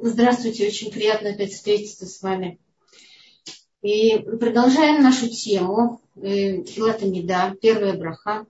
Здравствуйте, 0.00 0.68
очень 0.68 0.92
приятно 0.92 1.30
опять 1.30 1.52
встретиться 1.52 2.06
с 2.06 2.22
вами. 2.22 2.60
И 3.82 4.16
продолжаем 4.16 5.02
нашу 5.02 5.28
тему 5.28 6.00
э, 6.14 6.62
первая 6.62 7.98
браха. 7.98 8.46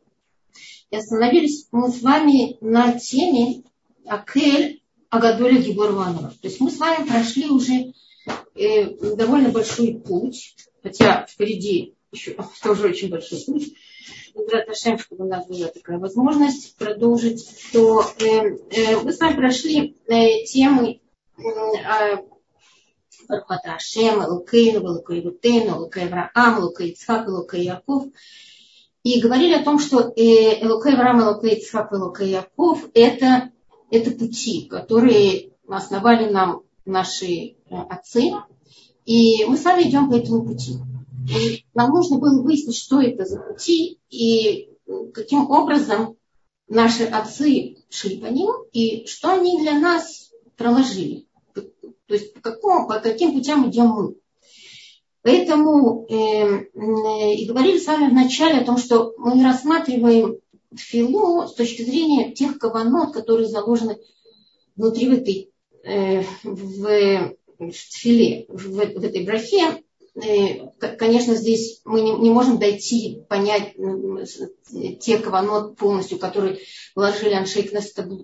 И 0.91 0.97
остановились 0.97 1.67
мы 1.73 1.91
с 1.91 2.03
вами 2.03 2.59
на 2.61 2.99
теме 2.99 3.63
Акель 4.05 4.83
Агадоля 5.09 5.59
Гиборванова. 5.59 6.35
То 6.39 6.49
есть 6.49 6.61
мы 6.61 6.71
с 6.71 6.77
вами 6.77 7.09
прошли 7.09 7.49
уже 7.49 7.95
э, 8.55 9.15
довольно 9.17 9.49
большой 9.49 9.95
путь, 9.95 10.55
хотя 10.83 11.25
впереди 11.27 11.95
еще 12.13 12.37
тоже 12.63 12.89
очень 12.89 13.09
большой 13.09 13.43
путь. 13.47 13.73
Раташем, 14.35 14.99
чтобы 14.99 15.25
у 15.25 15.29
нас 15.29 15.47
была 15.47 15.69
такая 15.69 15.99
возможность 15.99 16.77
продолжить, 16.77 17.49
то 17.73 18.05
э, 18.21 19.01
мы 19.03 19.13
с 19.13 19.19
вами 19.19 19.37
прошли 19.37 19.97
темы 20.47 21.01
Бархата 23.29 23.75
Ашем, 23.75 24.25
Лукейну, 24.25 24.81
Лукей 24.95 25.23
Рутейну, 25.23 25.81
Лукей 25.81 26.07
Авраам, 26.07 26.63
Лукей 26.63 26.91
Ицхак, 26.91 27.29
Лукей 27.29 27.65
Яков. 27.65 28.07
И 29.05 29.21
говорили 29.21 29.55
о 29.55 29.65
том, 29.65 29.79
что 29.79 29.97
Лукей 29.99 30.95
Авраам, 30.95 31.27
Лукей 31.29 31.59
Ицхак, 31.59 31.93
Лукей 31.93 32.31
Яков 32.31 32.89
это, 32.95 33.51
это 33.91 34.11
пути, 34.13 34.67
которые 34.69 35.53
основали 35.69 36.31
нам 36.31 36.63
наши 36.85 37.57
отцы. 37.71 38.33
И 39.05 39.45
мы 39.45 39.57
с 39.57 39.65
вами 39.65 39.83
идем 39.85 40.11
по 40.11 40.17
этому 40.17 40.45
пути. 40.45 40.77
И 41.31 41.65
нам 41.75 41.91
нужно 41.91 42.19
было 42.19 42.43
выяснить, 42.43 42.77
что 42.77 43.01
это 43.01 43.25
за 43.25 43.41
пути 43.41 44.01
и 44.09 44.71
каким 45.13 45.51
образом 45.51 46.17
наши 46.69 47.05
отцы 47.05 47.77
шли 47.91 48.17
по 48.19 48.27
ним 48.27 48.51
и 48.73 49.07
что 49.07 49.35
они 49.35 49.61
для 49.61 49.79
нас 49.79 50.33
проложили. 50.57 51.28
То 52.09 52.15
есть 52.15 52.33
по, 52.33 52.41
какому, 52.41 52.89
по 52.89 52.99
каким 53.01 53.33
путям 53.33 53.69
идем 53.71 53.89
мы. 53.89 54.15
Поэтому 55.23 56.07
э, 56.09 56.15
э, 56.15 57.35
и 57.35 57.47
говорили 57.47 57.79
с 57.79 57.87
вами 57.87 58.09
вначале 58.09 58.61
о 58.61 58.65
том, 58.65 58.79
что 58.79 59.13
мы 59.19 59.43
рассматриваем 59.45 60.39
филу 60.75 61.47
с 61.47 61.55
точки 61.55 61.83
зрения 61.83 62.33
тех 62.33 62.59
каванот, 62.59 63.13
которые 63.13 63.49
заложены 63.49 63.99
внутри 64.75 65.09
в 65.09 65.13
этой 65.13 65.51
э, 65.85 66.23
в, 66.45 67.35
в 67.59 67.73
филе, 67.73 68.47
в, 68.49 68.69
в 68.69 69.05
этой 69.05 69.25
брахе. 69.25 69.83
Э, 70.15 70.97
конечно, 70.97 71.35
здесь 71.35 71.83
мы 71.85 72.01
не, 72.01 72.13
не 72.13 72.31
можем 72.31 72.59
дойти, 72.59 73.23
понять 73.29 73.75
те 75.01 75.19
каванот 75.19 75.77
полностью, 75.77 76.19
которые 76.19 76.61
вложили 76.95 77.35
Аншейк 77.35 77.71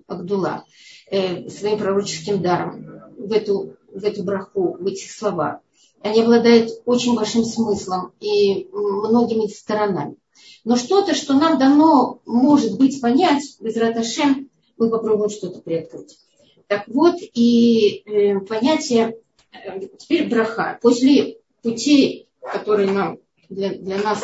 Агдула 0.06 0.64
э, 1.10 1.50
своим 1.50 1.78
пророческим 1.78 2.40
даром 2.40 3.03
в 3.18 3.32
эту, 3.32 3.76
в 3.92 4.04
эту 4.04 4.22
браху, 4.22 4.76
в 4.78 4.86
эти 4.86 5.08
слова. 5.08 5.60
Они 6.02 6.20
обладают 6.20 6.70
очень 6.84 7.14
большим 7.14 7.44
смыслом 7.44 8.12
и 8.20 8.68
многими 8.72 9.46
сторонами. 9.46 10.16
Но 10.64 10.76
что-то, 10.76 11.14
что 11.14 11.34
нам 11.34 11.58
дано, 11.58 12.20
может 12.26 12.76
быть, 12.78 13.00
понять, 13.00 13.42
без 13.60 13.76
Раташем, 13.76 14.50
мы 14.76 14.90
попробуем 14.90 15.30
что-то 15.30 15.60
приоткрыть. 15.60 16.18
Так 16.66 16.88
вот, 16.88 17.16
и 17.20 18.02
э, 18.06 18.40
понятие, 18.40 19.18
э, 19.52 19.80
теперь 19.98 20.28
браха. 20.28 20.78
После 20.82 21.38
путей, 21.62 22.28
которые 22.40 22.90
нам, 22.90 23.18
для, 23.48 23.74
для 23.74 23.98
нас 23.98 24.22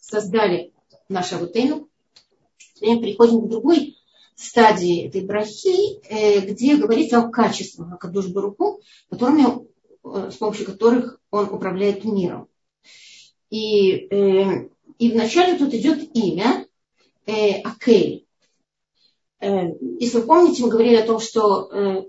создали 0.00 0.72
наша 1.08 1.36
Авутейну, 1.36 1.88
мы 2.80 3.00
переходим 3.00 3.42
к 3.42 3.48
другой 3.48 3.91
стадии 4.42 5.06
этой 5.06 5.22
брахи, 5.22 6.00
э, 6.08 6.40
где 6.40 6.76
говорится 6.76 7.18
о 7.18 7.30
качествах 7.30 7.92
Акадуш 7.92 8.28
Баруху, 8.28 8.80
которыми, 9.08 9.68
э, 10.04 10.30
с 10.30 10.36
помощью 10.36 10.66
которых 10.66 11.20
он 11.30 11.48
управляет 11.48 12.04
миром. 12.04 12.48
И, 13.50 14.08
э, 14.10 14.68
и 14.98 15.12
вначале 15.12 15.58
тут 15.58 15.74
идет 15.74 16.14
имя 16.14 16.66
Акель. 17.24 18.26
Если 19.40 20.18
вы 20.18 20.22
помните, 20.22 20.62
мы 20.62 20.70
говорили 20.70 20.96
о 20.96 21.06
том, 21.06 21.20
что 21.20 22.08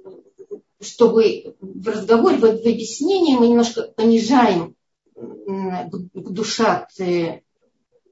чтобы 0.80 1.56
в 1.62 1.88
разговоре, 1.88 2.38
в 2.38 2.44
объяснении 2.44 3.38
мы 3.38 3.48
немножко 3.48 3.84
понижаем 3.96 4.76
душа 6.14 6.88
святость 6.92 7.43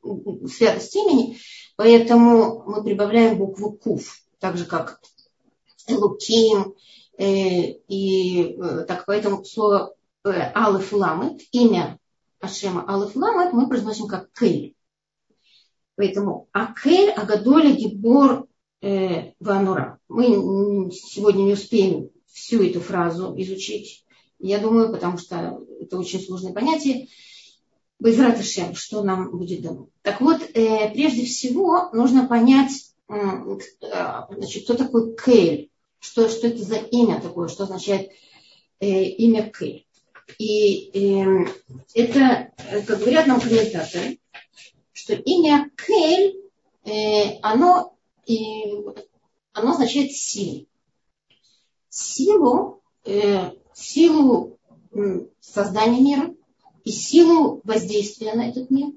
имени, 0.03 1.37
Поэтому 1.75 2.63
мы 2.67 2.83
прибавляем 2.83 3.37
букву 3.37 3.71
Кув, 3.71 4.21
так 4.39 4.57
же 4.57 4.65
как 4.65 5.01
Луким, 5.89 6.75
э, 7.17 7.71
и 7.87 8.55
э, 8.55 8.85
так 8.87 9.05
поэтому 9.05 9.43
слово 9.43 9.95
э, 10.23 10.29
Алиф 10.55 10.93
Ламет, 10.93 11.41
имя 11.51 11.97
Ашема 12.39 12.87
Алиф 12.87 13.15
Ламет 13.15 13.53
мы 13.53 13.67
произносим 13.67 14.07
как 14.07 14.31
Кель. 14.33 14.75
Поэтому 15.95 16.49
Акель, 16.51 17.09
Агадоля, 17.11 17.71
Гибор, 17.71 18.47
э, 18.81 19.31
Ванура. 19.39 19.99
Мы 20.07 20.91
сегодня 20.91 21.43
не 21.43 21.53
успеем 21.53 22.09
всю 22.27 22.63
эту 22.63 22.79
фразу 22.79 23.33
изучить, 23.37 24.05
я 24.39 24.59
думаю, 24.59 24.91
потому 24.91 25.17
что 25.17 25.59
это 25.79 25.97
очень 25.97 26.19
сложное 26.19 26.53
понятие. 26.53 27.07
Байзрат 28.01 28.43
что 28.75 29.03
нам 29.03 29.29
будет 29.29 29.61
дано. 29.61 29.87
Так 30.01 30.21
вот, 30.21 30.41
э, 30.41 30.89
прежде 30.91 31.23
всего 31.23 31.91
нужно 31.93 32.25
понять, 32.25 32.71
э, 33.07 33.13
значит, 34.31 34.63
кто 34.63 34.73
такой 34.73 35.15
Кейл, 35.15 35.69
что, 35.99 36.27
что 36.27 36.47
это 36.47 36.63
за 36.63 36.77
имя 36.77 37.21
такое, 37.21 37.47
что 37.47 37.65
означает 37.65 38.09
э, 38.79 39.03
имя 39.03 39.51
Кейл. 39.51 39.83
И 40.39 40.89
э, 40.95 41.45
это, 41.93 42.51
как 42.87 42.99
говорят 43.01 43.27
нам 43.27 43.39
комментаторы, 43.39 44.17
что 44.93 45.13
имя 45.13 45.69
Кейл, 45.77 46.33
э, 46.85 47.37
оно, 47.43 47.95
оно 49.53 49.71
означает 49.73 50.11
силу. 50.11 50.65
Силу, 51.89 52.81
э, 53.05 53.51
силу 53.75 54.57
создания 55.39 56.01
мира– 56.01 56.33
и 56.83 56.91
силу 56.91 57.61
воздействия 57.63 58.33
на 58.33 58.49
этот 58.49 58.69
мир, 58.69 58.89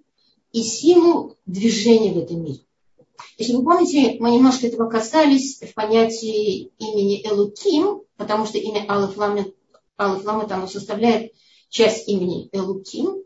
и 0.52 0.62
силу 0.62 1.36
движения 1.46 2.12
в 2.12 2.18
этом 2.18 2.44
мире. 2.44 2.60
Если 3.36 3.54
вы 3.54 3.64
помните, 3.64 4.16
мы 4.20 4.30
немножко 4.30 4.66
этого 4.66 4.88
касались 4.88 5.60
в 5.60 5.74
понятии 5.74 6.72
имени 6.78 7.26
Элуким, 7.26 8.02
потому 8.16 8.46
что 8.46 8.58
имя 8.58 8.84
Алиф 8.88 9.16
Ламет, 9.16 9.54
оно 9.96 10.66
составляет 10.66 11.32
часть 11.68 12.08
имени 12.08 12.48
Элуким. 12.52 13.22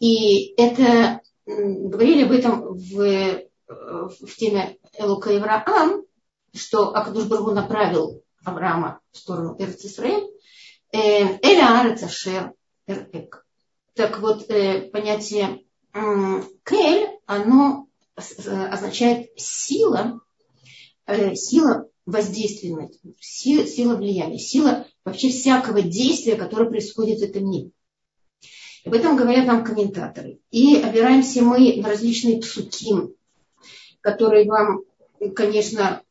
И 0.00 0.54
это, 0.56 1.20
говорили 1.46 2.24
об 2.24 2.32
этом 2.32 2.74
в, 2.74 3.42
в 3.68 4.36
теме 4.36 4.78
Элука 4.98 5.36
Ивраам, 5.36 6.04
что 6.54 6.94
Акадуш 6.94 7.26
Баргу 7.26 7.52
направил 7.52 8.22
Авраама 8.44 9.00
в 9.12 9.18
сторону 9.18 9.56
Эрцисраэль, 9.58 10.28
э, 10.92 11.38
Эля 11.42 11.80
Арецашер. 11.80 12.52
Так 13.94 14.20
вот, 14.20 14.50
э, 14.50 14.90
понятие 14.90 15.64
кель, 15.92 17.08
оно 17.26 17.86
означает 18.14 19.30
сила, 19.36 20.20
э, 21.06 21.34
сила 21.34 21.88
воздействия, 22.06 22.90
сила 23.20 23.96
влияния, 23.96 24.38
сила 24.38 24.86
вообще 25.04 25.28
всякого 25.28 25.82
действия, 25.82 26.36
которое 26.36 26.70
происходит 26.70 27.20
в 27.20 27.22
этом 27.22 27.50
мире. 27.50 27.70
Об 28.84 28.94
этом 28.94 29.16
говорят 29.16 29.46
нам 29.46 29.64
комментаторы. 29.64 30.40
И 30.50 30.76
опираемся 30.76 31.42
мы 31.42 31.76
на 31.76 31.90
различные 31.90 32.40
псуки, 32.40 33.14
которые 34.00 34.46
вам, 34.46 34.80
конечно, 35.34 36.02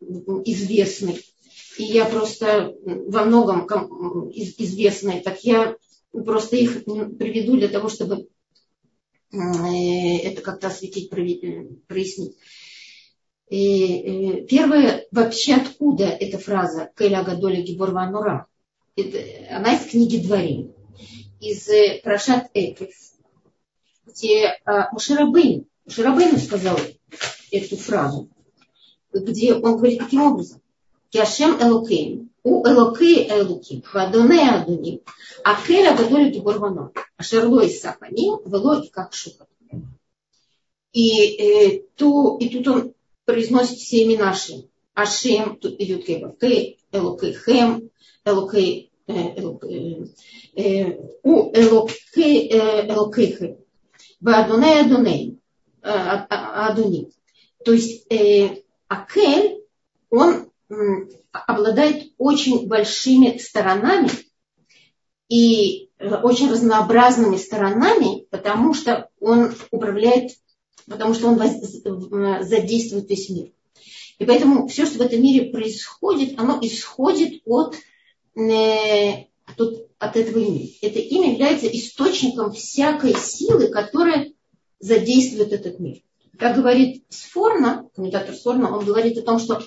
известны. 0.46 1.20
И 1.78 1.84
я 1.84 2.06
просто 2.06 2.76
во 2.86 3.26
многом 3.26 3.68
известны. 4.31 5.22
Так 5.22 5.44
я 5.44 5.75
Просто 6.12 6.58
их 6.58 6.84
приведу 6.84 7.56
для 7.58 7.69
того, 7.69 7.88
чтобы 7.88 8.28
э, 9.31 9.38
это 9.38 10.42
как-то 10.42 10.68
осветить, 10.68 11.10
прояснить. 11.10 12.36
И 13.50 13.94
э, 13.94 14.46
первое, 14.46 15.08
вообще 15.12 15.56
откуда 15.56 16.06
эта 16.06 16.38
фраза 16.38 16.92
«Кэля 16.96 17.24
Гадоля 17.24 17.62
Гибор 17.62 17.92
Ванура»? 17.92 18.48
Она 19.50 19.75
из 19.75 19.90
книги 19.90 20.18
Дворим, 20.18 20.74
из 21.40 21.68
э, 21.69 22.02
Прошат 22.04 22.50
Экрис, 22.54 23.16
где 24.06 24.60
Мушарабейн, 24.92 25.66
Мушарабейн 25.86 26.38
сказал 26.38 26.78
эту 27.52 27.78
фразу, 27.78 28.30
где 29.14 29.54
он 29.54 29.78
говорит 29.78 30.00
таким 30.00 30.24
образом. 30.24 30.62
Киашем 32.42 32.42
Элокейн, 32.42 32.44
у 32.44 32.68
Элокей 32.68 33.30
Элуки, 33.30 33.84
Вадоне 33.94 34.50
Адуним, 34.50 35.02
Акеля 35.44 35.96
Гадоля 35.96 36.30
Гиборвано, 36.30 36.92
Ашерлой 37.18 37.70
Сапаним, 37.70 38.40
Велой 38.46 38.88
как 38.90 39.14
Шуха. 39.14 39.46
И, 40.94 41.38
э, 41.38 41.84
ту, 41.96 42.38
и 42.38 42.50
тут 42.50 42.68
он 42.68 42.94
произносит 43.26 43.78
все 43.78 44.04
имена 44.04 44.26
наши. 44.26 44.68
Ашем, 44.94 45.56
тут 45.56 45.80
идет 45.80 46.06
Кебавкей, 46.06 46.80
Элокей 46.92 47.34
Хем, 47.34 47.90
Элокей, 48.26 48.92
у 49.08 49.60
Элокейхи, 51.54 53.58
Бадуней 54.20 54.82
Адуней, 54.82 55.40
Адуни. 55.82 57.10
То 57.64 57.72
есть 57.72 58.06
Акель, 58.90 59.64
он 60.10 60.50
обладает 61.31 62.12
очень 62.18 62.68
большими 62.68 63.38
сторонами 63.38 64.09
и 65.29 65.89
очень 66.00 66.50
разнообразными 66.50 67.38
сторонами, 67.38 68.25
потому 68.31 68.73
что 68.73 69.09
он 69.19 69.53
управляет, 69.71 70.31
потому 70.88 71.13
что 71.13 71.27
он 71.27 71.38
задействует 72.44 73.09
весь 73.09 73.29
мир. 73.29 73.51
И 74.21 74.25
поэтому 74.25 74.68
все, 74.68 74.85
что 74.85 75.00
в 75.00 75.01
этом 75.01 75.21
мире 75.21 75.50
происходит, 75.50 76.39
оно 76.39 76.59
исходит 76.62 77.41
от, 77.45 77.75
э, 78.35 79.25
от, 79.47 79.89
от 79.97 80.15
этого 80.15 80.38
имени. 80.38 80.77
Это 80.81 81.00
имя 81.00 81.31
является 81.31 81.65
источником 81.68 82.51
всякой 82.51 83.15
силы, 83.15 83.69
которая 83.69 84.31
задействует 84.79 85.53
этот 85.53 85.79
мир. 85.79 86.01
Как 86.38 86.56
говорит 86.56 87.03
Сфорна, 87.09 87.89
комментатор 87.95 88.35
Сфорна, 88.35 88.75
он 88.75 88.85
говорит 88.85 89.18
о 89.18 89.23
том, 89.23 89.39
что, 89.39 89.59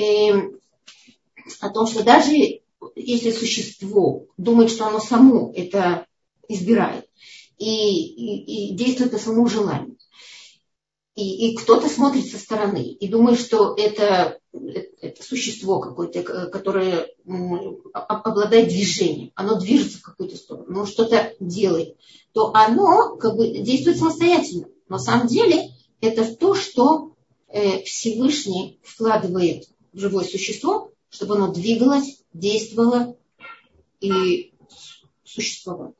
э, 0.00 0.50
о 1.60 1.70
том, 1.70 1.86
что 1.86 2.02
даже 2.02 2.60
если 2.96 3.30
существо 3.30 4.26
думает, 4.36 4.70
что 4.70 4.86
оно 4.86 5.00
само 5.00 5.52
это 5.54 6.06
избирает 6.48 7.06
и, 7.58 7.66
и, 7.66 8.70
и 8.70 8.74
действует 8.74 9.12
по 9.12 9.18
своему 9.18 9.46
желанию, 9.46 9.96
и, 11.14 11.50
и 11.50 11.56
кто-то 11.56 11.88
смотрит 11.88 12.26
со 12.26 12.38
стороны 12.38 12.82
и 12.82 13.08
думает, 13.08 13.38
что 13.38 13.74
это, 13.76 14.38
это 14.52 15.22
существо 15.22 15.80
какое-то, 15.80 16.22
которое 16.48 17.08
обладает 17.92 18.68
движением, 18.68 19.32
оно 19.34 19.58
движется 19.58 19.98
в 19.98 20.02
какую-то 20.02 20.36
сторону, 20.36 20.66
оно 20.68 20.86
что-то 20.86 21.34
делает, 21.40 21.96
то 22.32 22.52
оно 22.54 23.16
как 23.16 23.36
бы 23.36 23.48
действует 23.58 23.98
самостоятельно. 23.98 24.68
Но 24.88 24.96
на 24.96 25.02
самом 25.02 25.26
деле 25.26 25.70
это 26.00 26.24
то, 26.34 26.54
что 26.54 27.12
э, 27.48 27.82
Всевышний 27.82 28.80
вкладывает 28.82 29.68
живое 29.92 30.24
существо, 30.24 30.92
чтобы 31.08 31.36
оно 31.36 31.52
двигалось, 31.52 32.22
действовало 32.32 33.16
и 34.00 34.52
существовало. 35.24 35.94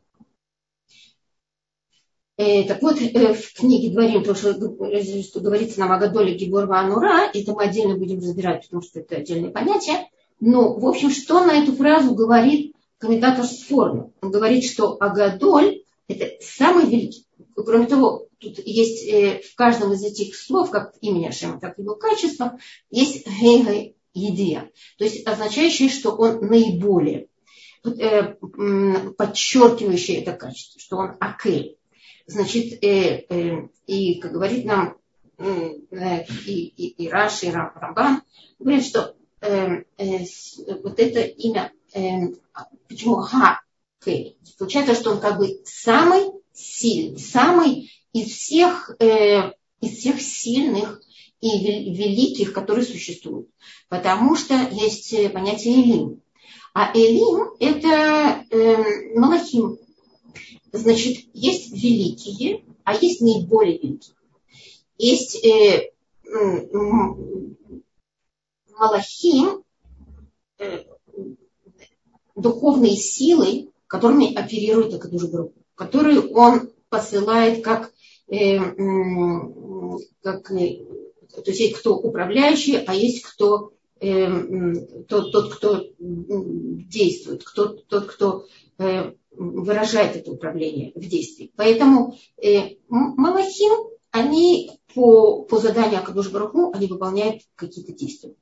Э, 2.36 2.64
так 2.64 2.80
вот, 2.80 2.96
э, 2.98 3.34
в 3.34 3.52
книге 3.52 3.90
Дворим, 3.90 4.24
то, 4.24 4.34
что, 4.34 4.54
что 4.54 5.40
говорится 5.40 5.80
нам 5.80 5.92
о 5.92 5.98
Гадоле 5.98 6.34
Гибор 6.34 6.72
Анура, 6.72 7.30
это 7.34 7.52
мы 7.52 7.64
отдельно 7.64 7.98
будем 7.98 8.18
разбирать, 8.18 8.64
потому 8.64 8.82
что 8.82 9.00
это 9.00 9.16
отдельное 9.16 9.50
понятие. 9.50 10.08
Но, 10.40 10.72
в 10.72 10.86
общем, 10.86 11.10
что 11.10 11.44
на 11.44 11.62
эту 11.62 11.72
фразу 11.72 12.14
говорит 12.14 12.74
комментатор 12.96 13.44
Сфорна? 13.44 14.10
Он 14.22 14.30
говорит, 14.30 14.64
что 14.64 14.96
Агадоль– 15.00 15.82
это 16.08 16.30
самый 16.40 16.86
великий. 16.86 17.26
Кроме 17.54 17.86
того, 17.86 18.26
тут 18.40 18.58
есть 18.66 19.06
э, 19.06 19.42
в 19.42 19.54
каждом 19.54 19.92
из 19.92 20.02
этих 20.02 20.34
слов, 20.36 20.70
как 20.70 20.94
имя 21.00 21.28
Ашема, 21.28 21.60
так 21.60 21.78
и 21.78 21.82
его 21.82 21.94
качество, 21.94 22.58
есть 22.90 23.24
гейга 23.26 23.92
идея. 24.14 24.70
То 24.98 25.04
есть 25.04 25.24
означающее, 25.26 25.88
что 25.88 26.10
он 26.12 26.46
наиболее 26.46 27.28
подчеркивающее 27.82 30.22
это 30.22 30.32
качество, 30.32 30.80
что 30.80 30.96
он 30.98 31.16
акель. 31.18 31.78
Значит, 32.26 32.84
э, 32.84 33.24
э, 33.28 33.68
и, 33.86 34.20
как 34.20 34.32
говорит 34.32 34.66
нам 34.66 34.98
э, 35.38 35.70
и, 36.46 36.66
и, 36.66 37.04
и 37.04 37.08
Раши, 37.08 37.46
и 37.46 37.50
Рамбан, 37.50 38.20
говорят, 38.58 38.84
что 38.84 39.16
э, 39.40 39.84
э, 39.96 40.18
вот 40.82 41.00
это 41.00 41.20
имя, 41.20 41.72
э, 41.94 42.34
почему 42.88 43.14
Ха, 43.16 43.62
получается, 44.58 44.94
что 44.94 45.12
он 45.12 45.20
как 45.20 45.38
бы 45.38 45.62
самый 45.64 46.30
сильный, 46.52 47.18
самый 47.18 47.90
из 48.12 48.32
всех, 48.32 48.94
э, 49.00 49.52
из 49.80 49.98
всех 49.98 50.20
сильных 50.20 51.00
и 51.40 51.48
великих, 51.48 52.52
которые 52.52 52.84
существуют. 52.84 53.48
Потому 53.88 54.36
что 54.36 54.54
есть 54.70 55.12
э, 55.12 55.28
понятие 55.28 55.82
Элим. 55.82 56.22
А 56.74 56.92
Элим– 56.94 57.54
это 57.60 58.44
э, 58.50 59.18
Малахим, 59.18 59.78
Значит, 60.72 61.26
есть 61.34 61.72
великие, 61.72 62.64
а 62.84 62.94
есть 62.94 63.20
наиболее 63.20 63.78
великие. 63.78 64.14
Есть 64.98 65.44
э, 65.44 65.90
Малахим, 68.78 69.64
э, 70.58 70.84
духовные 72.36 72.96
силы, 72.96 73.70
которыми 73.86 74.32
оперирует 74.32 74.94
Акадуш 74.94 75.50
которые 75.74 76.20
он 76.20 76.70
посылает 76.88 77.64
как, 77.64 77.92
как 80.22 80.52
э, 80.52 80.84
то 81.34 81.42
есть 81.46 81.60
есть 81.60 81.76
кто 81.78 81.96
управляющий, 81.96 82.76
а 82.76 82.94
есть 82.94 83.22
кто 83.24 83.72
э, 84.00 84.28
тот, 85.08 85.32
тот, 85.32 85.54
кто 85.54 85.84
действует, 85.98 87.42
кто, 87.44 87.68
тот, 87.68 88.06
кто 88.06 88.46
э, 88.78 89.12
выражает 89.32 90.16
это 90.16 90.30
управление 90.30 90.92
в 90.94 91.00
действии. 91.00 91.52
Поэтому 91.56 92.16
э, 92.42 92.76
Малахим, 92.88 93.88
они 94.12 94.70
по, 94.94 95.42
по 95.42 95.58
заданию 95.58 96.00
Акадуш 96.00 96.30
Баруху, 96.30 96.72
они 96.72 96.86
выполняют 96.86 97.42
какие-то 97.56 97.92
действия. 97.92 98.34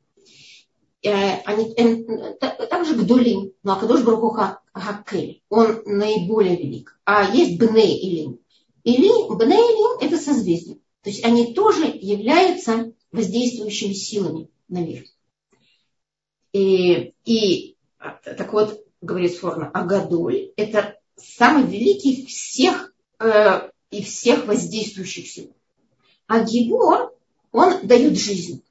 Они, 1.02 1.72
э, 1.76 2.34
также 2.66 2.94
Гдулим, 2.94 3.52
но 3.62 3.74
Акадуш 3.74 4.02
Баруху 4.02 4.36
Хакель, 4.72 5.42
он 5.48 5.82
наиболее 5.86 6.56
велик. 6.56 6.98
А 7.04 7.34
есть 7.34 7.58
Бне 7.58 7.98
Илим. 8.00 8.40
Или 8.84 9.08
Бне 9.34 9.56
Илим 9.56 9.98
это 10.00 10.22
созвездие. 10.22 10.78
То 11.02 11.10
есть 11.10 11.24
они 11.24 11.54
тоже 11.54 11.86
являются 11.86 12.92
воздействующими 13.12 13.92
силами 13.92 14.48
на 14.68 14.78
мир. 14.78 15.04
И, 16.52 17.14
и 17.24 17.76
так 17.98 18.52
вот, 18.52 18.84
говорит 19.00 19.34
Сфорна, 19.34 19.70
Агадоль– 19.70 20.52
это 20.56 20.98
самый 21.16 21.64
великий 21.64 22.26
всех 22.26 22.92
э, 23.20 23.70
и 23.90 24.02
всех 24.02 24.46
воздействующих 24.46 25.28
сил. 25.28 25.52
А 26.26 26.44
Гибор, 26.44 27.14
он 27.52 27.86
дает 27.86 28.18
жизнь 28.18 28.62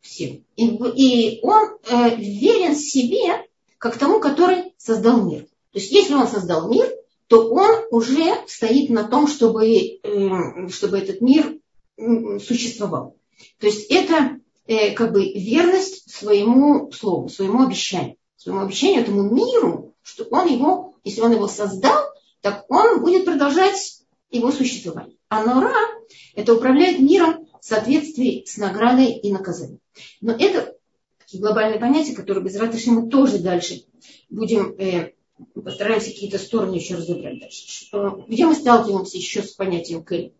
всем. 0.00 0.44
И, 0.56 0.66
и 0.66 1.40
он 1.42 1.78
э, 1.88 2.16
верен 2.16 2.74
себе, 2.76 3.46
как 3.78 3.98
тому, 3.98 4.20
который 4.20 4.74
создал 4.76 5.24
мир. 5.24 5.42
То 5.72 5.78
есть, 5.78 5.92
если 5.92 6.14
он 6.14 6.26
создал 6.26 6.70
мир, 6.70 6.88
то 7.30 7.48
он 7.48 7.86
уже 7.90 8.34
стоит 8.46 8.90
на 8.90 9.04
том, 9.04 9.26
чтобы, 9.26 9.68
э, 9.68 10.68
чтобы 10.68 10.98
этот 10.98 11.22
мир 11.22 11.58
существовал. 11.96 13.16
То 13.58 13.66
есть, 13.66 13.90
это 13.90 14.40
э, 14.66 14.92
как 14.92 15.12
бы 15.12 15.32
верность 15.32 16.10
своему 16.10 16.92
слову, 16.92 17.28
своему 17.28 17.62
обещанию 17.62 18.16
своему 18.40 18.62
обещанию, 18.62 19.02
этому 19.02 19.22
миру, 19.22 19.94
что 20.02 20.24
он 20.30 20.48
его, 20.48 20.94
если 21.04 21.20
он 21.20 21.32
его 21.32 21.46
создал, 21.46 22.06
так 22.40 22.64
он 22.70 23.02
будет 23.02 23.26
продолжать 23.26 24.02
его 24.30 24.50
существование. 24.50 25.16
А 25.28 25.44
Нора– 25.44 25.74
это 26.34 26.54
управляет 26.54 27.00
миром 27.00 27.46
в 27.60 27.64
соответствии 27.66 28.44
с 28.46 28.56
наградой 28.56 29.12
и 29.12 29.30
наказанием. 29.30 29.80
Но 30.22 30.32
это 30.32 30.74
такие 31.18 31.42
глобальные 31.42 31.78
понятия, 31.78 32.14
которые 32.14 32.42
без 32.42 32.56
радости 32.56 32.88
мы 32.88 33.10
тоже 33.10 33.40
дальше 33.40 33.82
будем, 34.30 34.74
э, 34.78 35.12
постараемся 35.54 36.10
какие-то 36.10 36.38
стороны 36.38 36.76
еще 36.76 36.96
разобрать 36.96 37.40
дальше. 37.40 37.68
Что, 37.68 38.24
где 38.28 38.46
мы 38.46 38.54
сталкиваемся 38.54 39.16
еще 39.16 39.42
с 39.42 39.52
понятием 39.52 40.04
Кэль? 40.04 40.34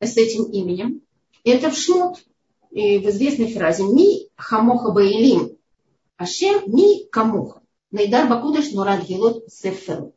С 0.00 0.16
этим 0.16 0.44
именем. 0.44 1.02
Это 1.44 1.70
в 1.70 1.76
Шмот, 1.76 2.18
и 2.70 2.98
в 2.98 3.08
известной 3.08 3.52
фразе 3.52 3.84
«Ми 3.84 4.28
хамоха 4.36 4.92
баилим» 4.92 5.58
Ашем 6.18 6.64
ми 6.66 7.06
камуха. 7.12 7.62
Найдар 7.92 8.28
Бакудыш 8.28 8.72
Нурад 8.72 9.06
Гелот 9.08 9.44
Сефел. 9.48 10.14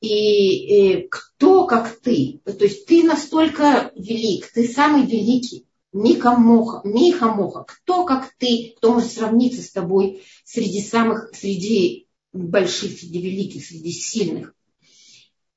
И, 0.00 0.98
и 0.98 1.08
кто 1.08 1.66
как 1.66 1.98
ты? 2.00 2.40
То 2.44 2.64
есть 2.64 2.86
ты 2.86 3.02
настолько 3.02 3.92
велик, 3.96 4.52
ты 4.52 4.68
самый 4.68 5.06
великий. 5.06 5.66
Ни 5.92 6.14
камоха, 6.14 6.82
ни 6.84 7.12
хамоха. 7.12 7.64
Кто 7.66 8.04
как 8.04 8.30
ты, 8.38 8.74
кто 8.76 8.92
может 8.92 9.10
сравниться 9.10 9.62
с 9.62 9.70
тобой 9.70 10.22
среди 10.44 10.82
самых, 10.82 11.34
среди 11.34 12.06
больших, 12.32 12.98
среди 12.98 13.20
великих, 13.20 13.64
среди 13.64 13.90
сильных. 13.90 14.54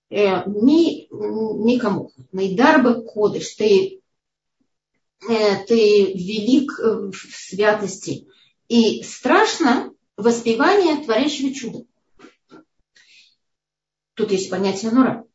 Э, 0.10 0.44
ни, 0.48 1.08
ни 1.12 1.77
камоха. 1.80 2.22
Найдарба 2.32 3.01
Кодыш, 3.01 3.56
ты, 3.56 4.01
э, 5.27 5.65
ты 5.65 6.13
велик 6.13 6.72
в 6.77 7.13
святости 7.13 8.27
и 8.68 9.03
страшно 9.03 9.94
воспевание 10.18 11.03
творящего 11.03 11.53
чуда. 11.53 11.86
Тут 14.15 14.32
есть 14.32 14.50
понятие 14.50 14.92
нора. 14.92 15.25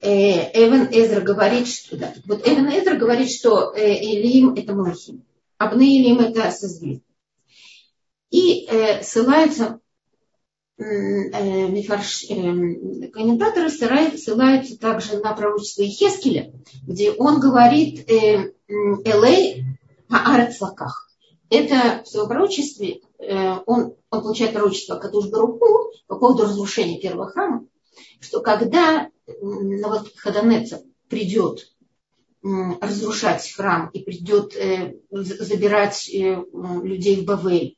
Э, 0.00 0.50
Эван 0.64 0.88
Эзра 0.92 1.20
говорит, 1.20 1.66
что 1.66 1.96
да, 1.96 2.14
вот 2.26 2.46
Эван 2.46 2.68
Эзра 2.68 2.96
говорит, 2.96 3.30
что 3.30 3.74
Элим 3.76 4.54
это 4.54 4.72
Малахим, 4.72 5.24
Абны 5.58 5.98
Элим 5.98 6.20
это 6.20 6.50
созвездие. 6.50 7.02
И 8.30 8.66
э, 8.66 9.02
ссылаются 9.02 9.64
э, 9.64 9.78
мифарш, 10.80 12.24
э, 12.30 13.08
комментаторы 13.08 13.68
ссылаются 13.70 14.78
также 14.78 15.18
на 15.18 15.34
пророчество 15.34 15.82
Ихескеля, 15.82 16.52
где 16.86 17.12
он 17.12 17.38
говорит 17.38 18.10
э, 18.10 18.52
Элей 18.68 19.64
Аарец 20.08 20.60
Лаках. 20.60 21.08
Это 21.50 22.02
в 22.04 22.08
своем 22.08 22.28
пророчестве, 22.28 23.00
э, 23.18 23.56
он, 23.66 23.94
он 24.10 24.22
получает 24.22 24.52
пророчество 24.52 24.96
Кадуш 24.96 25.28
Баруху 25.28 25.92
по 26.06 26.16
поводу 26.16 26.44
разрушения 26.44 26.98
первого 26.98 27.28
храма, 27.28 27.66
что 28.20 28.40
когда 28.40 29.10
Навуходонецер 29.42 30.80
придет 31.08 31.70
разрушать 32.42 33.52
храм 33.52 33.90
и 33.92 34.02
придет 34.02 34.56
э, 34.56 34.94
забирать 35.10 36.08
э, 36.08 36.42
людей 36.82 37.20
в 37.20 37.24
Бавель 37.26 37.76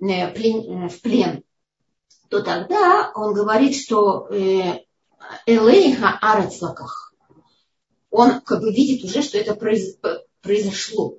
э, 0.00 0.88
в 0.88 1.02
плен, 1.02 1.42
то 2.28 2.42
тогда 2.42 3.12
он 3.14 3.34
говорит, 3.34 3.76
что 3.76 4.28
Элейха 5.46 6.18
Арацлаках. 6.20 7.14
Он 8.10 8.40
как 8.40 8.60
бы 8.60 8.72
видит 8.72 9.04
уже, 9.04 9.22
что 9.22 9.38
это 9.38 9.54
произошло. 10.40 11.18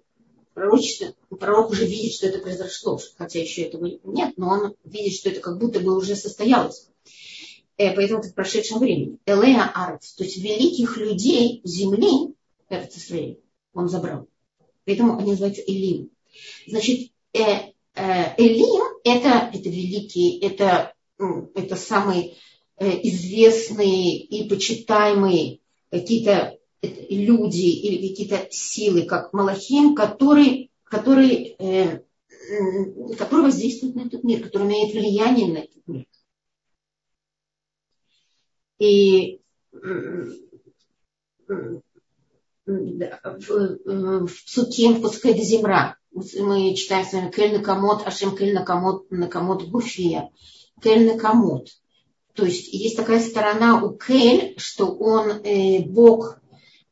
Пророчество, 0.53 1.13
пророк 1.39 1.71
уже 1.71 1.85
видит, 1.85 2.13
что 2.13 2.27
это 2.27 2.39
произошло, 2.39 2.99
хотя 3.17 3.39
еще 3.39 3.63
этого 3.63 3.85
нет, 4.03 4.33
но 4.35 4.49
он 4.49 4.75
видит, 4.83 5.13
что 5.13 5.29
это 5.29 5.39
как 5.39 5.57
будто 5.57 5.79
бы 5.79 5.95
уже 5.95 6.15
состоялось. 6.15 6.89
Поэтому 7.77 8.19
это 8.19 8.29
в 8.29 8.33
прошедшем 8.33 8.79
времени. 8.79 9.19
Элея 9.25 9.71
Арец, 9.73 10.13
то 10.13 10.25
есть 10.25 10.37
великих 10.37 10.97
людей 10.97 11.61
земли, 11.63 12.35
Эрц 12.67 12.97
Исраиль. 12.97 13.39
Он 13.73 13.87
забрал. 13.87 14.27
Поэтому 14.85 15.17
они 15.17 15.31
называются 15.31 15.61
Элим. 15.61 16.11
Значит, 16.67 17.11
э, 17.33 17.71
э, 17.95 18.35
Элим 18.37 18.83
это, 19.03 19.49
это 19.53 19.69
великий, 19.69 20.39
это, 20.39 20.93
это 21.55 21.75
самые 21.75 22.35
э, 22.77 22.89
известные 23.03 24.19
и 24.19 24.47
почитаемые 24.47 25.59
какие-то 25.91 26.57
люди 26.81 27.65
или 27.65 28.07
какие-то 28.07 28.47
силы, 28.51 29.03
как 29.03 29.33
Малахим, 29.33 29.95
которые, 29.95 30.69
которые, 30.85 31.55
э, 31.59 32.03
которые 33.17 33.45
воздействуют 33.45 33.95
на 33.95 34.01
этот 34.01 34.23
мир, 34.23 34.43
которые 34.43 34.69
имеют 34.69 34.93
влияние 34.93 35.53
на 35.53 35.57
этот 35.57 35.87
мир. 35.87 36.05
И 38.79 39.41
в, 42.65 44.27
в 44.27 44.45
Псуким, 44.45 45.01
пускай 45.01 45.33
до 45.33 45.41
земра. 45.41 45.97
Мы 46.11 46.75
читаем 46.75 47.05
с 47.05 47.13
вами 47.13 47.31
Кель 47.31 47.57
Накамот, 47.57 48.07
Ашем 48.07 48.35
Кель 48.37 48.53
Накамот, 48.53 49.11
Накамот 49.11 49.67
Гуфия. 49.69 50.31
Кель 50.81 51.05
Накамот. 51.05 51.69
То 52.33 52.45
есть 52.45 52.71
есть 52.73 52.95
такая 52.95 53.19
сторона 53.19 53.83
у 53.83 53.97
Кель, 53.97 54.55
что 54.57 54.87
он 54.87 55.29
э, 55.43 55.83
Бог, 55.83 56.39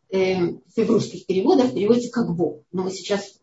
э, 0.10 0.48
в 0.48 0.78
русских 0.78 1.26
переводах 1.26 1.74
переводится 1.74 2.12
как 2.12 2.36
Бог. 2.36 2.64
Но 2.72 2.84
мы 2.84 2.92
сейчас 2.92 3.40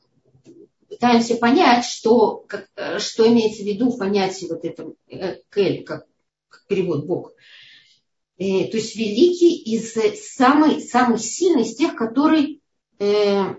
пытаемся 0.88 1.36
понять, 1.36 1.84
что, 1.84 2.44
как, 2.46 2.68
э, 2.76 2.98
что 2.98 3.26
имеется 3.26 3.62
в 3.62 3.66
виду 3.66 3.90
в 3.90 3.98
понятии 3.98 4.46
вот 4.48 4.64
этого 4.64 4.94
э, 5.08 5.36
Кель, 5.52 5.84
как, 5.84 6.06
как 6.48 6.66
перевод 6.66 7.06
Бог. 7.06 7.32
Э, 8.38 8.64
то 8.64 8.76
есть 8.76 8.96
великий 8.96 9.56
из 9.56 9.94
самый, 10.36 10.80
самый 10.80 11.18
сильный 11.18 11.62
из 11.62 11.76
тех, 11.76 11.94
который 11.96 12.60
э, 12.98 13.54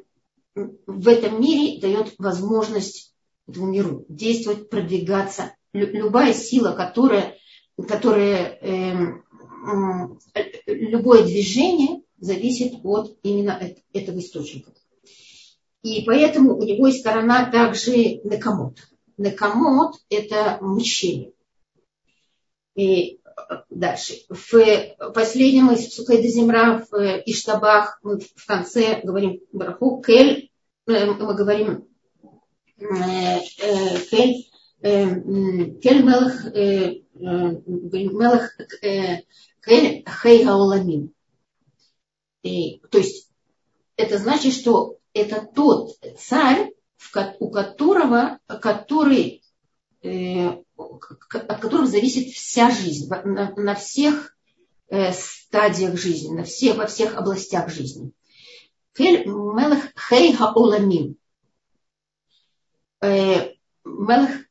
в 0.53 1.07
этом 1.07 1.41
мире 1.41 1.79
дает 1.79 2.13
возможность 2.17 3.13
этому 3.47 3.67
миру 3.67 4.05
действовать, 4.09 4.69
продвигаться. 4.69 5.54
Любая 5.75 6.34
сила, 6.34 6.72
которая, 6.72 7.38
которая 7.77 9.22
любое 10.65 11.24
движение 11.24 12.01
зависит 12.17 12.75
от 12.84 13.17
именно 13.24 13.60
этого 13.94 14.20
источника. 14.20 14.72
И 15.84 16.03
поэтому 16.05 16.55
у 16.58 16.63
него 16.63 16.88
есть 16.88 17.01
сторона 17.01 17.51
также 17.51 18.22
некомот. 18.24 18.77
Некомот– 19.17 19.98
это 20.10 20.58
мучение. 20.62 21.34
И 22.75 23.20
дальше. 23.70 24.13
В 24.29 25.12
последнем 25.13 25.72
из 25.72 25.88
Псукай 25.88 26.25
Земра 26.27 26.86
в 26.89 27.22
Иштабах 27.25 28.00
мы 28.01 28.20
в 28.20 28.46
конце 28.46 29.01
говорим 29.03 29.41
Браху 29.51 30.01
Кель, 30.01 30.50
э, 30.88 31.05
мы 31.05 31.36
говорим 31.36 31.88
э, 32.77 32.86
э, 32.86 34.00
Кель, 34.10 34.48
Кель 34.85 36.03
Мелах, 36.03 36.45
Мелах 36.53 38.51
Кель 39.65 40.05
Хей 40.07 40.43
Гауламин. 40.43 41.11
То 42.43 42.97
есть 42.97 43.31
это 43.95 44.19
значит, 44.19 44.53
что 44.53 44.99
это 45.13 45.47
тот 45.55 45.97
царь, 46.19 46.71
у 47.39 47.49
которого, 47.49 48.39
который 48.47 49.41
от 50.77 51.59
которых 51.61 51.87
зависит 51.87 52.33
вся 52.33 52.69
жизнь, 52.69 53.09
на, 53.09 53.75
всех 53.75 54.37
э, 54.89 55.11
стадиях 55.13 55.97
жизни, 55.97 56.35
на 56.35 56.43
всех, 56.43 56.75
во 56.77 56.85
всех 56.85 57.15
областях 57.15 57.69
жизни. 57.69 58.11
Кель 58.93 59.25
мелех 59.25 59.91
хей 59.97 60.33
хаоламим. 60.33 61.17
Э, 63.01 63.53
мелех 63.83 64.29
э, 64.29 64.45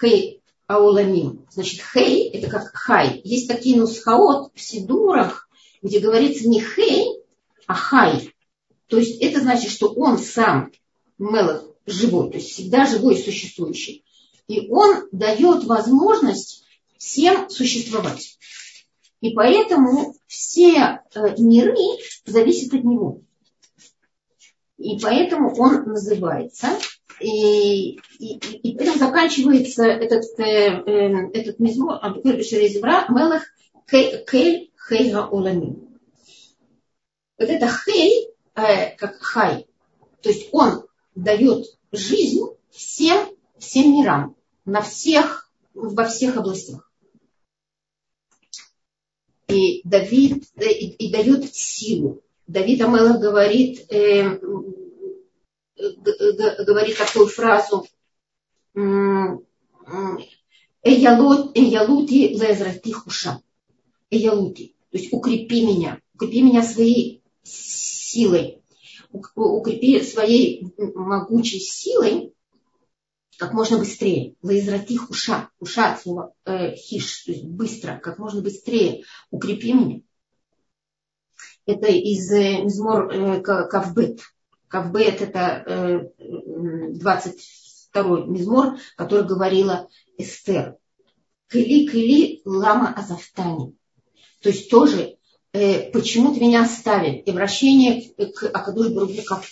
хей 0.00 0.42
ауламим. 0.66 1.46
Значит, 1.50 1.80
хей 1.92 2.28
это 2.30 2.48
как 2.48 2.70
хай. 2.74 3.20
Есть 3.24 3.48
такие 3.48 3.76
нусхаот 3.76 4.52
в 4.54 4.60
сидурах, 4.60 5.48
где 5.82 6.00
говорится 6.00 6.48
не 6.48 6.60
хей, 6.60 7.22
а 7.66 7.74
хай. 7.74 8.32
То 8.88 8.98
есть 8.98 9.20
это 9.20 9.40
значит, 9.40 9.70
что 9.70 9.92
он 9.92 10.18
сам, 10.18 10.72
мелех, 11.18 11.64
живой, 11.86 12.30
то 12.30 12.36
есть 12.36 12.50
всегда 12.50 12.86
живой 12.86 13.14
и 13.14 13.22
существующий. 13.22 14.04
И 14.48 14.68
он 14.68 15.08
дает 15.12 15.64
возможность 15.64 16.64
всем 16.98 17.48
существовать. 17.50 18.38
И 19.20 19.30
поэтому 19.30 20.14
все 20.26 20.76
э, 20.76 21.00
миры 21.38 21.76
зависят 22.24 22.74
от 22.74 22.84
него. 22.84 23.22
И 24.78 24.98
поэтому 25.00 25.54
он 25.56 25.84
называется. 25.84 26.68
И, 27.20 27.92
и, 28.18 28.34
и 28.36 28.76
поэтому 28.76 28.98
заканчивается 28.98 29.84
этот, 29.84 30.24
э, 30.38 30.82
э, 30.86 31.30
этот 31.32 31.58
мизмор, 31.58 32.00
Шерезевра, 32.42 33.06
Мелах 33.08 33.44
Кель 33.86 34.70
Хейга 34.88 35.24
Оламин. 35.24 35.98
Вот 37.38 37.48
это 37.48 37.68
Хей, 37.68 38.28
э, 38.54 38.96
как 38.96 39.16
Хай, 39.20 39.66
то 40.20 40.28
есть 40.28 40.48
он 40.52 40.84
дает 41.14 41.66
жизнь 41.92 42.42
всем, 42.70 43.28
всем 43.58 43.92
мирам 43.92 44.36
на 44.64 44.82
всех, 44.82 45.50
во 45.74 46.04
всех 46.04 46.36
областях. 46.36 46.90
И 49.48 49.80
Давид 49.84 50.44
и, 50.56 50.88
и 50.88 51.12
дает 51.12 51.54
силу. 51.54 52.22
Давид 52.46 52.80
Амелах 52.82 53.20
говорит, 53.20 53.90
э, 53.92 54.38
говорит 55.76 56.98
такую 56.98 57.26
фразу 57.26 57.86
Эялути 60.82 62.28
лезрати 62.34 62.92
хуша. 62.92 63.40
Эялути. 64.10 64.74
То 64.90 64.98
есть 64.98 65.12
укрепи 65.12 65.66
меня. 65.66 66.00
Укрепи 66.14 66.42
меня 66.42 66.62
своей 66.62 67.22
силой. 67.42 68.62
Укрепи 69.12 70.02
своей 70.02 70.72
могучей 70.76 71.60
силой 71.60 72.32
как 73.38 73.52
можно 73.52 73.78
быстрее. 73.78 74.34
Лаизрати 74.42 74.96
хуша, 74.96 75.50
хуша 75.58 75.92
от 75.92 76.00
слова 76.00 76.32
э, 76.44 76.74
хиш, 76.74 77.24
то 77.24 77.32
есть 77.32 77.44
быстро, 77.44 77.98
как 78.02 78.18
можно 78.18 78.40
быстрее 78.42 79.04
укрепи 79.30 79.72
меня. 79.72 80.00
Это 81.66 81.88
из 81.88 82.30
э, 82.32 82.62
Мизмор 82.62 83.10
э, 83.10 83.40
Кавбет. 83.42 84.20
Кавбет 84.68 85.22
это 85.22 85.62
э, 85.66 86.08
22-й 86.92 88.26
Мизмор, 88.28 88.78
который 88.96 89.26
говорила 89.26 89.88
Эстер. 90.18 90.76
Кыли, 91.48 91.86
кыли, 91.86 92.42
лама 92.44 92.92
азавтани. 92.92 93.76
То 94.42 94.48
есть 94.48 94.68
тоже 94.68 95.16
э, 95.52 95.90
почему 95.90 96.34
ты 96.34 96.40
меня 96.40 96.64
оставил? 96.64 97.14
И 97.14 97.30
обращение 97.30 98.12
к 98.32 98.44
Акадуш 98.44 98.88
Барубе 98.88 99.22
как, 99.22 99.42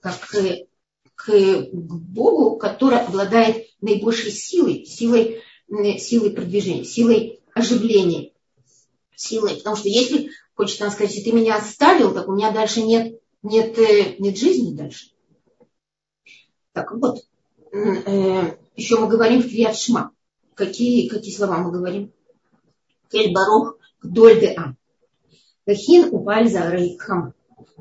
как 0.00 0.34
э, 0.34 0.66
к 1.14 1.68
Богу, 1.72 2.56
который 2.56 2.98
обладает 2.98 3.66
наибольшей 3.80 4.32
силой, 4.32 4.84
силой, 4.84 5.42
силой 5.98 6.30
продвижения, 6.30 6.84
силой 6.84 7.40
оживления, 7.54 8.32
силой. 9.14 9.56
Потому 9.56 9.76
что 9.76 9.88
если, 9.88 10.30
хочет 10.54 10.80
нам 10.80 10.90
сказать, 10.90 11.14
если 11.14 11.30
ты 11.30 11.36
меня 11.36 11.56
оставил, 11.56 12.12
так 12.12 12.28
у 12.28 12.32
меня 12.32 12.50
дальше 12.50 12.82
нет, 12.82 13.20
нет, 13.44 13.78
нет 14.18 14.36
жизни 14.36 14.74
дальше. 14.74 15.10
Так 16.72 16.90
вот, 16.92 17.24
э, 17.72 18.56
еще 18.74 18.98
мы 18.98 19.08
говорим 19.08 19.40
в 19.40 19.48
Криадшма. 19.48 20.10
Какие, 20.54 21.08
какие 21.08 21.32
слова 21.32 21.58
мы 21.58 21.70
говорим? 21.70 22.12
Кель 23.10 23.32
Барух 23.32 23.78
Гдоль 24.02 24.40
де 24.40 24.54
А. 24.56 24.74
Вахин 25.66 26.12
Упаль 26.12 26.50
за 26.50 26.68
Рейхам. 26.70 27.34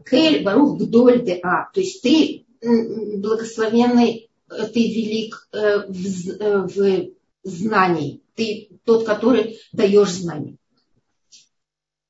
Кель 0.08 0.44
Барух 0.44 0.80
Гдоль 0.80 1.24
де 1.24 1.40
А. 1.42 1.72
То 1.74 1.80
есть 1.80 2.04
ты 2.04 2.46
благословенный, 2.62 4.30
э, 4.50 4.68
ты 4.68 4.80
велик 4.80 5.48
э, 5.52 5.88
в, 5.88 6.68
в 6.68 7.10
знании. 7.44 8.22
Ты 8.36 8.70
тот, 8.84 9.06
который 9.06 9.60
даешь 9.72 10.12
знания. 10.12 10.58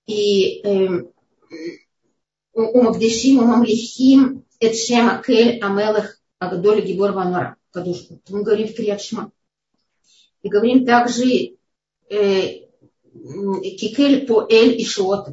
И 0.06 0.62
умагдешим, 2.54 3.40
умамлихим, 3.40 4.46
эт 4.60 4.76
акель 4.92 5.60
амелах 5.60 6.20
агдоль 6.40 6.82
гибор 6.82 7.12
ванора. 7.12 7.58
Мы 7.74 8.44
говорим 8.44 8.68
в 8.68 8.76
Криадшма. 8.76 9.32
И 10.42 10.50
говорим 10.50 10.86
также 10.86 11.56
э, 12.10 12.68
кикель 13.14 14.26
по 14.28 14.46
эль 14.50 14.80
и 14.80 14.86
шот. 14.86 15.30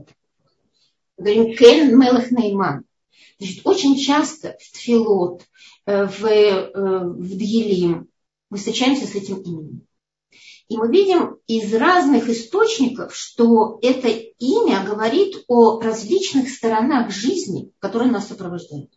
Говорим 1.19 1.57
кель 1.57 1.93
мелах 1.95 2.31
нейман. 2.31 2.85
Значит, 3.39 3.61
очень 3.65 3.99
часто 3.99 4.57
в 4.61 4.73
Тфилот, 4.73 5.43
э, 5.87 6.07
в, 6.07 6.27
э, 6.27 6.71
в 6.73 7.37
Дьелим 7.37 8.09
мы 8.51 8.59
встречаемся 8.59 9.07
с 9.07 9.15
этим 9.15 9.41
именем. 9.43 9.87
И 10.71 10.77
мы 10.77 10.89
видим 10.89 11.41
из 11.49 11.75
разных 11.75 12.29
источников, 12.29 13.13
что 13.13 13.81
это 13.83 14.07
имя 14.09 14.85
говорит 14.87 15.45
о 15.49 15.81
различных 15.81 16.49
сторонах 16.49 17.11
жизни, 17.11 17.73
которые 17.81 18.13
нас 18.13 18.29
сопровождают. 18.29 18.93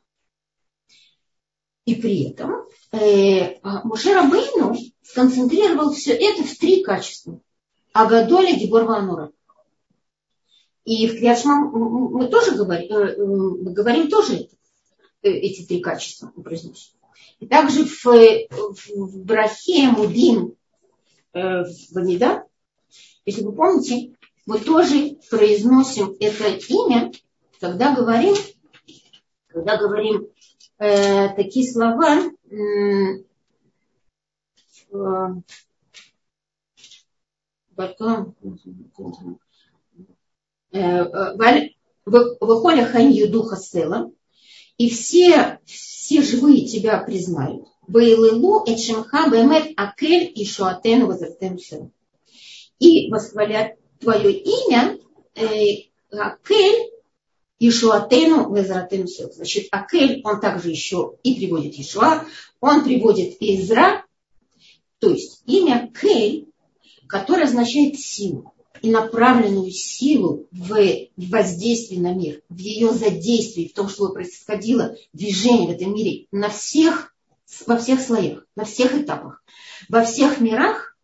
И 1.86 1.96
при 1.96 2.30
этом 2.30 2.68
э, 2.92 3.60
Муше 3.86 4.14
Рабейну 4.14 4.76
сконцентрировал 5.02 5.94
все 5.94 6.14
это 6.14 6.44
в 6.44 6.56
три 6.60 6.84
качества. 6.84 7.42
Агадоля 7.92 8.56
Гибор 8.56 8.84
Ванура. 8.84 9.32
И 10.86 11.08
в 11.08 11.18
Криашма 11.18 11.72
мы 11.72 12.28
тоже 12.28 12.52
говорим, 12.52 12.96
э, 12.96 13.16
э, 13.16 13.26
мы 13.26 13.74
говорим 13.74 14.10
тоже 14.10 14.48
э, 15.24 15.28
эти 15.28 15.66
три 15.66 15.82
качества 15.82 16.32
мы. 16.36 16.44
И 17.40 17.48
также 17.48 17.86
в, 17.86 18.06
в, 18.06 19.26
Брахе 19.26 19.88
Мудим 19.88 20.56
э, 21.34 21.64
в 21.64 21.98
Амида, 21.98 22.46
если 23.26 23.44
вы 23.44 23.54
помните, 23.54 24.16
мы 24.46 24.60
тоже 24.60 25.18
произносим 25.30 26.16
это 26.20 26.50
имя, 26.70 27.12
когда 27.60 27.96
говорим, 27.96 28.36
когда 29.48 29.78
говорим 29.78 30.28
э, 30.80 31.30
такие 31.36 31.72
слова, 31.72 32.30
э, 32.50 33.24
Выходя 42.06 42.86
ханью 42.86 43.32
духа 43.32 43.56
села, 43.56 44.12
и 44.78 44.90
все, 44.90 45.60
все 45.66 46.22
живые 46.22 46.68
тебя 46.68 47.00
признают. 47.00 47.73
Вейлылу 47.88 48.64
эчемха 48.66 49.30
бэмет 49.30 49.74
акель 49.78 50.32
и 50.36 50.46
шуатену 50.46 51.08
возрастем 51.08 51.58
И 52.80 53.10
восхвалят 53.10 53.74
твое 54.00 54.32
имя 54.32 55.00
э, 55.36 55.90
Акель 56.12 56.92
и 57.60 57.72
Шуатену 57.72 58.50
возратем 58.50 59.08
Значит, 59.08 59.68
Акель, 59.72 60.22
он 60.24 60.40
также 60.40 60.70
еще 60.70 61.14
и 61.24 61.36
приводит 61.36 61.76
Ишуа, 61.76 62.26
он 62.60 62.84
приводит 62.84 63.38
Изра, 63.40 64.06
то 65.00 65.10
есть 65.10 65.44
имя 65.46 65.92
Кель, 66.00 66.50
которое 67.08 67.46
означает 67.46 68.00
силу 68.00 68.54
и 68.82 68.90
направленную 68.90 69.72
силу 69.72 70.48
в 70.52 70.76
воздействии 71.16 71.98
на 71.98 72.14
мир, 72.14 72.42
в 72.50 72.58
ее 72.58 72.92
задействии, 72.92 73.70
в 73.70 73.74
том, 73.74 73.88
чтобы 73.88 74.14
происходило 74.14 74.96
движение 75.14 75.68
в 75.70 75.72
этом 75.72 75.94
мире 75.94 76.26
на 76.32 76.50
всех 76.50 77.13
во 77.66 77.78
всех 77.78 78.02
слоях, 78.02 78.46
на 78.56 78.66
всех 78.66 78.96
этапах, 78.96 79.44
во 79.90 80.04
всех 80.04 80.40
мирах, 80.40 80.98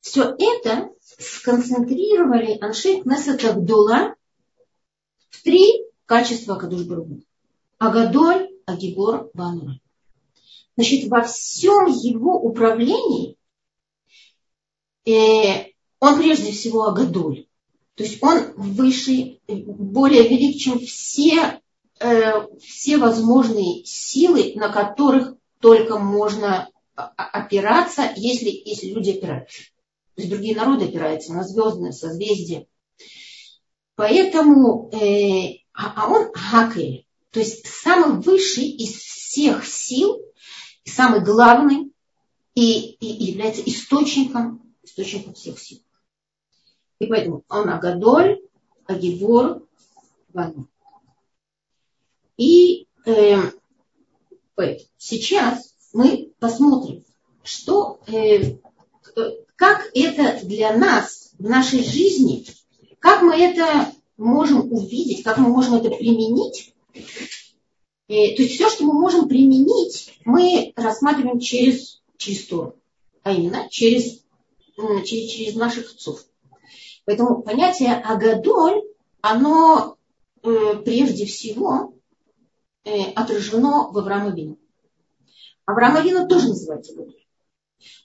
все 0.00 0.34
это 0.38 0.90
сконцентрировали 1.18 2.58
Аншей 2.60 3.02
Кнесет 3.02 3.44
Абдулла 3.44 4.14
в 5.28 5.42
три 5.42 5.84
качества 6.06 6.56
Кадуш 6.56 6.82
Баругу. 6.82 7.22
Агадоль, 7.78 8.50
Агибор, 8.66 9.30
Банура. 9.34 9.78
Значит, 10.76 11.08
во 11.08 11.22
всем 11.22 11.86
его 11.86 12.40
управлении 12.40 13.36
э, 15.06 15.72
он 15.98 16.18
прежде 16.18 16.52
всего 16.52 16.86
Агадоль. 16.86 17.46
То 17.94 18.04
есть 18.04 18.22
он 18.22 18.52
выше, 18.56 19.40
более 19.46 20.26
велик, 20.26 20.58
чем 20.58 20.80
все, 20.80 21.60
э, 22.00 22.32
все 22.58 22.96
возможные 22.96 23.84
силы, 23.84 24.52
на 24.56 24.70
которых 24.70 25.36
только 25.60 25.98
можно 25.98 26.68
опираться, 26.94 28.12
если, 28.16 28.50
если 28.50 28.88
люди 28.88 29.10
опираются. 29.10 29.62
То 30.14 30.22
есть 30.22 30.30
другие 30.30 30.56
народы 30.56 30.86
опираются 30.86 31.32
на 31.32 31.44
звездные 31.44 31.92
созвездия. 31.92 32.66
Поэтому, 33.94 34.90
э, 34.92 35.60
а, 35.72 35.92
а 35.96 36.10
он 36.10 36.32
хакель, 36.32 37.06
то 37.30 37.40
есть 37.40 37.66
самый 37.66 38.20
высший 38.20 38.64
из 38.64 38.94
всех 38.94 39.64
сил, 39.66 40.20
самый 40.84 41.22
главный 41.22 41.92
и, 42.54 42.92
и 42.94 43.30
является 43.30 43.62
источником, 43.62 44.74
источником 44.82 45.34
всех 45.34 45.58
сил. 45.58 45.82
И 46.98 47.06
поэтому 47.06 47.44
он 47.48 47.68
Агадоль, 47.68 48.40
Агибор, 48.86 49.66
Вану. 50.32 50.68
И 52.36 52.88
э, 53.06 53.36
Сейчас 54.98 55.74
мы 55.92 56.32
посмотрим, 56.38 57.04
что, 57.42 58.00
э, 58.06 58.56
как 59.56 59.90
это 59.94 60.40
для 60.44 60.76
нас 60.76 61.32
в 61.38 61.48
нашей 61.48 61.82
жизни, 61.82 62.46
как 62.98 63.22
мы 63.22 63.34
это 63.34 63.92
можем 64.16 64.72
увидеть, 64.72 65.22
как 65.22 65.38
мы 65.38 65.48
можем 65.48 65.74
это 65.74 65.90
применить. 65.90 66.74
Э, 66.94 68.34
то 68.34 68.42
есть 68.42 68.54
все, 68.54 68.68
что 68.70 68.84
мы 68.84 68.92
можем 68.92 69.28
применить, 69.28 70.12
мы 70.24 70.72
рассматриваем 70.76 71.40
через, 71.40 72.02
через 72.16 72.48
а 73.22 73.32
именно 73.32 73.68
через, 73.70 74.20
через, 75.04 75.30
через 75.30 75.54
наших 75.54 75.92
отцов. 75.92 76.24
Поэтому 77.04 77.42
понятие 77.42 77.94
Агадоль, 77.94 78.82
оно 79.20 79.96
э, 80.42 80.82
прежде 80.84 81.26
всего 81.26 81.94
э, 81.94 81.99
отражено 82.84 83.90
в. 83.90 84.58
Авраама 85.66 86.00
Вину 86.00 86.26
тоже 86.26 86.48
называется 86.48 86.94
Гадоль. 86.94 87.24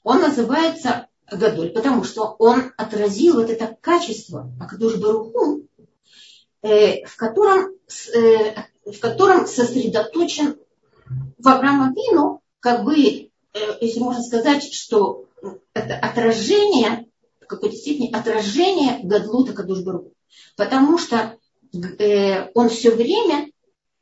Он 0.03 0.21
называется 0.21 1.07
Гадоль, 1.31 1.71
потому 1.71 2.03
что 2.03 2.35
он 2.37 2.73
отразил 2.77 3.35
вот 3.35 3.49
это 3.49 3.75
качество 3.81 4.51
Акадуш 4.59 4.97
Баруху, 4.97 5.67
э, 6.61 7.05
в, 7.05 7.15
котором, 7.15 7.71
э, 8.13 8.55
в 8.85 8.99
котором 8.99 9.47
сосредоточен 9.47 10.57
в 11.37 11.47
Авраама 11.47 11.93
как 12.59 12.83
бы, 12.83 12.95
э, 12.95 13.29
если 13.81 13.99
можно 13.99 14.23
сказать, 14.23 14.63
что 14.71 15.25
это 15.73 15.95
отражение, 15.95 17.07
в 17.41 17.47
какой-то 17.47 17.75
степени 17.75 18.11
отражение 18.13 18.99
Гадлута 19.03 19.53
Кадуш 19.53 19.81
Баруху. 19.81 20.13
Потому 20.55 20.97
что 20.97 21.37
э, 21.73 22.49
он 22.53 22.69
все 22.69 22.91
время 22.91 23.51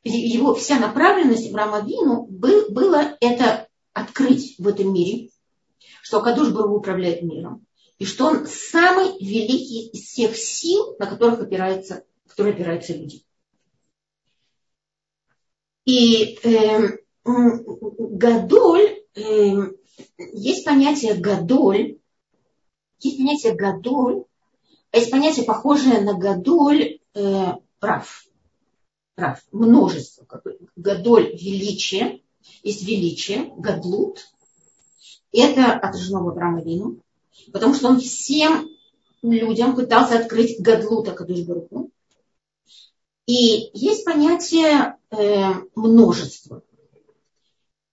его 0.03 0.53
вся 0.53 0.79
направленность 0.79 1.49
Авраама 1.49 1.81
Вину 1.81 2.25
был, 2.27 2.69
было 2.69 3.17
это 3.21 3.67
открыть 3.93 4.55
в 4.57 4.67
этом 4.67 4.93
мире, 4.93 5.29
что 6.01 6.21
Кадуш 6.21 6.51
Бару 6.51 6.75
управляет 6.75 7.21
миром, 7.21 7.65
и 7.99 8.05
что 8.05 8.25
он 8.25 8.47
самый 8.47 9.17
великий 9.19 9.89
из 9.89 10.07
всех 10.07 10.35
сил, 10.35 10.95
на 10.99 11.05
которых 11.05 11.39
опираются, 11.39 12.03
которые 12.27 12.53
опираются 12.53 12.93
люди. 12.93 13.23
И 15.85 16.39
э, 16.43 16.97
Гадоль, 17.23 19.03
э, 19.15 19.21
есть 20.17 20.65
понятие 20.65 21.15
Гадоль, 21.15 21.99
есть 22.99 23.17
понятие 23.17 23.53
Гадоль, 23.53 24.25
а 24.91 24.97
есть 24.97 25.11
понятие, 25.11 25.45
похожее 25.45 26.01
на 26.01 26.13
Гадоль, 26.13 26.99
э, 27.13 27.45
прав 27.79 28.25
прав, 29.15 29.41
множество, 29.51 30.25
как 30.25 30.43
бы, 30.43 30.57
гадоль 30.75 31.35
величие, 31.35 32.21
есть 32.63 32.83
величие, 32.83 33.53
гадлут. 33.57 34.27
Это 35.31 35.73
отражено 35.73 36.23
в 36.23 36.29
Авраама 36.29 36.61
Вину, 36.61 36.99
потому 37.51 37.73
что 37.73 37.89
он 37.89 37.99
всем 37.99 38.69
людям 39.21 39.75
пытался 39.75 40.19
открыть 40.19 40.59
гадлута 40.59 41.11
Кадушбаруку. 41.11 41.89
И 43.25 43.69
есть 43.73 44.03
понятие 44.05 44.97
э, 45.09 45.53
множества. 45.75 46.61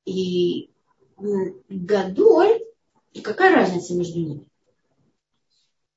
И 0.05 0.71
Гадоль, 1.69 2.63
какая 3.23 3.55
разница 3.55 3.95
между 3.95 4.19
ними? 4.19 4.47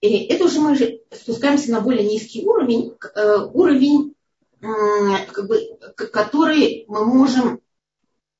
И 0.02 0.26
это 0.26 0.46
уже 0.46 0.60
мы 0.60 0.76
же 0.76 1.00
спускаемся 1.12 1.72
на 1.72 1.80
более 1.80 2.06
низкий 2.06 2.46
уровень, 2.46 2.94
э, 3.16 3.38
уровень, 3.54 4.13
как 4.64 5.48
бы, 5.48 5.78
который 5.96 6.86
мы 6.88 7.06
можем 7.06 7.60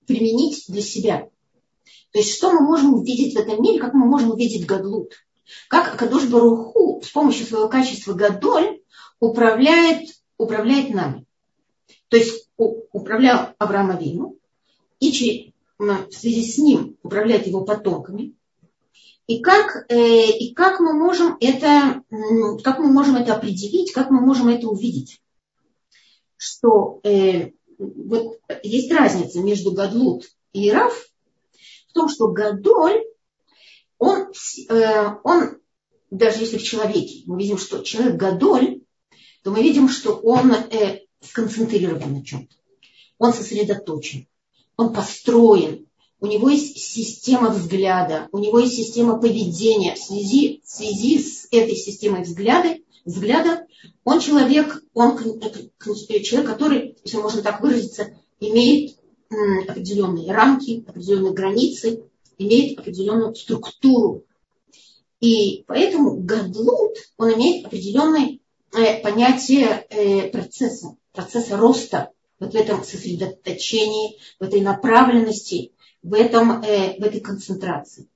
применить 0.08 0.66
для 0.70 0.82
себя. 0.82 1.30
То 2.12 2.20
есть, 2.20 2.36
что 2.36 2.52
мы 2.52 2.62
можем 2.62 2.94
увидеть 2.94 3.36
в 3.36 3.40
этом 3.40 3.62
мире, 3.62 3.80
как 3.80 3.94
мы 3.94 4.06
можем 4.06 4.32
увидеть 4.32 4.66
Гадлут. 4.66 5.14
Как 5.68 5.98
Кадош 5.98 6.28
Баруху 6.28 7.02
с 7.04 7.10
помощью 7.10 7.46
своего 7.46 7.68
качества 7.68 8.14
Гадоль 8.14 8.82
управляет, 9.20 10.10
управляет 10.38 10.94
нами. 10.94 11.26
То 12.08 12.18
есть 12.18 12.50
управлял 12.58 13.50
Авраама 13.58 14.00
Вину, 14.00 14.38
и 15.00 15.54
в 15.78 16.12
связи 16.12 16.46
с 16.46 16.58
ним 16.58 16.98
управляет 17.04 17.48
его 17.48 17.66
потомками. 17.66 18.36
И 19.28 19.40
как, 19.40 19.86
э, 19.90 20.30
и 20.30 20.54
как, 20.54 20.80
мы 20.80 20.94
можем 20.94 21.38
это, 21.40 22.04
как 22.64 22.80
мы 22.80 22.92
можем 22.92 23.16
это 23.16 23.36
определить, 23.36 23.92
как 23.92 24.10
мы 24.10 24.22
можем 24.22 24.50
это 24.50 24.68
увидеть? 24.68 25.23
Что 26.44 27.00
э, 27.04 27.52
вот 27.78 28.38
есть 28.64 28.92
разница 28.92 29.40
между 29.40 29.72
Гадлут 29.72 30.26
и 30.52 30.70
Раф 30.70 31.10
в 31.88 31.94
том, 31.94 32.10
что 32.10 32.28
Гадоль, 32.28 33.02
он, 33.98 34.34
э, 34.70 35.06
он, 35.24 35.58
даже 36.12 36.40
если 36.40 36.58
в 36.58 36.64
человеке, 36.64 37.24
мы 37.28 37.40
видим, 37.40 37.58
что 37.58 37.82
человек 37.82 38.18
Гадоль, 38.18 38.82
то 39.42 39.52
мы 39.52 39.64
видим, 39.64 39.88
что 39.88 40.16
он 40.16 40.52
э, 40.52 41.06
сконцентрирован 41.22 42.12
на 42.12 42.26
чем-то. 42.26 42.54
Он 43.20 43.34
сосредоточен, 43.34 44.28
он 44.76 44.94
построен, 44.94 45.88
у 46.20 46.28
него 46.28 46.50
есть 46.50 46.78
система 46.78 47.52
взгляда, 47.52 48.28
у 48.34 48.40
него 48.40 48.60
есть 48.60 48.76
система 48.76 49.18
поведения. 49.18 49.96
В 49.96 50.00
связи, 50.00 50.62
в 50.66 50.70
связи 50.70 51.20
с 51.20 51.48
этой 51.52 51.78
системой 51.78 52.24
взгляда, 52.24 52.80
взгляда 53.06 53.66
он 54.04 54.20
человек, 54.20 54.84
он 54.94 55.18
человек, 55.18 56.50
который, 56.50 56.98
если 57.04 57.18
можно 57.18 57.42
так 57.42 57.62
выразиться, 57.62 58.14
имеет 58.40 58.98
определенные 59.68 60.32
рамки, 60.32 60.84
определенные 60.88 61.34
границы, 61.34 62.04
имеет 62.38 62.80
определенную 62.80 63.36
структуру. 63.36 64.26
И 65.20 65.64
поэтому 65.68 66.18
гадлут, 66.18 66.98
он 67.18 67.34
имеет 67.34 67.66
определенное 67.66 68.40
э, 68.74 69.02
понятие 69.02 69.86
э, 69.90 70.30
процесса, 70.30 70.98
процесса 71.14 71.56
роста, 71.56 72.12
вот 72.40 72.52
в 72.52 72.56
этом 72.56 72.84
сосредоточении, 72.84 74.20
в 74.40 74.44
этой 74.44 74.60
направленности, 74.60 75.72
в, 76.02 76.14
этом, 76.14 76.62
э, 76.62 77.00
в 77.00 77.04
этой 77.04 77.22
концентрации. 77.22 78.10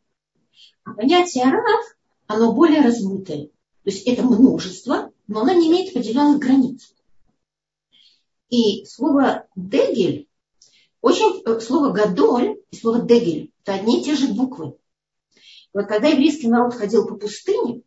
А 0.84 0.94
понятие 0.94 1.46
рав, 1.46 1.86
оно 2.28 2.54
более 2.54 2.82
размытое. 2.82 3.50
То 3.88 3.92
есть 3.94 4.06
это 4.06 4.22
множество, 4.22 5.14
но 5.28 5.44
оно 5.44 5.54
не 5.54 5.70
имеет 5.70 5.92
определенных 5.92 6.40
границ. 6.40 6.94
И 8.50 8.84
слово 8.84 9.48
дегель, 9.56 10.28
очень 11.00 11.42
э, 11.46 11.62
слово 11.62 11.94
гадоль 11.94 12.60
и 12.70 12.76
слово 12.76 13.00
дегель, 13.04 13.54
это 13.64 13.76
одни 13.76 14.02
и 14.02 14.04
те 14.04 14.16
же 14.16 14.28
буквы. 14.34 14.76
И 15.34 15.78
вот 15.78 15.88
когда 15.88 16.10
еврейский 16.10 16.50
народ 16.50 16.74
ходил 16.74 17.08
по 17.08 17.16
пустыне, 17.16 17.82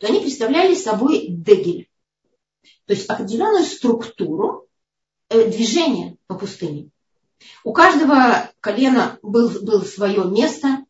то 0.00 0.08
они 0.08 0.18
представляли 0.18 0.74
собой 0.74 1.28
дегель. 1.28 1.88
То 2.86 2.94
есть 2.94 3.08
определенную 3.08 3.62
структуру 3.62 4.66
э, 5.28 5.48
движения 5.52 6.16
по 6.26 6.34
пустыне. 6.34 6.90
У 7.62 7.72
каждого 7.72 8.50
колена 8.58 9.20
был, 9.22 9.50
свое 9.84 10.24
место, 10.24 10.84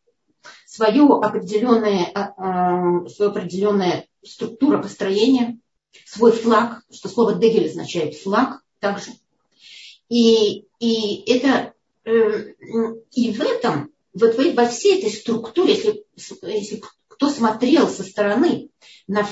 свое 0.65 1.03
определенное, 1.03 2.11
а, 2.15 3.03
а, 3.03 3.09
свое 3.11 3.31
определенная 3.31 4.08
структура 4.25 4.83
построения, 4.83 5.59
свой 6.05 6.33
флаг, 6.33 6.83
что 6.91 7.09
слово 7.09 7.35
дегель 7.35 7.69
означает 7.69 8.17
флаг 8.17 8.63
также. 8.81 9.13
И, 10.09 10.65
и 10.81 11.23
это 11.27 11.75
э, 12.05 12.55
и 13.13 13.33
в 13.33 13.41
этом, 13.41 13.93
вот 14.15 14.37
во 14.37 14.69
всей 14.69 14.99
этой 14.99 15.11
структуре, 15.11 15.75
если, 15.75 16.05
если 16.43 16.83
кто 17.09 17.31
смотрел 17.31 17.89
со 17.89 18.05
стороны 18.05 18.71
на 19.07 19.27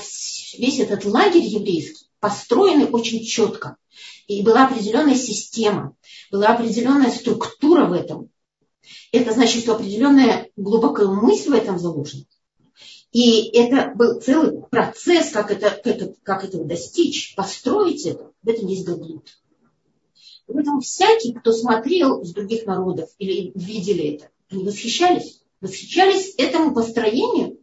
весь 0.57 0.79
этот 0.79 1.05
лагерь 1.05 1.43
еврейский, 1.43 2.07
построенный 2.19 2.89
очень 2.89 3.23
четко, 3.23 3.77
и 4.27 4.43
была 4.43 4.65
определенная 4.65 5.15
система, 5.15 5.95
была 6.31 6.49
определенная 6.49 7.11
структура 7.11 7.85
в 7.85 7.93
этом. 7.93 8.29
Это 9.11 9.31
значит, 9.33 9.63
что 9.63 9.75
определенная 9.75 10.49
глубокая 10.55 11.07
мысль 11.07 11.51
в 11.51 11.53
этом 11.53 11.79
заложена. 11.79 12.25
И 13.11 13.49
это 13.57 13.93
был 13.95 14.19
целый 14.19 14.61
процесс, 14.69 15.31
как, 15.31 15.51
это, 15.51 15.69
как, 15.69 15.87
это, 15.87 16.13
как 16.23 16.43
этого 16.43 16.65
достичь, 16.65 17.35
построить 17.35 18.05
это. 18.05 18.31
В 18.43 18.49
этом 18.49 18.67
есть 18.67 18.85
Гаглут. 18.85 19.39
Поэтому 20.47 20.79
всякий, 20.81 21.33
кто 21.33 21.51
смотрел 21.51 22.23
с 22.23 22.31
других 22.31 22.65
народов 22.65 23.09
или 23.17 23.51
видели 23.55 24.15
это, 24.15 24.29
они 24.49 24.63
восхищались. 24.63 25.41
Восхищались 25.59 26.35
этому 26.37 26.73
построению, 26.73 27.59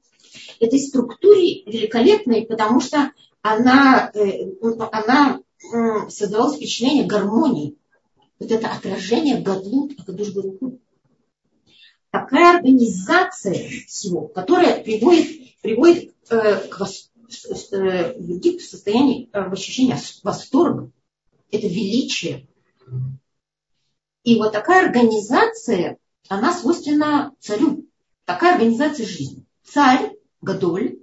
этой 0.61 0.79
структуре 0.81 1.63
великолепной, 1.65 2.47
потому 2.47 2.81
что 2.81 3.13
она, 3.43 4.11
э, 4.15 4.51
она 4.93 5.41
создавалось 6.09 6.57
впечатление 6.57 7.07
гармонии. 7.07 7.77
Вот 8.39 8.51
это 8.51 8.69
отражение 8.69 9.41
Гадлут, 9.41 9.93
Акадуш 9.99 10.35
Баруху. 10.35 10.81
Такая 12.15 12.59
организация 12.59 13.69
всего, 13.89 14.29
которая 14.29 14.81
приводит, 14.85 15.61
приводит 15.63 16.15
э, 16.31 16.69
к 16.69 16.79
вос, 16.79 17.11
э, 17.73 18.15
в 18.17 18.61
состоянии, 18.61 19.29
э, 19.33 19.49
в 19.49 19.53
ощущение 19.53 19.99
восторга. 20.23 20.93
Это 21.51 21.67
величие. 21.67 22.47
И 24.23 24.39
вот 24.39 24.53
такая 24.53 24.87
организация, 24.87 25.99
она 26.29 26.55
свойственна 26.55 27.35
царю. 27.41 27.85
Такая 28.27 28.55
организация 28.55 29.07
жизни. 29.07 29.45
Царь, 29.65 30.13
Гадоль, 30.41 30.99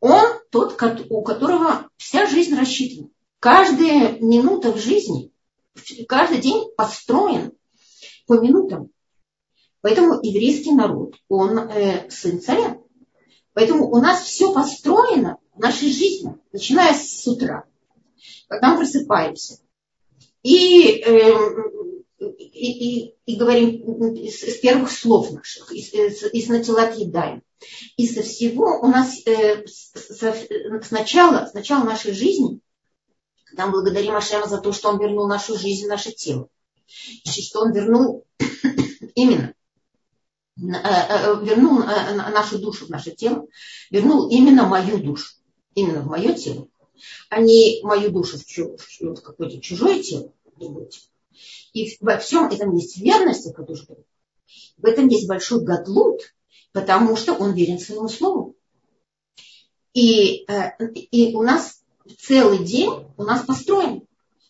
он 0.00 0.32
тот, 0.50 0.76
у 1.10 1.22
которого 1.22 1.88
вся 1.96 2.26
жизнь 2.26 2.56
рассчитана. 2.56 3.08
Каждая 3.38 4.18
минута 4.18 4.72
в 4.72 4.78
жизни, 4.78 5.30
каждый 6.08 6.38
день 6.38 6.74
построен 6.76 7.52
по 8.26 8.40
минутам. 8.40 8.90
Поэтому 9.82 10.20
еврейский 10.22 10.72
народ, 10.72 11.16
он 11.28 11.58
э, 11.58 12.10
сын 12.10 12.40
царя. 12.40 12.78
Поэтому 13.54 13.90
у 13.90 13.96
нас 14.00 14.22
все 14.24 14.52
построено 14.52 15.38
в 15.54 15.60
нашей 15.60 15.90
жизни, 15.92 16.36
начиная 16.52 16.94
с 16.94 17.26
утра, 17.26 17.64
когда 18.48 18.72
мы 18.72 18.78
просыпаемся. 18.78 19.58
И, 20.42 21.02
э, 21.04 21.32
и, 22.18 23.06
и, 23.06 23.14
и 23.26 23.36
говорим 23.36 24.28
с, 24.28 24.42
с 24.42 24.58
первых 24.60 24.90
слов 24.90 25.32
наших, 25.32 25.72
из, 25.72 25.92
из, 25.92 26.22
из. 26.32 27.42
И 27.96 28.06
со 28.06 28.22
всего 28.22 28.80
у 28.80 28.86
нас 28.86 29.26
э, 29.26 29.66
с, 29.66 29.92
с, 29.94 30.90
начала, 30.90 31.50
нашей 31.84 32.12
жизни 32.12 32.60
когда 33.50 33.66
мы 33.66 33.72
благодарим 33.72 34.14
Ашема 34.14 34.46
за 34.46 34.58
то, 34.58 34.72
что 34.72 34.90
Он 34.90 35.00
вернул 35.00 35.26
нашу 35.26 35.58
жизнь, 35.58 35.88
наше 35.88 36.12
тело. 36.12 36.48
И 37.24 37.28
что 37.28 37.62
Он 37.62 37.72
вернул 37.72 38.24
именно 39.16 39.54
вернул 40.56 41.80
э, 41.80 42.14
нашу 42.14 42.58
душу 42.58 42.86
в 42.86 42.90
наше 42.90 43.12
тело, 43.12 43.46
вернул 43.90 44.28
именно 44.28 44.66
мою 44.66 44.98
душу, 44.98 45.34
именно 45.74 46.02
в 46.02 46.06
мое 46.06 46.34
тело, 46.34 46.68
а 47.28 47.40
не 47.40 47.80
мою 47.82 48.10
душу 48.10 48.38
в 48.38 49.22
какое-то 49.22 49.60
чужое 49.60 50.02
тело, 50.02 50.32
И 51.72 51.96
во 52.00 52.18
всем 52.18 52.48
этом 52.48 52.74
есть 52.74 52.98
верность, 52.98 53.46
уже 53.46 53.86
говорю. 53.86 54.04
В 54.76 54.84
этом 54.84 55.08
есть 55.08 55.28
большой 55.28 55.62
гадлут, 55.62 56.34
потому 56.72 57.16
что 57.16 57.34
он 57.34 57.54
верен 57.54 57.78
своему 57.78 58.08
слову. 58.08 58.56
И, 59.94 60.46
и 61.10 61.34
у 61.34 61.42
нас 61.42 61.82
целый 62.18 62.64
день 62.64 63.06
у 63.16 63.24
нас 63.24 63.44
построен. 63.44 64.06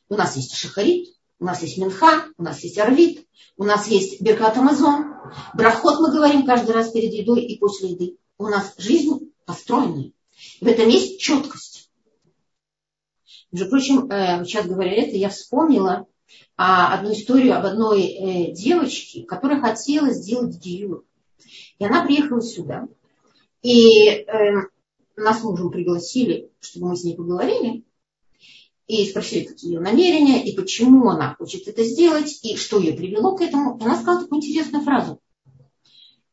У 0.08 0.14
нас 0.14 0.36
есть 0.36 0.54
шахарит, 0.54 1.14
у 1.38 1.44
нас 1.44 1.62
есть 1.62 1.78
минха, 1.78 2.26
у 2.36 2.42
нас 2.42 2.62
есть 2.64 2.78
арвит, 2.78 3.26
у 3.56 3.64
нас 3.64 3.86
есть 3.86 4.20
беркат 4.20 4.56
Амазон. 4.56 5.09
Брахот 5.54 6.00
мы 6.00 6.12
говорим 6.12 6.44
каждый 6.44 6.72
раз 6.72 6.90
перед 6.90 7.12
едой 7.12 7.42
и 7.42 7.58
после 7.58 7.90
еды. 7.90 8.16
У 8.38 8.44
нас 8.48 8.74
жизнь 8.78 9.32
построенная. 9.44 10.12
В 10.60 10.66
этом 10.66 10.88
есть 10.88 11.20
четкость. 11.20 11.90
Между 13.52 13.68
прочим, 13.68 14.10
э, 14.10 14.44
сейчас 14.44 14.66
говоря 14.66 14.92
это, 14.92 15.16
я 15.16 15.28
вспомнила 15.28 16.06
одну 16.56 17.12
историю 17.12 17.56
об 17.56 17.64
одной 17.64 18.02
э, 18.02 18.52
девочке, 18.52 19.24
которая 19.24 19.60
хотела 19.60 20.10
сделать 20.10 20.56
гиюр. 20.56 21.04
И 21.78 21.84
она 21.84 22.04
приехала 22.04 22.42
сюда. 22.42 22.86
И 23.62 24.06
эм, 24.08 24.68
нас 25.16 25.42
мужем 25.42 25.70
пригласили, 25.70 26.50
чтобы 26.60 26.88
мы 26.88 26.96
с 26.96 27.04
ней 27.04 27.16
поговорили, 27.16 27.84
и 28.90 29.08
спросили, 29.08 29.44
какие 29.44 29.74
ее 29.74 29.80
намерения, 29.80 30.44
и 30.44 30.56
почему 30.56 31.08
она 31.10 31.36
хочет 31.38 31.68
это 31.68 31.84
сделать, 31.84 32.40
и 32.42 32.56
что 32.56 32.80
ее 32.80 32.92
привело 32.92 33.36
к 33.36 33.40
этому. 33.40 33.78
И 33.78 33.84
она 33.84 33.94
сказала 33.94 34.22
такую 34.22 34.38
интересную 34.38 34.82
фразу. 34.82 35.20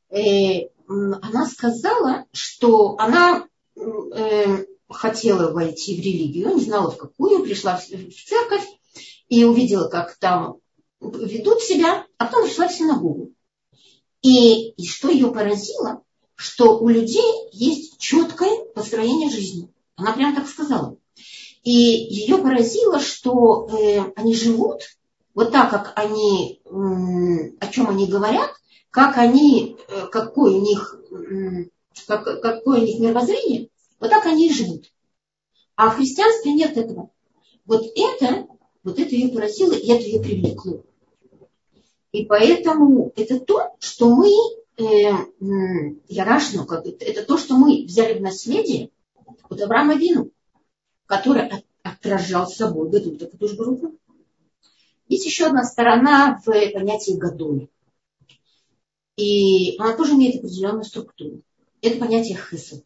э, 0.09 0.69
она 0.87 1.45
сказала, 1.45 2.25
что 2.31 2.95
она 2.97 3.47
э, 3.75 4.65
хотела 4.89 5.51
войти 5.51 5.95
в 5.95 5.99
религию, 5.99 6.55
не 6.55 6.63
знала 6.63 6.89
в 6.89 6.97
какую, 6.97 7.43
пришла 7.43 7.77
в 7.77 7.85
церковь 7.85 8.65
и 9.29 9.43
увидела, 9.43 9.87
как 9.89 10.17
там 10.17 10.57
ведут 10.99 11.61
себя, 11.61 12.07
а 12.17 12.25
потом 12.25 12.45
пришла 12.45 12.67
в 12.67 12.73
синагогу. 12.73 13.33
И, 14.23 14.71
и 14.71 14.87
что 14.87 15.09
ее 15.09 15.31
поразило, 15.31 16.01
что 16.33 16.79
у 16.79 16.87
людей 16.87 17.49
есть 17.51 17.99
четкое 17.99 18.65
построение 18.73 19.29
жизни. 19.29 19.69
Она 19.95 20.13
прям 20.13 20.35
так 20.35 20.47
сказала. 20.47 20.97
И 21.67 22.07
ее 22.09 22.37
поразило, 22.37 22.97
что 22.97 23.67
э, 23.67 23.99
они 24.15 24.33
живут 24.33 24.83
вот 25.33 25.51
так, 25.51 25.69
как 25.69 25.91
они, 25.97 26.61
э, 26.63 26.69
о 27.59 27.67
чем 27.67 27.89
они 27.89 28.07
говорят, 28.07 28.51
как 28.89 29.17
они, 29.17 29.75
э, 29.89 30.07
какой 30.09 30.53
у 30.53 30.61
них, 30.61 30.97
э, 31.11 31.65
как, 32.07 32.23
какое 32.41 32.79
у 32.79 32.85
них 32.85 33.01
мировоззрение, 33.01 33.67
вот 33.99 34.09
так 34.09 34.25
они 34.27 34.47
и 34.47 34.53
живут. 34.53 34.93
А 35.75 35.89
в 35.89 35.97
христианстве 35.97 36.53
нет 36.53 36.77
этого. 36.77 37.09
Вот 37.65 37.83
это, 37.97 38.47
вот 38.85 38.97
это 38.97 39.13
ее 39.13 39.27
поразило, 39.27 39.73
и 39.73 39.91
это 39.91 40.03
ее 40.03 40.21
привлекло. 40.21 40.83
И 42.13 42.23
поэтому 42.23 43.11
это 43.17 43.41
то, 43.41 43.75
что 43.79 44.15
мы, 44.15 44.31
э, 44.77 45.11
я 46.07 46.23
рашну, 46.23 46.65
как 46.65 46.85
это, 46.85 47.03
это 47.03 47.23
то, 47.23 47.37
что 47.37 47.57
мы 47.57 47.83
взяли 47.83 48.17
в 48.17 48.21
наследие 48.21 48.89
от 49.49 49.61
Авраама 49.61 49.95
Вину, 49.95 50.31
который 51.07 51.49
отражал 51.81 52.47
собой 52.47 52.89
Гадута 52.89 53.27
Кадушбаруху. 53.27 53.95
Есть 55.07 55.25
еще 55.25 55.47
одна 55.47 55.63
сторона 55.63 56.39
в 56.45 56.51
понятии 56.73 57.17
Гадули. 57.17 57.69
И 59.15 59.77
она 59.79 59.95
тоже 59.95 60.13
имеет 60.13 60.35
определенную 60.35 60.83
структуру. 60.83 61.41
Это 61.81 61.97
понятие 61.97 62.37
хесед. 62.37 62.83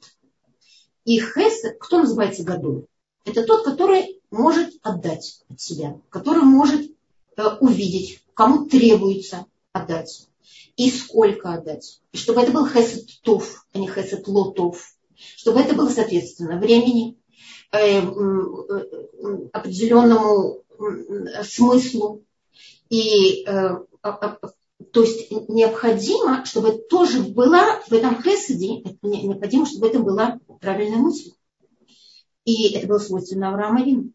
И 1.03 1.19
хесед, 1.19 1.77
кто 1.79 1.99
называется 1.99 2.43
Гадуль? 2.43 2.86
Это 3.25 3.43
тот, 3.43 3.65
который 3.65 4.21
может 4.29 4.73
отдать 4.81 5.43
от 5.49 5.60
себя, 5.60 5.99
который 6.10 6.43
может 6.43 6.89
э, 7.38 7.43
увидеть, 7.60 8.23
кому 8.34 8.65
требуется 8.65 9.45
отдать 9.73 10.27
и 10.77 10.89
сколько 10.89 11.53
отдать. 11.53 12.01
И 12.12 12.17
чтобы 12.17 12.41
это 12.41 12.51
был 12.51 12.67
хесед 12.67 13.07
тов, 13.23 13.65
а 13.73 13.77
не 13.77 13.88
хесед 13.88 14.27
лотов. 14.27 14.95
Чтобы 15.15 15.60
это 15.60 15.75
было, 15.75 15.89
соответственно, 15.89 16.57
времени, 16.57 17.17
определенному 17.71 20.63
смыслу. 21.43 22.23
И 22.89 23.45
то 24.91 25.03
есть 25.03 25.31
необходимо, 25.47 26.43
чтобы 26.45 26.73
тоже 26.73 27.21
была 27.21 27.79
в 27.88 27.93
этом 27.93 28.21
хеседе, 28.21 28.84
необходимо, 29.01 29.65
чтобы 29.65 29.88
это 29.88 29.99
была 29.99 30.39
правильная 30.60 30.97
мысль. 30.97 31.31
И 32.45 32.73
это 32.73 32.88
было 32.88 32.97
свойственно 32.97 33.49
Авраама 33.49 33.84
Вину. 33.84 34.12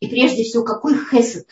И 0.00 0.08
прежде 0.08 0.44
всего, 0.44 0.64
какой 0.64 0.98
хесед, 0.98 1.46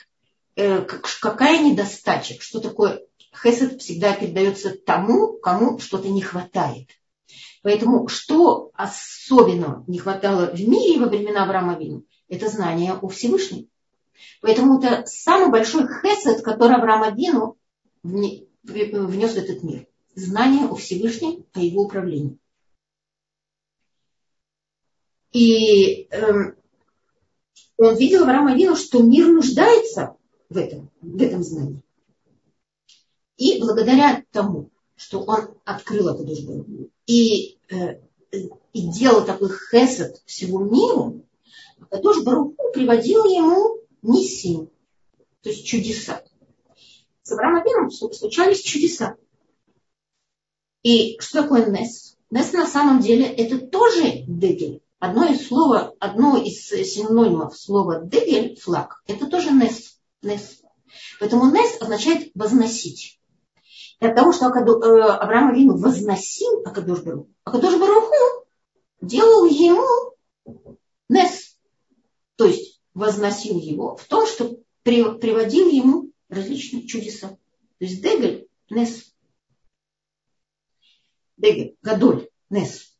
э, 0.56 0.86
какая 1.20 1.62
недостача, 1.62 2.34
что 2.40 2.60
такое 2.60 3.02
хесед 3.42 3.80
всегда 3.80 4.14
передается 4.14 4.70
тому, 4.70 5.34
кому 5.34 5.78
что-то 5.78 6.08
не 6.08 6.22
хватает. 6.22 6.88
Поэтому 7.68 8.08
что 8.08 8.70
особенно 8.72 9.84
не 9.88 9.98
хватало 9.98 10.46
в 10.46 10.58
мире 10.58 10.98
во 10.98 11.06
времена 11.06 11.44
Авраама 11.44 11.78
Вину, 11.78 12.06
это 12.26 12.48
знание 12.48 12.94
о 12.94 13.08
Всевышнем. 13.08 13.68
Поэтому 14.40 14.78
это 14.78 15.04
самый 15.04 15.50
большой 15.50 15.86
хесед, 15.86 16.40
который 16.40 16.76
Авраам 16.76 17.14
Вину 17.14 17.58
внес 18.02 19.34
в 19.34 19.36
этот 19.36 19.62
мир. 19.62 19.86
Знание 20.14 20.66
о 20.66 20.76
Всевышнем, 20.76 21.44
о 21.52 21.60
его 21.60 21.82
управлении. 21.82 22.38
И 25.32 26.08
э, 26.10 26.54
он 27.76 27.96
видел 27.98 28.22
Авраам 28.22 28.46
Авину, 28.46 28.76
что 28.76 29.02
мир 29.02 29.28
нуждается 29.28 30.16
в 30.48 30.56
этом, 30.56 30.90
в 31.02 31.20
этом 31.20 31.42
знании. 31.42 31.84
И 33.36 33.60
благодаря 33.60 34.24
тому, 34.30 34.70
что 34.96 35.20
он 35.20 35.54
открыл 35.66 36.08
эту 36.08 36.24
дружбу 36.24 36.64
и, 37.08 37.57
и 37.70 38.48
делал 38.72 39.24
такой 39.24 39.50
хесед 39.50 40.22
всему 40.26 40.60
миру, 40.60 41.24
Кадош 41.90 42.22
Баруху 42.22 42.72
приводил 42.72 43.24
ему 43.24 43.80
нисим, 44.02 44.70
то 45.42 45.50
есть 45.50 45.66
чудеса. 45.66 46.22
С 47.22 47.32
Авраамом 47.32 47.90
случались 47.90 48.62
чудеса. 48.62 49.16
И 50.82 51.18
что 51.20 51.42
такое 51.42 51.66
Нес? 51.66 52.16
Нес 52.30 52.52
на 52.52 52.66
самом 52.66 53.00
деле 53.00 53.26
это 53.26 53.58
тоже 53.58 54.24
дегель. 54.26 54.82
Одно 54.98 55.26
из 55.26 55.46
слова, 55.46 55.94
одно 56.00 56.36
из 56.36 56.66
синонимов 56.66 57.56
слова 57.56 58.00
дегель, 58.04 58.58
флаг, 58.58 59.02
это 59.06 59.26
тоже 59.26 59.52
нес. 59.52 60.00
нес. 60.22 60.62
Поэтому 61.20 61.52
нес 61.52 61.80
означает 61.80 62.30
возносить. 62.34 63.17
От 64.00 64.14
того, 64.14 64.32
что 64.32 64.46
э, 64.46 64.50
Авраам 64.50 65.50
Авину 65.50 65.76
возносил 65.76 66.62
Акадош 66.64 67.02
Баруху, 67.02 67.30
Акадош 67.44 67.78
Баруху 67.78 68.46
делал 69.00 69.46
ему 69.46 70.14
нес. 71.08 71.58
То 72.36 72.46
есть 72.46 72.80
возносил 72.94 73.58
его 73.58 73.96
в 73.96 74.04
том, 74.04 74.26
что 74.26 74.58
приводил 74.82 75.68
ему 75.68 76.12
различные 76.28 76.86
чудеса. 76.86 77.28
То 77.28 77.84
есть 77.84 78.00
Дегель, 78.02 78.48
Нес. 78.70 79.12
Дегель, 81.36 81.76
Гадоль, 81.82 82.28
Нес. 82.50 82.96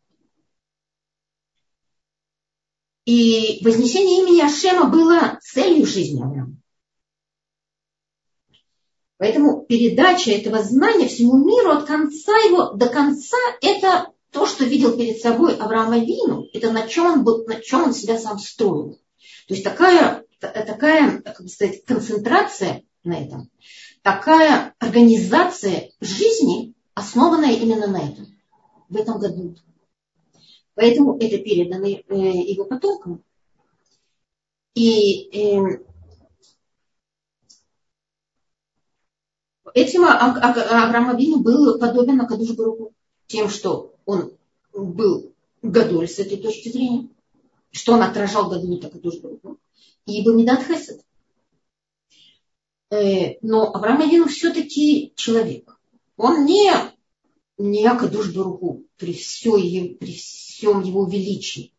И 3.04 3.60
вознесение 3.64 4.22
имени 4.22 4.40
Ашема 4.42 4.90
было 4.90 5.38
целью 5.40 5.86
жизни 5.86 6.22
Авраама. 6.22 6.57
Поэтому 9.18 9.62
передача 9.62 10.30
этого 10.30 10.62
знания 10.62 11.08
всему 11.08 11.44
миру 11.44 11.70
от 11.70 11.86
конца 11.86 12.36
его 12.38 12.72
до 12.72 12.88
конца 12.88 13.36
это 13.60 14.12
то, 14.30 14.46
что 14.46 14.64
видел 14.64 14.96
перед 14.96 15.20
собой 15.20 15.56
Авраам 15.56 15.92
Авину, 15.92 16.46
это 16.52 16.70
на 16.70 16.86
чем 16.86 17.06
он, 17.06 17.24
был, 17.24 17.44
на 17.46 17.60
чем 17.60 17.84
он 17.84 17.94
себя 17.94 18.18
сам 18.18 18.38
строил. 18.38 19.00
То 19.48 19.54
есть 19.54 19.64
такая, 19.64 20.24
такая 20.38 21.20
как 21.22 21.42
бы 21.42 21.48
сказать, 21.48 21.84
концентрация 21.84 22.84
на 23.02 23.20
этом, 23.20 23.50
такая 24.02 24.74
организация 24.78 25.90
жизни, 26.00 26.74
основанная 26.94 27.54
именно 27.54 27.88
на 27.88 28.08
этом, 28.08 28.26
в 28.88 28.96
этом 28.96 29.18
году. 29.18 29.56
Поэтому 30.74 31.16
это 31.18 31.38
передано 31.38 31.86
э, 31.86 31.98
его 32.08 32.64
потомкам. 32.64 33.24
И 34.74 35.28
э, 35.36 35.87
этим 39.74 40.04
Авраам 40.04 41.10
Авину 41.10 41.40
был 41.40 41.78
подобен 41.78 42.20
Акадуш 42.20 42.50
Баруху 42.52 42.92
тем, 43.26 43.48
что 43.48 43.94
он 44.04 44.32
был 44.72 45.32
Гадоль 45.62 46.08
с 46.08 46.18
этой 46.18 46.38
точки 46.38 46.70
зрения, 46.70 47.08
что 47.70 47.94
он 47.94 48.02
отражал 48.02 48.48
Гадоль 48.48 48.84
Акадуш 48.84 49.18
Баруху, 49.18 49.58
и 50.06 50.22
был 50.24 50.38
Медат 50.38 50.64
Хесед. 50.64 51.02
Э, 52.90 53.36
но 53.42 53.74
Авраам 53.74 54.02
Авину 54.02 54.26
все-таки 54.28 55.12
человек. 55.14 55.78
Он 56.16 56.46
не, 56.46 56.72
не 57.58 57.86
Акадуш 57.86 58.32
Баруху 58.32 58.84
при, 58.96 59.12
все, 59.12 59.52
при 59.52 60.14
всем 60.14 60.82
его 60.82 61.06
величии. 61.06 61.72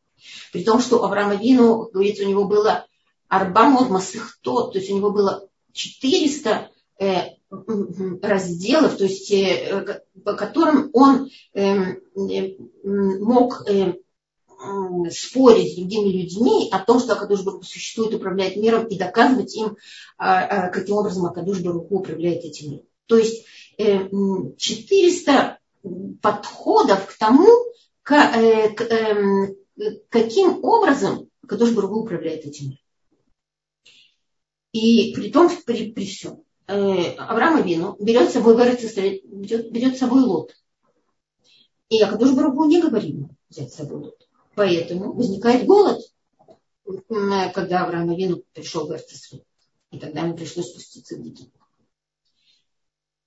При 0.52 0.64
том, 0.64 0.80
что 0.80 1.04
Авраам 1.04 1.32
Авину, 1.32 1.90
говорится, 1.92 2.24
у 2.24 2.30
него 2.30 2.46
было 2.46 2.86
Арбамот 3.28 3.90
Масыхто, 3.90 4.68
то 4.68 4.78
есть 4.78 4.92
у 4.92 4.98
него 4.98 5.12
было 5.12 5.48
400 5.74 6.72
э, 7.00 7.39
разделов, 7.50 8.98
то 8.98 9.04
есть 9.06 9.32
э, 9.32 10.04
по 10.24 10.34
которым 10.34 10.90
он 10.94 11.30
э, 11.54 11.96
мог 12.14 13.68
э, 13.68 13.94
спорить 15.10 15.74
с 15.74 15.76
другими 15.76 16.10
людьми 16.10 16.70
о 16.72 16.80
том, 16.80 17.00
что 17.00 17.14
Акадуш 17.14 17.44
Баруху 17.44 17.64
существует, 17.64 18.14
управляет 18.14 18.58
миром, 18.58 18.86
и 18.88 18.98
доказывать 18.98 19.56
им, 19.56 19.78
а, 20.18 20.44
а, 20.44 20.70
каким 20.70 20.98
образом 20.98 21.26
Акадуш 21.26 21.62
Баруху 21.62 22.00
управляет 22.00 22.44
этим 22.44 22.72
миром. 22.72 22.86
То 23.08 23.18
есть 23.18 23.46
400 23.78 25.58
подходов 26.22 27.06
к 27.08 27.18
тому, 27.18 27.48
эм, 28.10 29.56
каким 30.10 30.64
образом 30.64 31.30
Кадош 31.48 31.72
Баругу 31.72 32.02
управляет 32.02 32.46
этим 32.46 32.66
миром. 32.66 32.80
И 34.74 35.14
при 35.16 35.32
том, 35.32 35.50
при, 35.66 35.92
при 35.92 36.06
всем, 36.06 36.44
э, 36.70 37.16
Авраам 37.16 37.58
Авину 37.58 37.96
берет 38.00 38.30
с 38.30 38.34
собой 38.34 38.56
берет, 38.56 39.72
берет 39.72 39.96
с 39.96 40.00
собой 40.00 40.22
лот. 40.22 40.56
И 41.90 42.02
Акадош 42.02 42.32
Баругу 42.34 42.66
не 42.66 42.82
говорит 42.82 43.16
ему 43.16 43.30
взять 43.50 43.74
с 43.74 43.78
собой 43.78 44.00
лот. 44.00 44.28
Поэтому 44.56 45.14
возникает 45.14 45.66
голод, 45.66 46.02
когда 47.54 47.84
Авраам 47.84 48.10
Авину 48.10 48.44
пришел 48.54 48.88
в 48.88 48.92
Эрцисру. 48.92 49.44
И 49.92 49.98
тогда 49.98 50.22
ему 50.22 50.36
пришлось 50.36 50.70
спуститься 50.70 51.16
в 51.16 51.20
Египет. 51.20 51.54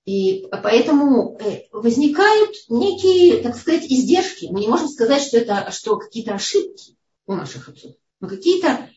И 0.05 0.47
поэтому 0.51 1.37
э, 1.39 1.67
возникают 1.71 2.55
некие, 2.67 3.41
так 3.41 3.55
сказать, 3.55 3.85
издержки. 3.85 4.47
Мы 4.51 4.59
не 4.59 4.67
можем 4.67 4.89
сказать, 4.89 5.21
что 5.21 5.37
это 5.37 5.71
что 5.71 5.97
какие-то 5.97 6.33
ошибки 6.33 6.97
у 7.25 7.33
наших 7.33 7.69
отцов, 7.69 7.93
но 8.19 8.27
какие-то, 8.27 8.89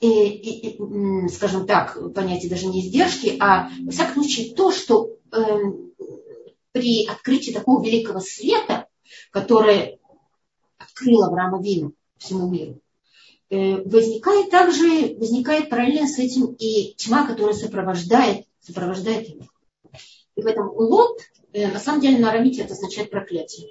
э, 0.00 0.06
э, 0.06 1.28
скажем 1.28 1.66
так, 1.66 1.98
понятие 2.14 2.50
даже 2.50 2.66
не 2.66 2.80
издержки, 2.80 3.36
а, 3.40 3.70
во 3.82 3.90
всяком 3.90 4.22
случае, 4.22 4.54
то, 4.54 4.72
что 4.72 5.16
э, 5.32 5.38
при 6.72 7.06
открытии 7.06 7.52
такого 7.52 7.84
великого 7.84 8.20
света, 8.20 8.86
которое 9.30 9.98
открыл 10.78 11.24
Авраама 11.24 11.62
Вину 11.62 11.92
всему 12.18 12.48
миру, 12.50 12.80
э, 13.50 13.76
возникает 13.82 14.50
также, 14.50 15.16
возникает 15.16 15.70
параллельно 15.70 16.08
с 16.08 16.18
этим 16.18 16.52
и 16.58 16.94
тьма, 16.94 17.26
которая 17.26 17.54
сопровождает, 17.54 18.46
сопровождает 18.60 19.28
его. 19.28 19.46
И 20.34 20.42
в 20.42 20.46
этом 20.46 20.68
лот, 20.68 21.18
э, 21.52 21.70
на 21.70 21.80
самом 21.80 22.00
деле, 22.00 22.18
на 22.18 22.30
арамите 22.30 22.62
это 22.62 22.74
означает 22.74 23.10
проклятие. 23.10 23.70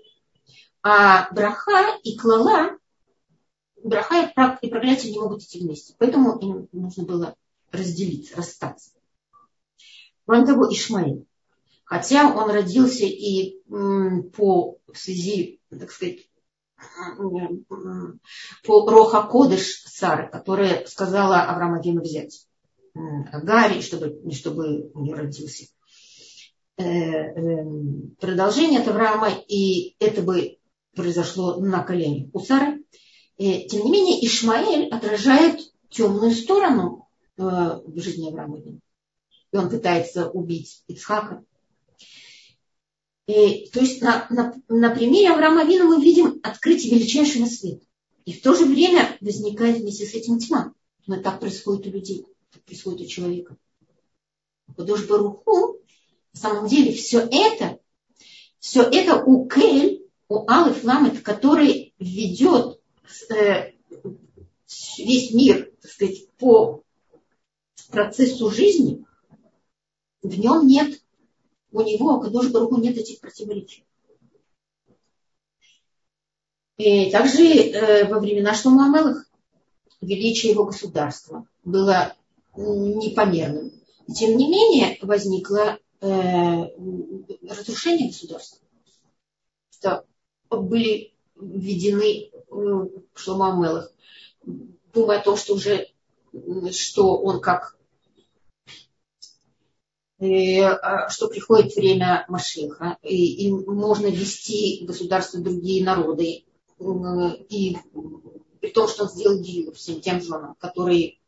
А 0.82 1.32
браха 1.32 1.98
и 2.04 2.18
клала, 2.18 2.78
браха 3.90 4.58
и 4.62 4.70
проклятие 4.70 5.12
не 5.12 5.20
могут 5.20 5.44
идти 5.44 5.60
вместе. 5.60 5.96
Поэтому 5.98 6.38
им 6.40 6.68
нужно 6.72 7.04
было 7.04 7.36
разделиться, 7.72 8.36
расстаться. 8.36 8.92
Кроме 10.26 10.46
того, 10.46 10.72
Ишмаил. 10.72 11.26
Хотя 11.84 12.36
он 12.36 12.50
родился 12.50 13.06
и 13.06 13.62
по 13.68 14.78
в 14.92 14.98
связи, 14.98 15.60
так 15.70 15.92
сказать, 15.92 16.30
по 18.64 18.90
Роха 18.90 19.24
Кодыш 19.24 19.84
Сары, 19.86 20.30
которая 20.30 20.86
сказала 20.88 21.44
Аврааму 21.44 21.80
Авину 21.80 22.02
взять 22.02 22.48
Гарри, 22.94 23.82
чтобы, 23.82 24.20
чтобы 24.32 24.92
нее 24.96 25.16
родился 25.16 25.66
Э, 26.78 26.84
эм, 26.84 28.18
продолжение 28.20 28.82
от 28.82 28.88
Авраама, 28.90 29.30
и 29.48 29.96
это 30.00 30.22
бы 30.22 30.58
произошло 30.94 31.56
на 31.62 31.82
колене 31.84 32.30
у 32.34 32.40
Сары. 32.40 32.84
И, 33.38 33.68
тем 33.68 33.84
не 33.86 33.92
менее, 33.92 34.26
Ишмаэль 34.26 34.88
отражает 34.90 35.60
темную 35.90 36.32
сторону 36.32 37.08
э, 37.38 37.42
в 37.42 38.00
жизни 38.00 38.30
Авраама. 38.30 38.60
И 38.60 39.58
он 39.58 39.70
пытается 39.70 40.30
убить 40.30 40.84
Ицхака. 40.88 41.44
И, 43.28 43.70
то 43.72 43.80
есть 43.80 44.02
на, 44.02 44.28
на, 44.30 44.54
на 44.68 44.94
примере 44.94 45.32
Авраама 45.32 45.66
Вина 45.66 45.86
мы 45.86 46.02
видим 46.02 46.40
открытие 46.44 46.96
величайшего 46.96 47.46
света. 47.46 47.86
И 48.26 48.34
в 48.34 48.42
то 48.42 48.54
же 48.56 48.66
время 48.66 49.18
возникает 49.22 49.80
вместе 49.80 50.06
с 50.06 50.14
этим 50.14 50.40
тьма. 50.40 50.74
Но 51.08 51.22
так 51.22 51.40
происходит 51.40 51.88
у 51.88 51.92
людей, 51.92 52.26
так 52.52 52.64
происходит 52.64 53.02
у 53.02 53.10
человека. 53.10 53.58
Кудош 54.76 55.06
Баруху 55.08 55.80
на 56.34 56.40
самом 56.40 56.68
деле 56.68 56.92
все 56.92 57.20
это, 57.20 57.80
все 58.60 58.82
это 58.82 59.24
у 59.24 59.48
Кель, 59.48 60.06
у 60.28 60.50
Алиф 60.50 60.84
Ламет, 60.84 61.22
который 61.22 61.94
ведет 62.00 62.80
весь 64.98 65.34
мир, 65.34 65.72
так 65.82 65.92
сказать, 65.92 66.30
по 66.38 66.84
процессу 67.90 68.50
жизни, 68.50 69.06
в 70.22 70.40
нем 70.40 70.68
нет, 70.68 71.02
у 71.72 71.82
него, 71.82 72.20
Кадош 72.20 72.50
Баруху 72.50 72.78
нет 72.78 72.98
этих 72.98 73.20
противоречий. 73.20 73.86
И 76.78 77.10
также 77.12 77.44
э, 77.44 78.06
во 78.08 78.20
времена 78.20 78.54
Шлома 78.54 78.88
Амелах 78.88 79.30
величие 80.02 80.52
его 80.52 80.66
государства 80.66 81.48
было 81.64 82.16
непомерным. 82.56 83.72
Тем 84.14 84.38
не 84.38 84.50
менее, 84.50 84.98
возникла 85.02 85.80
Э, 86.02 86.68
разрушение 87.48 88.10
государства, 88.10 88.60
что 89.72 90.06
были 90.52 91.14
введены 91.36 92.30
э, 92.32 92.35
Шлома 93.14 93.56
Мелах, 93.56 93.92
думая 94.94 95.20
о 95.20 95.24
том, 95.24 95.38
что 95.38 95.56
уже 95.56 95.88
что 96.72 97.18
он 97.18 97.40
как 97.40 97.78
э, 100.20 100.62
а, 100.62 101.10
что 101.10 101.28
приходит 101.28 101.76
время 101.76 102.26
Машеха, 102.28 102.98
и, 103.04 103.48
и 103.48 103.52
можно 103.52 104.08
вести 104.08 104.86
государство 104.86 105.40
другие 105.40 105.86
народы, 105.86 106.44
и 107.50 107.78
при 108.60 108.70
том, 108.72 108.88
что 108.88 109.04
он 109.04 109.10
сделал 109.10 109.40
гию 109.40 109.72
всем 109.74 110.02
тем 110.02 110.22
женам, 110.22 110.56
которые, 110.60 111.20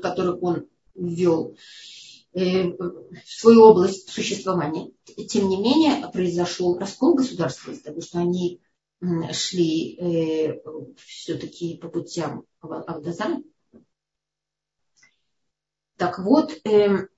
которых 0.00 0.42
он 0.42 0.68
ввел 0.94 1.56
Э, 2.34 2.64
в 2.64 3.12
свою 3.26 3.64
область 3.64 4.08
существования. 4.08 4.90
Тем 5.28 5.50
не 5.50 5.58
менее, 5.58 6.08
произошел 6.08 6.78
раскол 6.78 7.14
государства 7.14 7.70
из-за 7.70 7.84
того, 7.84 8.00
что 8.00 8.20
они 8.20 8.58
шли 9.32 9.96
э, 9.96 10.60
все-таки 10.96 11.76
по 11.76 11.88
путям 11.88 12.44
Авдазара. 12.60 13.42
Так 15.96 16.18
вот, 16.18 16.52
э, 16.64 17.08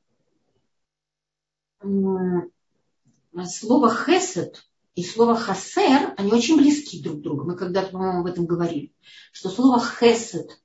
слово 3.47 3.95
хесед 3.95 4.65
и 4.95 5.05
слово 5.05 5.37
хасер, 5.37 6.15
они 6.17 6.33
очень 6.33 6.57
близки 6.57 7.03
друг 7.03 7.19
к 7.19 7.23
другу. 7.23 7.45
Мы 7.45 7.57
когда-то, 7.57 7.93
по-моему, 7.93 8.21
об 8.21 8.27
этом 8.27 8.47
говорили, 8.47 8.95
что 9.33 9.51
слово 9.51 9.81
хесед 9.81 10.59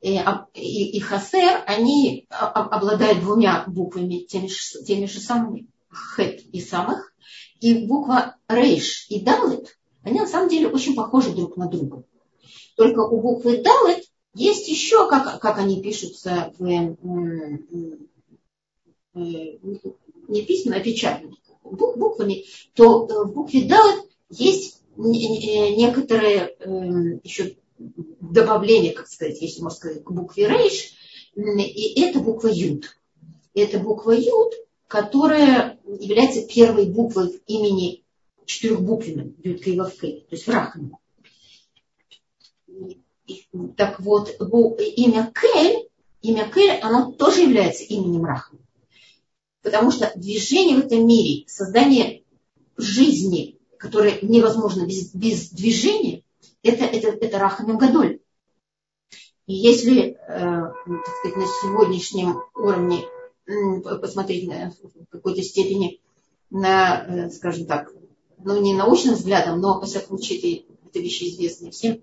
и, 0.00 0.18
и 0.18 1.00
хасер, 1.00 1.62
они 1.66 2.26
обладают 2.28 3.20
двумя 3.20 3.64
буквами, 3.66 4.24
теми 4.24 4.48
же, 4.48 4.82
теми 4.84 5.06
же 5.06 5.20
самыми, 5.20 5.68
хет 5.90 6.40
и 6.52 6.60
самых, 6.60 7.14
и 7.60 7.86
буква 7.86 8.36
рейш 8.48 9.06
и 9.08 9.20
далет, 9.20 9.78
они 10.04 10.20
на 10.20 10.26
самом 10.26 10.48
деле 10.48 10.68
очень 10.68 10.94
похожи 10.94 11.32
друг 11.32 11.56
на 11.56 11.66
друга. 11.66 12.04
Только 12.76 13.00
у 13.00 13.20
буквы 13.20 13.62
далет 13.62 14.04
есть 14.34 14.68
еще, 14.68 15.08
как, 15.08 15.40
как 15.40 15.58
они 15.58 15.80
пишутся 15.80 16.52
в, 16.58 16.64
не 19.14 20.42
письменно, 20.42 20.76
а 20.78 20.80
печатно, 20.80 21.30
буквами, 21.62 22.44
то 22.74 23.06
в 23.06 23.32
букве 23.32 23.62
далет 23.64 24.04
есть 24.28 24.82
некоторые 24.96 26.56
еще 27.22 27.56
добавление, 28.20 28.92
как 28.92 29.08
сказать, 29.08 29.40
если 29.40 29.62
можно 29.62 29.76
сказать, 29.76 30.04
к 30.04 30.10
букве 30.10 30.48
рейш, 30.48 30.92
и 31.36 32.00
это 32.00 32.20
буква 32.20 32.48
Юд. 32.48 32.96
Это 33.54 33.78
буква 33.78 34.12
Юд, 34.12 34.52
которая 34.86 35.78
является 35.86 36.42
первой 36.42 36.86
буквой 36.86 37.28
в 37.28 37.40
имени 37.46 38.03
четырехбуквенном, 38.46 39.34
Юд 39.42 39.66
Вавкей, 39.66 40.26
то 40.28 40.36
есть 40.36 40.48
Рахма. 40.48 40.98
Так 43.76 44.00
вот, 44.00 44.30
имя 44.38 45.32
Кель, 45.34 45.88
имя 46.22 46.50
Кель, 46.52 46.78
оно 46.80 47.12
тоже 47.12 47.42
является 47.42 47.84
именем 47.84 48.24
Рахма. 48.24 48.58
Потому 49.62 49.90
что 49.90 50.12
движение 50.14 50.76
в 50.76 50.86
этом 50.86 51.06
мире, 51.06 51.44
создание 51.46 52.22
жизни, 52.76 53.58
которое 53.78 54.18
невозможно 54.20 54.86
без, 54.86 55.14
без 55.14 55.50
движения, 55.50 56.22
это, 56.62 56.84
это, 56.84 57.08
это 57.08 57.38
Рахамим 57.38 57.78
Гадоль. 57.78 58.20
И 59.46 59.54
если, 59.54 60.10
э, 60.10 60.16
так 60.16 61.16
сказать, 61.18 61.36
на 61.36 61.46
сегодняшнем 61.46 62.42
уровне 62.54 63.04
посмотреть 64.00 64.48
на, 64.48 64.70
в 64.70 65.06
какой-то 65.10 65.42
степени 65.42 66.00
на, 66.50 67.04
э, 67.06 67.30
скажем 67.30 67.66
так, 67.66 67.92
ну 68.44 68.60
не 68.60 68.74
научным 68.74 69.14
взглядом, 69.14 69.60
но, 69.60 69.80
во 69.80 69.86
всяком 69.86 70.18
случае, 70.18 70.64
это, 70.86 70.98
вещи 70.98 71.24
известные 71.24 71.72
всем, 71.72 72.02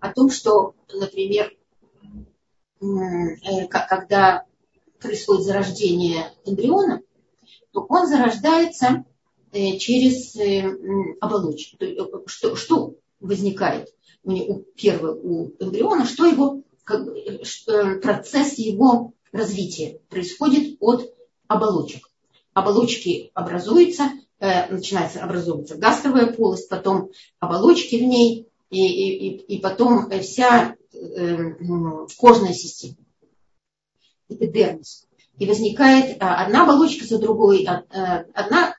о 0.00 0.12
том, 0.12 0.30
что, 0.30 0.74
например, 0.92 1.56
э, 2.80 3.66
когда 3.68 4.44
происходит 5.00 5.44
зарождение 5.44 6.32
эмбриона, 6.44 7.02
то 7.72 7.84
он 7.88 8.06
зарождается 8.06 9.04
через 9.52 10.36
оболочку. 11.20 11.76
Что, 12.26 12.56
что 12.56 12.94
возникает 13.20 13.92
у 14.24 14.58
первого 14.76 15.14
у 15.14 15.52
эмбриона, 15.58 16.04
что 16.06 16.26
его 16.26 16.62
как, 16.84 17.06
процесс 18.02 18.58
его 18.58 19.12
развития 19.32 20.00
происходит 20.08 20.76
от 20.80 21.12
оболочек. 21.48 22.08
Оболочки 22.52 23.30
образуются, 23.34 24.10
э, 24.42 24.66
начинается 24.72 25.22
образовываться 25.22 25.76
гастровая 25.76 26.32
полость, 26.32 26.68
потом 26.68 27.10
оболочки 27.38 27.96
в 27.96 28.02
ней, 28.02 28.48
и, 28.70 28.86
и, 28.86 29.36
и 29.36 29.60
потом 29.60 30.10
вся 30.20 30.76
э, 30.92 31.54
кожная 32.18 32.52
система, 32.52 32.96
эпидермис. 34.28 35.06
И 35.38 35.46
возникает 35.46 36.22
а, 36.22 36.44
одна 36.44 36.64
оболочка 36.64 37.06
за 37.06 37.18
другой, 37.18 37.64
а, 37.64 37.84
а, 37.90 38.24
одна 38.34 38.76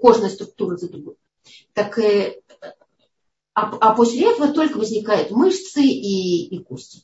кожная 0.00 0.30
структура 0.30 0.76
за 0.76 0.88
другой. 0.88 1.14
Так 1.72 1.98
э, 1.98 2.40
а, 3.54 3.76
а 3.76 3.94
после 3.94 4.32
этого 4.32 4.52
только 4.52 4.78
возникают 4.78 5.30
мышцы 5.30 5.82
и, 5.82 6.46
и 6.46 6.58
кости. 6.58 7.02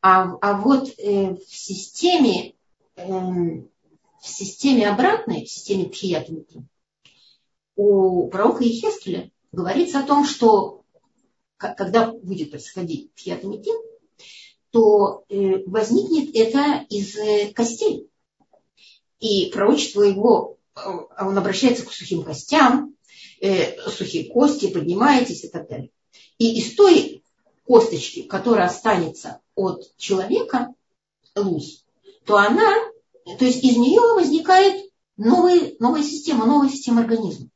А, 0.00 0.36
а 0.40 0.60
вот 0.60 0.90
э, 0.98 1.34
в 1.34 1.54
системе, 1.54 2.54
э, 2.96 3.04
в 3.06 3.64
системе 4.26 4.88
обратной, 4.88 5.44
в 5.44 5.50
системе 5.50 5.88
пхиятмити, 5.88 6.64
у 7.78 8.26
пророка 8.26 8.64
Ехескеля 8.64 9.30
говорится 9.52 10.00
о 10.00 10.02
том, 10.02 10.24
что 10.24 10.82
когда 11.56 12.10
будет 12.10 12.50
происходить 12.50 13.14
Тхиатамитин, 13.14 13.76
то 14.70 15.24
э, 15.28 15.64
возникнет 15.64 16.34
это 16.34 16.84
из 16.90 17.16
э, 17.16 17.52
костей. 17.54 18.10
И 19.20 19.46
пророчество 19.52 20.02
его, 20.02 20.58
а 20.74 21.26
он 21.26 21.38
обращается 21.38 21.86
к 21.86 21.92
сухим 21.92 22.22
костям, 22.22 22.94
сухие 23.86 24.30
кости, 24.30 24.72
поднимаетесь 24.72 25.44
и 25.44 25.48
так 25.48 25.68
далее. 25.68 25.90
И 26.38 26.58
из 26.58 26.74
той 26.74 27.22
косточки, 27.64 28.22
которая 28.22 28.66
останется 28.66 29.40
от 29.54 29.96
человека, 29.96 30.74
луз, 31.36 31.84
то 32.24 32.36
она, 32.36 32.74
то 33.38 33.44
есть 33.44 33.62
из 33.62 33.76
нее 33.76 34.00
возникает 34.14 34.90
новая, 35.16 35.74
новая 35.78 36.02
система, 36.02 36.46
новая 36.46 36.68
система 36.68 37.02
организма. 37.02 37.48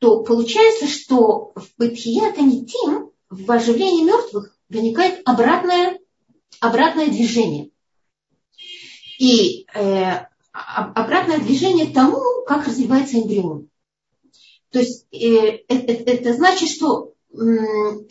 То 0.00 0.22
получается, 0.22 0.86
что 0.86 1.52
в 1.54 1.68
Бетхиятанитим, 1.78 3.10
в 3.28 3.52
оживлении 3.52 4.04
мертвых, 4.04 4.56
возникает 4.70 5.20
обратное, 5.26 6.00
обратное 6.58 7.08
движение. 7.08 7.70
И 9.18 9.66
э, 9.74 10.26
обратное 10.52 11.38
движение 11.38 11.92
тому, 11.92 12.22
как 12.46 12.66
развивается 12.66 13.18
эмбрион. 13.18 13.68
То 14.70 14.78
есть 14.78 15.06
э, 15.12 15.64
это, 15.68 15.92
это 15.92 16.32
значит, 16.32 16.70
что 16.70 17.12
э, 17.32 17.36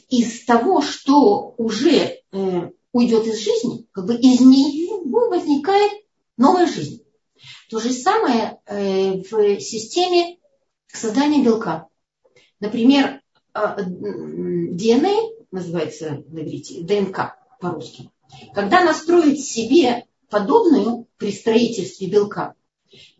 из 0.10 0.46
того, 0.46 0.84
что 0.84 1.56
уже 1.58 2.22
э, 2.32 2.70
уйдет 2.92 3.26
из 3.26 3.40
жизни, 3.40 3.88
как 3.92 4.06
бы 4.06 4.16
из 4.16 4.40
нее 4.42 5.02
возникает 5.06 5.92
новая 6.38 6.68
жизнь. 6.68 7.04
То 7.72 7.80
же 7.80 7.92
самое 7.92 8.60
э, 8.68 9.24
в 9.24 9.60
системе 9.60 10.39
создания 10.92 11.44
белка. 11.44 11.88
Например, 12.60 13.22
DNA 13.54 13.54
а, 13.54 15.46
называется 15.52 16.24
на 16.28 16.44
ДНК 16.44 17.38
по-русски. 17.60 18.12
Когда 18.54 18.82
она 18.82 18.94
строит 18.94 19.40
себе 19.40 20.06
подобную 20.30 21.08
при 21.18 21.32
строительстве 21.32 22.08
белка, 22.08 22.54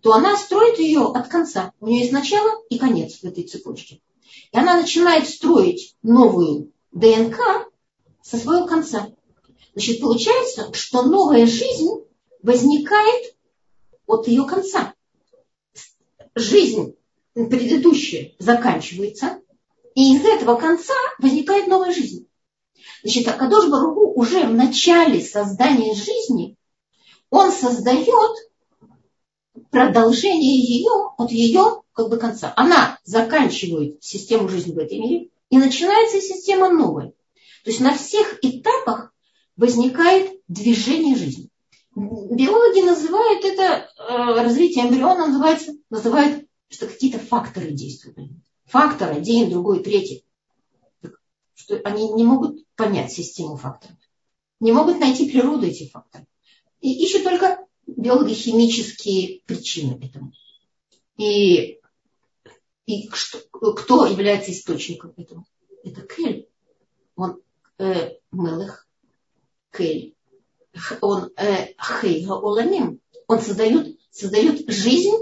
то 0.02 0.14
она 0.14 0.38
строит 0.38 0.80
ее 0.80 1.02
от 1.02 1.28
конца. 1.28 1.74
У 1.80 1.88
нее 1.88 2.02
есть 2.02 2.12
начало 2.12 2.64
и 2.70 2.78
конец 2.78 3.20
в 3.20 3.24
этой 3.24 3.44
цепочке. 3.44 4.02
И 4.52 4.58
она 4.58 4.80
начинает 4.80 5.28
строить 5.28 5.96
новую 6.02 6.72
ДНК 6.92 7.40
со 8.22 8.38
своего 8.38 8.66
конца. 8.66 9.10
Значит, 9.74 10.02
получается, 10.02 10.74
что 10.74 11.04
новая 11.04 11.46
жизнь 11.46 11.90
возникает 12.42 13.36
от 14.06 14.28
ее 14.28 14.46
конца. 14.46 14.94
Жизнь 16.36 16.96
предыдущая 17.34 18.34
заканчивается, 18.40 19.42
и 19.96 20.16
из 20.16 20.26
этого 20.26 20.56
конца 20.56 20.94
возникает 21.20 21.68
новая 21.68 21.94
жизнь. 21.94 22.28
Значит, 23.04 23.28
Акадош 23.28 23.70
Баругу 23.70 24.14
уже 24.14 24.46
в 24.46 24.54
начале 24.54 25.22
создания 25.22 25.94
жизни, 25.94 26.58
он 27.30 27.52
создает 27.52 28.36
продолжение 29.70 30.58
ее 30.58 31.12
от 31.18 31.32
ее 31.32 31.82
как 31.94 32.10
бы 32.10 32.18
конца. 32.18 32.54
Она 32.56 32.98
заканчивает 33.04 34.04
систему 34.04 34.48
жизни 34.50 34.74
в 34.74 34.80
этом 34.80 35.00
мире, 35.00 35.30
и 35.50 35.58
начинается 35.58 36.22
система 36.22 36.70
новая. 36.70 37.10
То 37.64 37.72
есть 37.72 37.80
на 37.82 37.96
всех 37.96 38.40
этапах 38.42 39.14
возникает 39.58 40.40
движение 40.48 41.16
жизни. 41.16 41.50
Биологи 41.96 42.82
называют 42.82 43.44
это 43.44 43.64
э, 43.64 44.42
развитие 44.42 44.86
эмбриона, 44.86 45.28
называется, 45.28 45.74
называют, 45.90 46.46
что 46.70 46.88
какие-то 46.88 47.20
факторы 47.20 47.72
действуют. 47.72 48.32
Фактор 48.66 49.12
один, 49.12 49.50
другой, 49.50 49.84
третий. 49.84 50.26
Что 51.54 51.78
они 51.84 52.12
не 52.14 52.24
могут 52.24 52.66
понять 52.76 53.12
систему 53.12 53.58
факторов. 53.58 53.98
Не 54.60 54.72
могут 54.72 55.00
найти 55.00 55.30
природу 55.30 55.66
этих 55.66 55.92
факторов. 55.92 56.26
И 56.82 57.04
ищут 57.04 57.24
только 57.24 57.66
биологи-химические 57.88 59.42
причины 59.46 60.00
этому. 60.04 60.32
И, 61.18 61.80
и 62.86 63.10
что, 63.12 63.40
кто 63.74 64.06
является 64.06 64.52
источником 64.52 65.14
этого? 65.18 65.46
Это 65.84 66.02
Кель. 66.02 66.48
Он 67.16 67.42
э, 67.78 68.14
Мелех 68.32 68.88
Кель 69.72 70.16
он 71.02 71.32
э, 71.36 71.74
хейга 71.78 72.34
оламим. 72.34 73.02
Он 73.28 73.40
создает, 73.40 73.98
создает 74.12 74.70
жизнь 74.72 75.16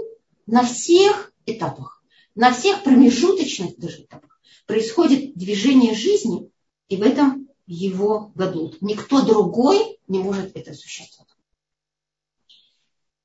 на 0.46 0.64
всех 0.64 1.32
этапах, 1.48 2.02
на 2.34 2.52
всех 2.52 2.82
промежуточных 2.84 3.78
даже 3.78 4.02
этапах. 4.02 4.40
Происходит 4.66 5.34
движение 5.36 5.94
жизни, 5.94 6.50
и 6.88 6.96
в 6.96 7.02
этом 7.02 7.48
его 7.66 8.32
гадут. 8.34 8.80
Никто 8.80 9.22
другой 9.24 9.98
не 10.08 10.18
может 10.18 10.56
это 10.56 10.72
осуществить. 10.72 11.26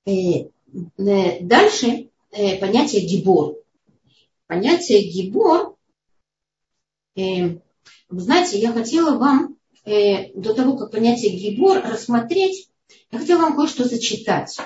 Э, 0.05 0.49
э, 0.97 1.41
дальше 1.41 2.09
понятие 2.31 3.05
гибор. 3.05 3.57
Понятие 4.47 5.09
гибор, 5.09 5.77
знаете, 8.09 8.59
я 8.59 8.71
хотела 8.73 9.17
вам 9.17 9.57
э, 9.85 10.33
до 10.33 10.53
того, 10.53 10.77
как 10.77 10.91
понятие 10.91 11.35
гибор 11.35 11.81
рассмотреть, 11.81 12.69
я 13.11 13.19
хотела 13.19 13.41
вам 13.41 13.55
кое-что 13.55 13.85
зачитать. 13.85 14.57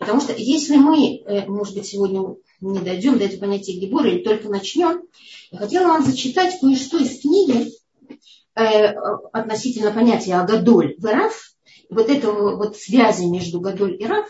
Потому 0.00 0.22
что 0.22 0.32
если 0.34 0.76
мы, 0.76 1.18
э, 1.26 1.46
может 1.46 1.74
быть, 1.74 1.86
сегодня 1.86 2.34
не 2.62 2.78
дойдем 2.78 3.18
до 3.18 3.26
этого 3.26 3.40
понятия 3.40 3.74
гибора 3.74 4.08
или 4.08 4.24
только 4.24 4.48
начнем, 4.48 5.02
я 5.50 5.58
хотела 5.58 5.88
вам 5.88 6.02
зачитать 6.02 6.58
кое-что 6.58 6.96
из 6.96 7.20
книги 7.20 7.70
э, 8.56 8.94
относительно 9.32 9.92
понятия 9.92 10.36
Агадоль 10.36 10.94
в 10.96 11.04
Раф, 11.04 11.52
вот 11.90 12.08
этого 12.08 12.56
вот 12.56 12.78
связи 12.78 13.26
между 13.26 13.60
Гадоль 13.60 14.00
и 14.00 14.06
Раф, 14.06 14.26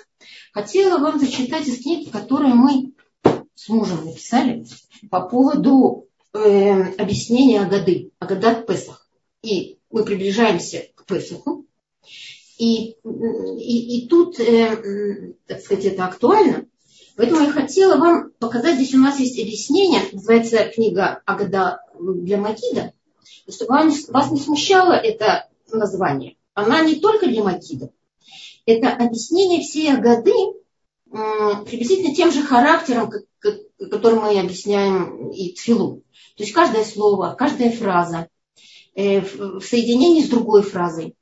хотела 0.53 0.99
вам 0.99 1.21
зачитать 1.21 1.69
из 1.69 1.81
книги, 1.81 2.11
которую 2.11 2.57
мы 2.57 2.93
с 3.55 3.69
мужем 3.69 4.05
написали 4.05 4.67
по 5.09 5.21
поводу 5.21 6.09
э, 6.33 6.95
объяснения 6.95 7.61
Агады, 7.61 8.11
Агадат 8.19 8.67
Песах. 8.67 9.09
И 9.43 9.79
мы 9.93 10.05
приближаемся 10.05 10.89
к 10.97 11.07
Песуху. 11.07 11.65
И, 12.61 12.97
и, 13.05 14.05
и 14.05 14.09
тут, 14.09 14.39
э, 14.39 15.33
так 15.47 15.61
сказать, 15.61 15.87
это 15.87 16.05
актуально. 16.05 16.67
Поэтому 17.17 17.41
я 17.41 17.51
хотела 17.51 17.97
вам 17.97 18.33
показать, 18.39 18.77
здесь 18.77 18.95
у 18.95 18.99
нас 18.99 19.19
есть 19.19 19.41
объяснение, 19.41 20.03
называется 20.13 20.65
книга 20.67 21.23
Агада 21.25 21.81
для 21.99 22.37
Макида, 22.37 22.93
чтобы 23.49 23.73
вас, 23.73 24.31
не 24.31 24.39
смущало 24.39 24.93
это 24.93 25.49
название. 25.73 26.37
Она 26.53 26.83
не 26.83 26.97
только 26.97 27.27
для 27.27 27.43
Макида. 27.43 27.91
Это 28.67 28.91
объяснение 28.91 29.63
всей 29.63 29.93
Агады 29.93 30.33
э, 30.33 31.17
приблизительно 31.65 32.15
тем 32.15 32.31
же 32.31 32.43
характером, 32.43 33.11
как, 33.11 33.23
как, 33.39 33.59
которым 33.91 34.21
мы 34.21 34.39
объясняем 34.39 35.31
и 35.31 35.55
Тфилу. 35.55 36.03
То 36.37 36.43
есть 36.43 36.53
каждое 36.53 36.85
слово, 36.85 37.35
каждая 37.39 37.71
фраза– 37.71 38.29
Э, 38.95 39.21
в 39.21 39.61
соединении 39.63 40.23
с 40.23 40.29
другой 40.29 40.63
фразой. 40.63 41.15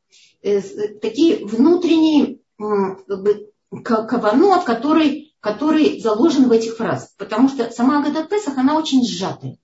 Э, 0.43 0.61
такие 1.01 1.45
внутренние 1.45 2.39
как 2.59 3.23
бы, 3.23 3.51
каванот, 3.85 4.65
который, 4.65 5.35
который 5.41 6.01
заложен 6.01 6.49
в 6.49 6.53
этих 6.53 6.77
фразах. 6.77 7.11
Потому 7.17 7.49
что 7.49 7.71
сама 7.71 8.01
Агада 8.01 8.25
Песах, 8.25 8.57
она 8.57 8.77
очень 8.77 9.05
сжатая. 9.05 9.59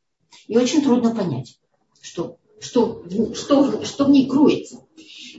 И 0.47 0.57
очень 0.57 0.83
трудно 0.83 1.15
понять, 1.15 1.59
что, 2.01 2.39
что, 2.61 3.05
что, 3.35 3.85
что 3.85 4.05
в 4.05 4.11
ней 4.11 4.29
кроется. 4.29 4.85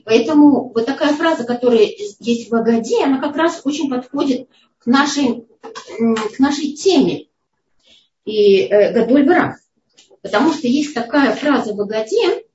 Поэтому 0.04 0.72
вот 0.74 0.86
такая 0.86 1.14
фраза, 1.14 1.44
которая 1.44 1.90
есть 2.20 2.50
в 2.50 2.56
Агаде, 2.56 3.04
она 3.04 3.20
как 3.20 3.36
раз 3.36 3.62
очень 3.64 3.90
подходит 3.90 4.50
к 4.78 4.86
нашей, 4.86 5.48
к 5.98 6.40
нашей 6.40 6.74
теме. 6.74 7.28
И 8.24 8.62
э, 8.62 8.94
Гадоль 8.94 9.26
Брах. 9.26 9.58
Потому 10.22 10.54
что 10.54 10.68
есть 10.68 10.94
такая 10.94 11.36
фраза 11.36 11.74
в 11.74 11.82
Агаде, 11.82 12.46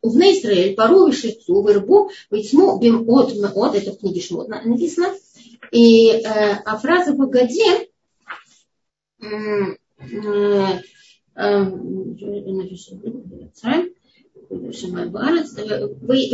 Увне 0.00 0.38
Израиль, 0.38 0.74
пару 0.74 1.06
вишицу, 1.06 1.66
вербу, 1.66 2.10
вейцму 2.30 2.78
бим 2.78 3.08
от 3.08 3.32
от, 3.32 3.74
это 3.74 3.92
в 3.92 3.98
книге 3.98 4.20
Шмот 4.20 4.48
написано. 4.48 5.14
И 5.70 6.08
э, 6.08 6.22
а 6.64 6.78
фраза 6.78 7.12
в 7.12 7.22
Агаде 7.22 7.88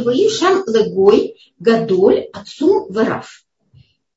Ваишам 0.02 0.64
легой 0.66 1.36
гадоль 1.58 2.28
отцу 2.32 2.86
вараф. 2.90 3.44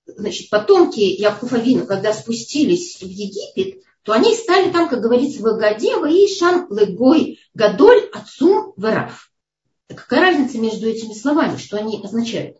Значит, 0.06 0.50
потомки 0.50 1.00
Якова 1.00 1.58
когда 1.86 2.14
спустились 2.14 3.02
в 3.02 3.08
Египет, 3.08 3.84
то 4.04 4.14
они 4.14 4.36
стали 4.36 4.72
там, 4.72 4.90
как 4.90 5.02
говорится, 5.02 5.42
в 5.42 5.48
Агаде, 5.48 5.94
и 6.10 6.34
Шам 6.34 6.68
Легой 6.72 7.40
Гадоль 7.54 8.10
Отцум 8.14 8.74
Вараф. 8.76 9.32
Какая 9.88 10.22
разница 10.22 10.58
между 10.58 10.88
этими 10.88 11.14
словами, 11.14 11.58
что 11.58 11.78
они 11.78 12.02
означают? 12.04 12.58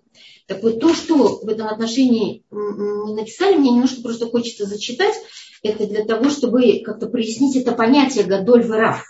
Так 0.48 0.62
вот, 0.64 0.80
то, 0.80 0.94
что 0.94 1.40
в 1.40 1.48
этом 1.48 1.68
отношении 1.68 2.44
не 2.52 3.14
написали, 3.14 3.56
мне 3.56 3.72
немножко 3.72 4.02
просто 4.02 4.28
хочется 4.28 4.66
зачитать. 4.66 5.16
Это 5.64 5.88
для 5.88 6.04
того, 6.04 6.30
чтобы 6.30 6.82
как-то 6.84 7.08
прояснить 7.08 7.56
это 7.56 7.72
понятие 7.72 8.26
Гадоль 8.26 8.64
Вераф. 8.64 9.06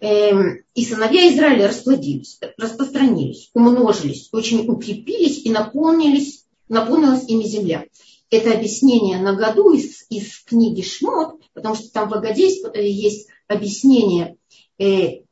Эм, 0.00 0.64
и 0.74 0.84
сыновья 0.84 1.32
Израиля 1.32 1.68
расплодились, 1.68 2.38
распространились, 2.56 3.50
умножились, 3.52 4.28
очень 4.32 4.68
укрепились 4.68 5.44
и 5.44 5.50
наполнились, 5.50 6.46
наполнилась 6.68 7.28
ими 7.28 7.42
земля. 7.42 7.84
Это 8.30 8.52
объяснение 8.52 9.18
на 9.18 9.34
году 9.34 9.72
из, 9.72 10.04
из 10.10 10.38
книги 10.44 10.82
Шмот, 10.82 11.40
потому 11.54 11.74
что 11.74 11.90
там 11.90 12.08
в 12.08 12.14
Агаде 12.14 12.46
есть 12.74 13.28
объяснение 13.46 14.36
э, 14.78 15.22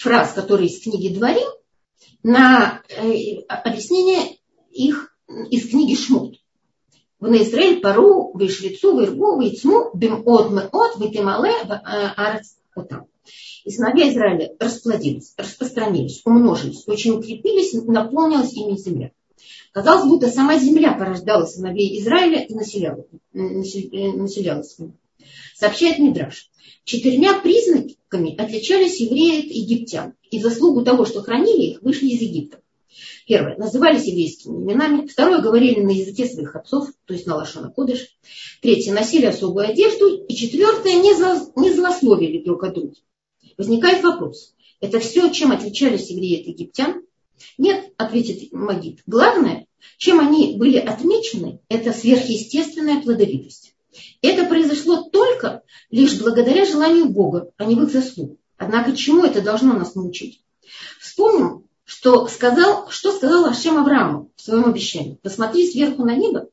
фраз, 0.00 0.32
которые 0.34 0.68
из 0.68 0.82
книги 0.82 1.14
Дворим, 1.14 1.48
на 2.22 2.82
э, 2.88 3.40
объяснение 3.48 4.36
их 4.70 5.16
из 5.50 5.70
книги 5.70 5.94
Шмот. 5.94 6.34
В 7.20 7.26
Израиль 7.26 7.80
пару, 7.80 8.36
вишлицу, 8.36 8.98
виргу, 8.98 9.40
вицму, 9.40 9.90
бим 9.94 10.22
от 10.26 10.50
мы 10.50 10.62
от, 10.62 10.98
витимале, 10.98 11.52
э, 11.52 11.76
арец, 12.16 12.56
вот 12.74 12.88
там. 12.88 13.06
И 13.64 13.70
сыновья 13.70 14.10
Израиля 14.10 14.54
расплодились, 14.58 15.34
распространились, 15.36 16.22
умножились, 16.24 16.86
очень 16.86 17.12
укрепились, 17.12 17.74
наполнилась 17.74 18.52
ими 18.54 18.76
земля. 18.76 19.10
Казалось, 19.72 20.08
будто 20.08 20.28
сама 20.28 20.58
земля 20.58 20.92
порождала 20.92 21.46
сыновей 21.46 22.00
Израиля 22.00 22.42
и 22.42 22.54
населяла, 22.54 23.06
э, 23.32 23.38
населялась 23.38 24.76
ими. 24.78 24.94
Сообщает 25.54 25.98
Мидраш. 25.98 26.50
Четырьмя 26.84 27.40
признаками 27.40 28.34
отличались 28.36 29.00
евреи 29.00 29.40
от 29.40 29.52
египтян. 29.52 30.14
И 30.30 30.40
заслугу 30.40 30.82
того, 30.82 31.04
что 31.04 31.22
хранили 31.22 31.72
их, 31.72 31.82
вышли 31.82 32.08
из 32.08 32.22
Египта. 32.22 32.60
Первое. 33.26 33.56
Назывались 33.56 34.06
еврейскими 34.06 34.56
именами. 34.56 35.06
Второе. 35.06 35.40
Говорили 35.40 35.80
на 35.80 35.90
языке 35.90 36.26
своих 36.26 36.56
отцов, 36.56 36.88
то 37.04 37.14
есть 37.14 37.26
на 37.26 37.36
Лашона 37.36 37.70
Кодыш. 37.70 38.08
Третье. 38.60 38.92
Носили 38.92 39.26
особую 39.26 39.68
одежду. 39.68 40.24
И 40.24 40.34
четвертое. 40.34 40.94
Не, 40.94 41.14
зло, 41.14 41.52
не 41.56 41.72
злословили 41.72 42.42
друг 42.42 42.64
от 42.64 42.74
друга. 42.74 42.94
Возникает 43.56 44.02
вопрос. 44.02 44.54
Это 44.80 44.98
все, 44.98 45.30
чем 45.30 45.52
отличались 45.52 46.10
евреи 46.10 46.40
от 46.40 46.46
египтян? 46.48 47.04
Нет, 47.58 47.92
ответит 47.96 48.52
Магид. 48.52 49.00
Главное, 49.06 49.66
чем 49.98 50.20
они 50.20 50.56
были 50.56 50.78
отмечены, 50.78 51.60
это 51.68 51.92
сверхъестественная 51.92 53.02
плодовитость. 53.02 53.74
Это 54.22 54.44
произошло 54.44 55.02
только 55.02 55.62
лишь 55.90 56.18
благодаря 56.18 56.64
желанию 56.64 57.08
Бога, 57.08 57.50
а 57.56 57.64
не 57.64 57.74
в 57.74 57.82
их 57.82 57.90
заслугу. 57.90 58.38
Однако 58.56 58.94
чему 58.94 59.24
это 59.24 59.40
должно 59.40 59.72
нас 59.72 59.94
научить? 59.94 60.42
Вспомним, 61.00 61.64
что 61.84 62.28
сказал, 62.28 62.88
что 62.90 63.12
сказал 63.12 63.46
Ашем 63.46 63.78
Аврааму 63.78 64.30
в 64.36 64.42
своем 64.42 64.66
обещании. 64.66 65.18
Посмотри 65.22 65.68
сверху 65.68 66.04
на 66.04 66.14
небо 66.14 66.48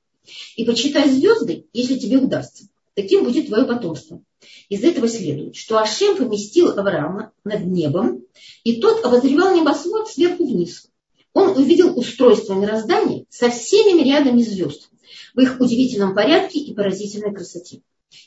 и 0.55 0.65
почитай 0.65 1.09
звезды, 1.09 1.67
если 1.73 1.99
тебе 1.99 2.17
удастся. 2.17 2.67
Таким 2.95 3.23
будет 3.23 3.47
твое 3.47 3.65
потомство. 3.65 4.21
Из 4.69 4.83
этого 4.83 5.07
следует, 5.07 5.55
что 5.55 5.79
Ашем 5.79 6.17
поместил 6.17 6.69
Авраама 6.77 7.31
над 7.43 7.65
небом, 7.65 8.23
и 8.63 8.79
тот 8.79 9.03
обозревал 9.03 9.55
небосвод 9.55 10.09
сверху 10.09 10.45
вниз. 10.45 10.89
Он 11.33 11.57
увидел 11.57 11.97
устройство 11.97 12.53
мироздания 12.53 13.25
со 13.29 13.49
всеми 13.49 14.01
рядами 14.03 14.41
звезд, 14.41 14.89
в 15.33 15.39
их 15.39 15.59
удивительном 15.59 16.15
порядке 16.15 16.59
и 16.59 16.73
поразительной 16.73 17.33
красоте. 17.33 17.81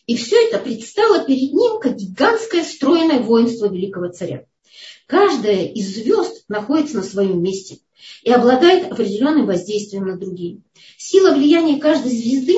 И 0.07 0.17
все 0.17 0.37
это 0.47 0.59
предстало 0.59 1.25
перед 1.25 1.53
ним 1.53 1.81
как 1.81 1.97
гигантское 1.97 2.65
стройное 2.65 3.21
воинство 3.21 3.67
великого 3.67 4.09
царя. 4.11 4.45
Каждая 5.11 5.65
из 5.67 5.97
звезд 5.97 6.45
находится 6.47 6.99
на 6.99 7.03
своем 7.03 7.43
месте 7.43 7.81
и 8.23 8.31
обладает 8.31 8.93
определенным 8.93 9.47
воздействием 9.47 10.07
на 10.07 10.17
другие. 10.17 10.61
Сила 10.99 11.35
влияния 11.35 11.81
каждой 11.81 12.13
звезды 12.13 12.55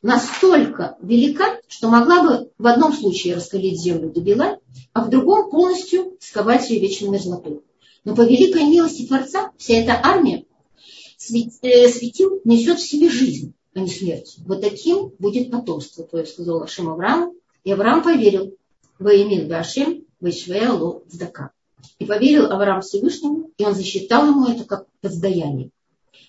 настолько 0.00 0.96
велика, 1.02 1.58
что 1.66 1.88
могла 1.88 2.22
бы 2.22 2.50
в 2.58 2.66
одном 2.68 2.92
случае 2.92 3.34
раскалить 3.34 3.80
землю 3.80 4.08
до 4.08 4.20
бела, 4.20 4.60
а 4.92 5.04
в 5.04 5.10
другом 5.10 5.50
полностью 5.50 6.16
сковать 6.20 6.70
ее 6.70 6.78
вечной 6.78 7.08
мерзлотой. 7.08 7.60
Но 8.04 8.14
по 8.14 8.22
великой 8.22 8.66
милости 8.66 9.08
Творца 9.08 9.50
вся 9.58 9.74
эта 9.74 10.00
армия 10.00 10.44
э, 10.44 11.88
светил 11.88 12.40
несет 12.44 12.78
в 12.78 12.88
себе 12.88 13.10
жизнь, 13.10 13.52
а 13.74 13.80
не 13.80 13.88
смерть. 13.88 14.36
Вот 14.46 14.60
таким 14.60 15.08
будет 15.18 15.50
потомство 15.50 16.04
твое, 16.04 16.24
сказал 16.24 16.62
Ашем 16.62 16.88
Аврааму. 16.88 17.34
И 17.64 17.72
Авраам 17.72 18.04
поверил. 18.04 18.54
Воемин 19.00 19.48
Башем, 19.48 20.04
Вайшвеяло 20.20 21.02
Здака. 21.08 21.50
И 21.98 22.04
поверил 22.04 22.50
Авраам 22.50 22.80
Всевышнему, 22.80 23.50
и 23.56 23.64
он 23.64 23.74
засчитал 23.74 24.26
ему 24.26 24.46
это 24.46 24.64
как 24.64 24.86
воздаяние. 25.02 25.70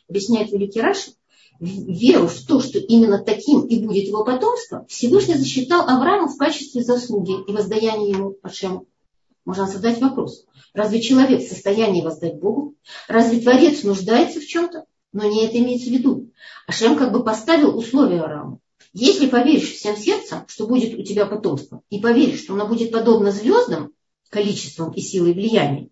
Объясняет 0.09 0.51
Великий 0.51 0.81
Раши, 0.81 1.11
веру 1.61 2.27
в 2.27 2.45
то, 2.45 2.59
что 2.59 2.79
именно 2.79 3.19
таким 3.19 3.61
и 3.61 3.79
будет 3.79 4.07
его 4.07 4.23
потомство, 4.23 4.85
Всевышний 4.89 5.35
засчитал 5.35 5.87
Аврааму 5.87 6.27
в 6.27 6.37
качестве 6.37 6.83
заслуги 6.83 7.35
и 7.47 7.53
воздаяния 7.53 8.15
ему 8.15 8.35
Ашему. 8.41 8.87
Можно 9.45 9.67
задать 9.67 10.01
вопрос. 10.01 10.45
Разве 10.73 11.01
человек 11.01 11.41
в 11.41 11.49
состоянии 11.49 12.01
воздать 12.01 12.39
Богу? 12.39 12.75
Разве 13.07 13.41
Творец 13.41 13.83
нуждается 13.83 14.39
в 14.39 14.45
чем-то? 14.45 14.85
Но 15.13 15.25
не 15.25 15.45
это 15.45 15.57
имеется 15.57 15.89
в 15.89 15.93
виду. 15.93 16.29
Ашем 16.67 16.97
как 16.97 17.11
бы 17.11 17.23
поставил 17.23 17.77
условия 17.77 18.21
Араму. 18.21 18.59
Если 18.93 19.27
поверишь 19.27 19.73
всем 19.73 19.95
сердцем, 19.95 20.45
что 20.47 20.67
будет 20.67 20.97
у 20.97 21.03
тебя 21.03 21.25
потомство, 21.25 21.81
и 21.89 21.99
поверишь, 21.99 22.43
что 22.43 22.53
оно 22.53 22.67
будет 22.67 22.91
подобно 22.91 23.31
звездам, 23.31 23.93
количеством 24.31 24.91
и 24.93 25.01
силой 25.01 25.33
влияния, 25.33 25.89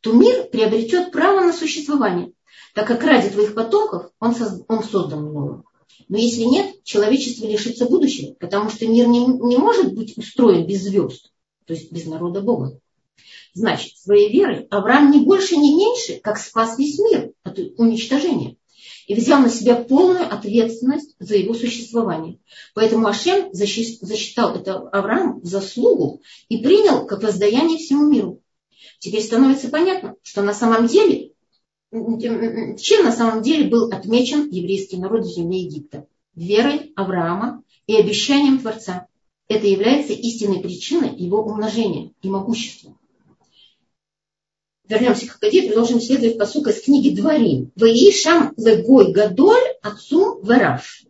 то 0.00 0.12
мир 0.12 0.48
приобретет 0.50 1.10
право 1.10 1.40
на 1.40 1.52
существование, 1.52 2.30
так 2.74 2.86
как 2.86 3.02
ради 3.02 3.30
твоих 3.30 3.54
потомков 3.54 4.12
он, 4.20 4.36
соз... 4.36 4.62
он 4.68 4.84
создан 4.84 5.32
новым. 5.32 5.64
Но 6.08 6.16
если 6.16 6.42
нет, 6.42 6.84
человечество 6.84 7.46
лишится 7.46 7.86
будущего, 7.86 8.34
потому 8.34 8.70
что 8.70 8.86
мир 8.86 9.08
не, 9.08 9.26
не 9.26 9.56
может 9.56 9.94
быть 9.94 10.16
устроен 10.16 10.66
без 10.66 10.82
звезд, 10.82 11.32
то 11.64 11.74
есть 11.74 11.90
без 11.90 12.06
народа 12.06 12.40
Бога. 12.40 12.78
Значит, 13.54 13.96
своей 13.96 14.30
верой 14.32 14.66
Авраам 14.70 15.10
не 15.10 15.20
больше, 15.20 15.56
не 15.56 15.74
меньше, 15.74 16.20
как 16.20 16.38
спас 16.38 16.78
весь 16.78 16.98
мир 17.00 17.32
от 17.42 17.58
уничтожения 17.76 18.56
и 19.08 19.14
взял 19.14 19.40
на 19.40 19.48
себя 19.48 19.74
полную 19.74 20.32
ответственность 20.32 21.16
за 21.18 21.36
его 21.36 21.54
существование. 21.54 22.38
Поэтому 22.74 23.08
Ашем 23.08 23.48
засчитал 23.52 24.54
это 24.54 24.76
Авраам 24.90 25.40
в 25.40 25.46
заслугу 25.46 26.20
и 26.48 26.58
принял 26.58 27.06
как 27.06 27.22
воздаяние 27.22 27.78
всему 27.78 28.06
миру. 28.06 28.42
Теперь 28.98 29.22
становится 29.22 29.68
понятно, 29.68 30.14
что 30.22 30.42
на 30.42 30.52
самом 30.52 30.86
деле, 30.86 31.32
чем 31.90 33.04
на 33.04 33.12
самом 33.12 33.42
деле 33.42 33.70
был 33.70 33.90
отмечен 33.90 34.50
еврейский 34.50 34.98
народ 34.98 35.24
в 35.24 35.34
земле 35.34 35.62
Египта. 35.62 36.06
Верой 36.34 36.92
Авраама 36.94 37.62
и 37.86 37.96
обещанием 37.96 38.60
Творца. 38.60 39.06
Это 39.48 39.66
является 39.66 40.12
истинной 40.12 40.60
причиной 40.60 41.16
его 41.16 41.42
умножения 41.42 42.12
и 42.20 42.28
могущества 42.28 42.97
вернемся 44.88 45.26
к 45.26 45.30
Хаггаде, 45.30 45.68
продолжим 45.68 46.00
следовать 46.00 46.38
посука 46.38 46.70
из 46.70 46.82
книги 46.82 47.14
Дворим. 47.14 47.70
Ваишам 47.76 48.54
легой 48.56 49.12
гадоль 49.12 49.76
отцу 49.82 50.40
вараш. 50.42 51.04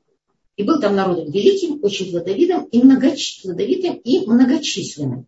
И 0.57 0.65
был 0.65 0.81
там 0.81 0.97
народом 0.97 1.31
великим, 1.31 1.79
очень 1.83 2.11
плодовитым 2.11 2.65
и, 2.65 2.83
многоч... 2.83 3.45
и 3.45 4.27
многочисленным. 4.27 5.27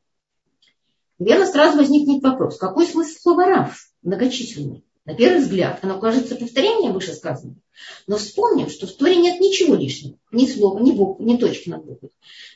Верно, 1.20 1.46
сразу 1.46 1.78
возникнет 1.78 2.22
вопрос, 2.22 2.56
какой 2.56 2.86
смысл 2.86 3.20
слова 3.20 3.46
рав, 3.46 3.76
многочисленный? 4.02 4.84
На 5.04 5.14
первый 5.14 5.40
взгляд, 5.40 5.78
оно 5.82 5.98
кажется 5.98 6.34
повторением 6.34 6.92
вышесказанного. 6.92 7.58
Но 8.06 8.16
вспомним, 8.16 8.68
что 8.68 8.86
в 8.86 8.92
Торе 8.92 9.16
нет 9.16 9.40
ничего 9.40 9.74
лишнего. 9.74 10.16
Ни 10.30 10.46
слова, 10.46 10.78
ни 10.80 10.92
буквы, 10.92 11.24
ни 11.24 11.36
точки 11.36 11.68
над 11.68 11.84
буквой. 11.84 12.10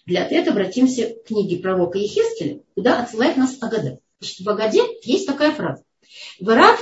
Для 0.04 0.24
ответа 0.24 0.50
обратимся 0.50 1.06
к 1.06 1.24
книге 1.24 1.58
пророка 1.58 1.98
Ехескеля, 1.98 2.60
куда 2.74 3.02
отсылает 3.02 3.36
нас 3.36 3.56
Агада. 3.60 4.00
В 4.20 4.48
Агаде 4.48 4.82
есть 5.02 5.26
такая 5.26 5.52
фраза. 5.52 5.83
Варав 6.40 6.80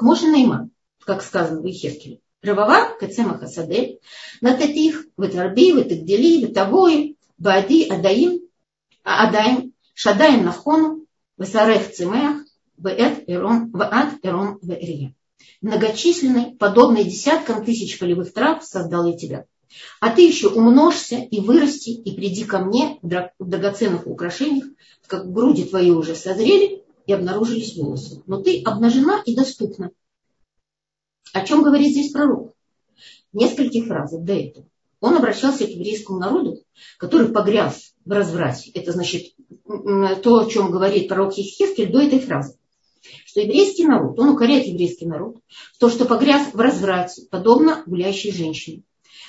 Моше 0.00 0.26
Нейман, 0.26 0.70
как 1.04 1.22
сказано 1.22 1.60
в 1.60 1.66
Ехескеле. 1.66 2.20
Равава 2.42 2.96
Кацема 2.98 3.36
Хасадель, 3.38 3.98
Нататих, 4.40 5.06
Ветарби, 5.16 5.72
Ветагдели, 5.72 6.44
Ветавои, 6.44 7.16
Баади, 7.36 7.88
Адаим, 7.88 8.42
Адаим, 9.02 9.72
Шадаим 9.94 10.44
Нахону, 10.44 11.04
Весарех 11.36 11.92
Цемеах, 11.92 12.44
Веэт 12.76 13.24
Эрон, 13.26 13.70
Ваат 13.72 14.14
Эрон 14.22 14.58
Веэрия. 14.62 15.14
Многочисленный, 15.60 16.54
подобный 16.56 17.02
десяткам 17.04 17.64
тысяч 17.64 17.98
полевых 17.98 18.32
трав, 18.32 18.64
создал 18.64 19.06
я 19.06 19.16
тебя. 19.16 19.44
А 20.00 20.10
ты 20.10 20.26
еще 20.26 20.48
умножься 20.48 21.16
и 21.16 21.40
вырасти, 21.40 21.90
и 21.90 22.14
приди 22.14 22.44
ко 22.44 22.60
мне 22.60 22.98
в 23.02 23.44
драгоценных 23.44 24.06
украшениях, 24.06 24.66
как 25.06 25.32
груди 25.32 25.64
твои 25.64 25.90
уже 25.90 26.14
созрели, 26.14 26.77
и 27.08 27.12
обнаружились 27.12 27.74
волосы. 27.74 28.22
Но 28.26 28.42
ты 28.42 28.62
обнажена 28.62 29.22
и 29.24 29.34
доступна. 29.34 29.90
О 31.32 31.44
чем 31.44 31.62
говорит 31.62 31.92
здесь 31.92 32.12
пророк? 32.12 32.52
Нескольких 33.32 33.86
фразах 33.86 34.22
до 34.22 34.34
этого. 34.34 34.66
он 35.00 35.16
обращался 35.16 35.66
к 35.66 35.70
еврейскому 35.70 36.18
народу, 36.18 36.62
который 36.98 37.28
погряз 37.28 37.94
в 38.04 38.12
разврате. 38.12 38.70
Это 38.74 38.92
значит 38.92 39.34
то, 40.22 40.38
о 40.38 40.50
чем 40.50 40.70
говорит 40.70 41.08
пророк 41.08 41.36
Ехескель 41.38 41.90
до 41.90 42.02
этой 42.02 42.20
фразы. 42.20 42.58
Что 43.24 43.40
еврейский 43.40 43.86
народ, 43.86 44.18
он 44.18 44.30
укоряет 44.30 44.66
еврейский 44.66 45.06
народ, 45.06 45.38
то, 45.78 45.88
что 45.88 46.04
погряз 46.04 46.52
в 46.52 46.60
разврате, 46.60 47.22
подобно 47.30 47.84
гулящей 47.86 48.32
женщине. 48.32 48.82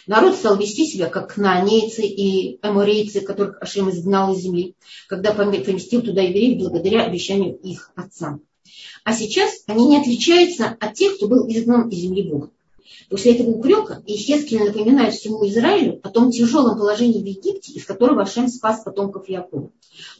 Народ 0.09 0.33
стал 0.33 0.57
вести 0.57 0.87
себя, 0.87 1.05
как 1.05 1.35
кнаанейцы 1.35 2.01
и 2.01 2.57
аморейцы, 2.63 3.21
которых 3.21 3.61
Ашем 3.61 3.91
изгнал 3.91 4.33
из 4.33 4.39
земли, 4.39 4.73
когда 5.07 5.35
поместил 5.35 6.01
туда 6.01 6.23
евреев 6.23 6.57
благодаря 6.57 7.03
обещанию 7.03 7.55
их 7.55 7.91
отцам. 7.93 8.41
А 9.03 9.13
сейчас 9.13 9.61
они 9.67 9.85
не 9.85 9.99
отличаются 9.99 10.75
от 10.79 10.95
тех, 10.95 11.15
кто 11.17 11.27
был 11.27 11.47
изгнан 11.47 11.89
из 11.89 11.99
земли 11.99 12.23
Бога. 12.23 12.49
После 13.11 13.35
этого 13.35 13.51
упрека 13.51 14.01
Ехескель 14.07 14.63
напоминает 14.63 15.13
всему 15.13 15.47
Израилю 15.47 15.99
о 16.01 16.09
том 16.09 16.31
тяжелом 16.31 16.79
положении 16.79 17.21
в 17.21 17.25
Египте, 17.27 17.73
из 17.73 17.85
которого 17.85 18.23
Ашем 18.23 18.47
спас 18.47 18.81
потомков 18.83 19.29
Якова. 19.29 19.69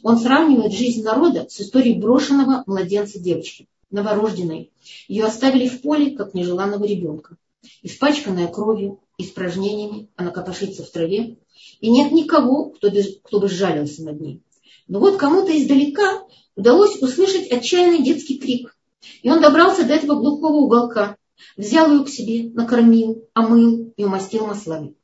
Он 0.04 0.18
сравнивает 0.20 0.72
жизнь 0.72 1.02
народа 1.02 1.48
с 1.50 1.60
историей 1.60 1.98
брошенного 1.98 2.62
младенца 2.66 3.18
девочки, 3.18 3.66
новорожденной. 3.90 4.70
Ее 5.08 5.24
оставили 5.24 5.66
в 5.66 5.82
поле, 5.82 6.12
как 6.12 6.32
нежеланного 6.32 6.84
ребенка. 6.84 7.36
Испачканная 7.82 8.46
кровью, 8.46 9.00
испражнениями, 9.22 10.08
она 10.16 10.30
копошится 10.30 10.84
в 10.84 10.90
траве, 10.90 11.36
и 11.80 11.90
нет 11.90 12.12
никого, 12.12 12.70
кто 12.70 12.90
бы, 12.90 13.02
кто 13.22 13.40
бы 13.40 13.48
сжалился 13.48 14.04
над 14.04 14.20
ней. 14.20 14.42
Но 14.88 15.00
вот 15.00 15.16
кому-то 15.16 15.56
издалека 15.56 16.24
удалось 16.56 17.00
услышать 17.00 17.50
отчаянный 17.50 18.02
детский 18.02 18.38
крик. 18.38 18.76
И 19.22 19.30
он 19.30 19.40
добрался 19.40 19.84
до 19.84 19.94
этого 19.94 20.16
глухого 20.16 20.56
уголка, 20.56 21.16
взял 21.56 21.90
ее 21.92 22.04
к 22.04 22.08
себе, 22.08 22.50
накормил, 22.50 23.28
омыл 23.34 23.92
и 23.96 24.04
умастил 24.04 24.46
маслами. 24.46 24.94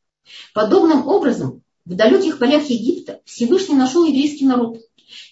Подобным 0.54 1.06
образом 1.06 1.62
в 1.84 1.94
далеких 1.94 2.38
полях 2.38 2.68
Египта 2.68 3.20
Всевышний 3.24 3.76
нашел 3.76 4.04
еврейский 4.04 4.44
народ, 4.44 4.78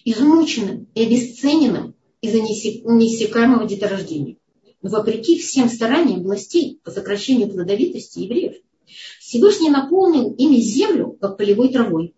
измученным 0.05 0.87
и 0.95 1.05
обесцененным 1.05 1.95
из-за 2.21 2.39
неиссякаемого 2.39 3.67
деторождения. 3.67 4.37
Но 4.81 4.89
вопреки 4.89 5.37
всем 5.37 5.67
стараниям 5.67 6.23
властей 6.23 6.79
по 6.83 6.91
сокращению 6.91 7.49
плодовитости 7.49 8.19
евреев, 8.19 8.55
Всевышний 9.19 9.69
наполнил 9.69 10.33
ими 10.33 10.57
землю, 10.57 11.17
как 11.19 11.37
полевой 11.37 11.69
травой. 11.69 12.15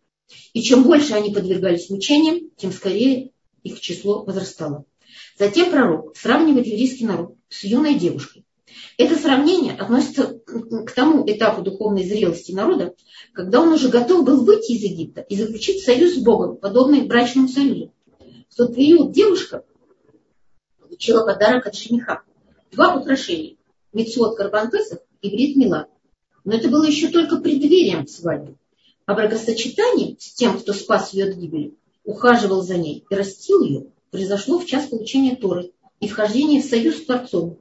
И 0.53 0.61
чем 0.61 0.83
больше 0.83 1.13
они 1.13 1.33
подвергались 1.33 1.89
мучениям, 1.89 2.49
тем 2.57 2.71
скорее 2.71 3.31
их 3.63 3.79
число 3.79 4.23
возрастало. 4.23 4.85
Затем 5.39 5.71
пророк 5.71 6.15
сравнивает 6.17 6.67
еврейский 6.67 7.05
народ 7.05 7.35
с 7.49 7.63
юной 7.63 7.95
девушкой, 7.95 8.45
это 8.97 9.15
сравнение 9.15 9.73
относится 9.73 10.39
к 10.45 10.91
тому 10.91 11.23
этапу 11.29 11.61
духовной 11.61 12.03
зрелости 12.03 12.51
народа, 12.51 12.95
когда 13.33 13.61
он 13.61 13.69
уже 13.69 13.89
готов 13.89 14.25
был 14.25 14.43
выйти 14.43 14.73
из 14.73 14.83
Египта 14.83 15.21
и 15.21 15.35
заключить 15.35 15.83
союз 15.83 16.15
с 16.15 16.23
Богом, 16.23 16.57
подобный 16.57 17.01
брачному 17.01 17.47
союзу. 17.47 17.93
В 18.49 18.55
тот 18.55 18.75
период 18.75 19.11
девушка 19.11 19.63
получила 20.79 21.25
подарок 21.25 21.67
от 21.67 21.75
жениха. 21.75 22.23
Два 22.71 22.95
украшения. 22.95 23.57
Мецвод 23.93 24.35
Карбанпесов 24.35 24.99
и 25.21 25.29
Брит 25.29 25.55
Мила. 25.55 25.87
Но 26.47 26.55
это 26.55 26.69
было 26.69 26.85
еще 26.85 27.09
только 27.09 27.35
преддверием 27.39 28.07
свадьбы. 28.07 28.55
А 29.05 29.13
бракосочетание 29.15 30.15
с 30.17 30.33
тем, 30.33 30.57
кто 30.57 30.71
спас 30.71 31.11
ее 31.11 31.25
от 31.25 31.35
гибели, 31.35 31.73
ухаживал 32.05 32.63
за 32.63 32.77
ней 32.77 33.03
и 33.09 33.15
растил 33.15 33.61
ее, 33.63 33.87
произошло 34.11 34.57
в 34.57 34.65
час 34.65 34.87
получения 34.87 35.35
Торы 35.35 35.73
и 35.99 36.07
вхождения 36.07 36.61
в 36.61 36.65
союз 36.65 36.99
с 36.99 37.05
Творцом, 37.05 37.59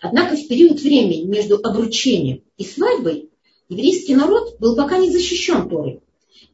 Однако 0.00 0.34
в 0.34 0.48
период 0.48 0.80
времени 0.80 1.22
между 1.22 1.60
обручением 1.62 2.42
и 2.56 2.64
свадьбой 2.64 3.30
еврейский 3.68 4.16
народ 4.16 4.58
был 4.58 4.74
пока 4.74 4.98
не 4.98 5.12
защищен 5.12 5.68
Торой. 5.68 6.00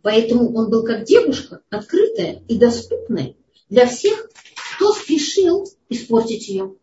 Поэтому 0.03 0.55
он 0.55 0.69
был 0.69 0.85
как 0.85 1.05
девушка, 1.05 1.61
открытая 1.71 2.43
и 2.49 2.59
доступная 2.59 3.35
для 3.71 3.87
всех, 3.87 4.29
кто 4.75 4.93
спешил 4.93 5.67
испортить 5.89 6.49
ее. 6.49 6.75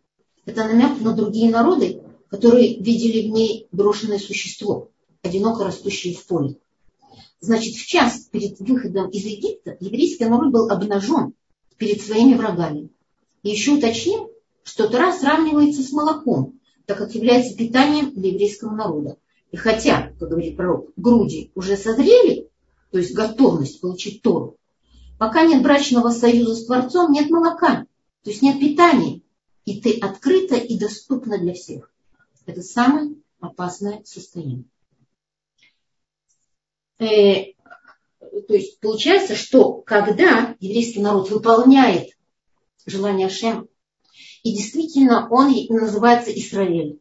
Это 0.48 0.64
намек 0.64 1.00
на 1.00 1.16
другие 1.16 1.52
народы, 1.52 2.02
которые 2.30 2.78
видели 2.80 3.28
в 3.28 3.32
ней 3.32 3.68
брошенное 3.72 4.20
существо, 4.20 4.90
одиноко 5.22 5.64
растущее 5.64 6.16
в 6.16 6.26
поле. 6.26 6.58
Значит, 7.42 7.76
в 7.76 7.86
час 7.86 8.28
перед 8.32 8.60
выходом 8.60 9.10
из 9.10 9.24
Египта 9.26 9.78
еврейский 9.80 10.26
народ 10.26 10.52
был 10.52 10.70
обнажен 10.70 11.34
перед 11.78 12.02
своими 12.02 12.36
врагами. 12.36 12.90
И 13.44 13.50
еще 13.50 13.72
уточним, 13.72 14.28
что 14.64 14.88
Тора 14.88 15.14
сравнивается 15.14 15.82
с 15.82 15.92
молоком, 15.92 16.60
так 16.86 16.98
как 16.98 17.16
является 17.16 17.56
питанием 17.56 18.14
для 18.14 18.32
еврейского 18.32 18.76
народа. 18.76 19.18
И 19.52 19.58
хотя, 19.58 20.12
как 20.20 20.30
говорит 20.30 20.58
пророк, 20.58 20.90
груди 20.96 21.52
уже 21.56 21.78
созрели, 21.78 22.50
то 22.92 22.98
есть 22.98 23.14
готовность 23.14 23.82
получить 23.82 24.22
Тору, 24.22 24.58
пока 25.18 25.46
нет 25.46 25.64
брачного 25.64 26.10
союза 26.10 26.56
с 26.56 26.66
Творцом, 26.66 27.12
нет 27.12 27.30
молока, 27.30 27.86
то 28.24 28.30
есть 28.30 28.42
нет 28.42 28.60
питания, 28.60 29.22
и 29.66 29.80
ты 29.82 29.98
открыта 29.98 30.56
и 30.56 30.78
доступна 30.78 31.38
для 31.38 31.54
всех. 31.54 31.92
Это 32.50 32.62
самое 32.64 33.16
опасное 33.40 34.04
состояние. 34.04 34.66
Э, 37.00 37.54
то 38.48 38.54
есть 38.54 38.80
получается, 38.80 39.36
что 39.36 39.74
когда 39.82 40.56
еврейский 40.60 41.00
народ 41.00 41.30
выполняет 41.30 42.10
желание 42.86 43.30
Шем, 43.30 43.70
и 44.44 44.54
действительно, 44.54 45.28
он 45.30 45.54
называется 45.70 46.32
Израиль. 46.32 47.00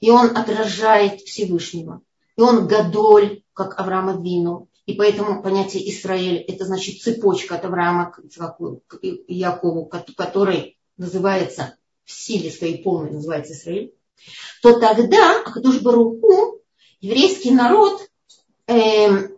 И 0.00 0.10
он 0.10 0.36
отражает 0.36 1.20
Всевышнего. 1.22 2.02
И 2.36 2.40
он 2.40 2.66
Гадоль, 2.66 3.42
как 3.52 3.78
Авраама 3.78 4.20
Вину. 4.20 4.68
И 4.86 4.94
поэтому 4.94 5.42
понятие 5.42 5.88
Израиль– 5.90 6.36
это 6.48 6.66
значит 6.66 7.00
цепочка 7.00 7.54
от 7.54 7.64
Авраама 7.64 8.10
к 8.10 8.98
Якову, 9.02 9.86
который 9.86 10.78
называется 10.96 11.76
в 12.04 12.12
силе 12.12 12.50
своей 12.50 12.82
полной, 12.82 13.12
называется 13.12 13.54
Израиль, 13.54 13.94
то 14.62 14.78
тогда 14.78 15.40
Акадуш 15.40 15.80
Баруху, 15.80 16.60
еврейский 17.00 17.50
народ, 17.50 18.08
э, 18.66 18.74
э, 18.76 19.28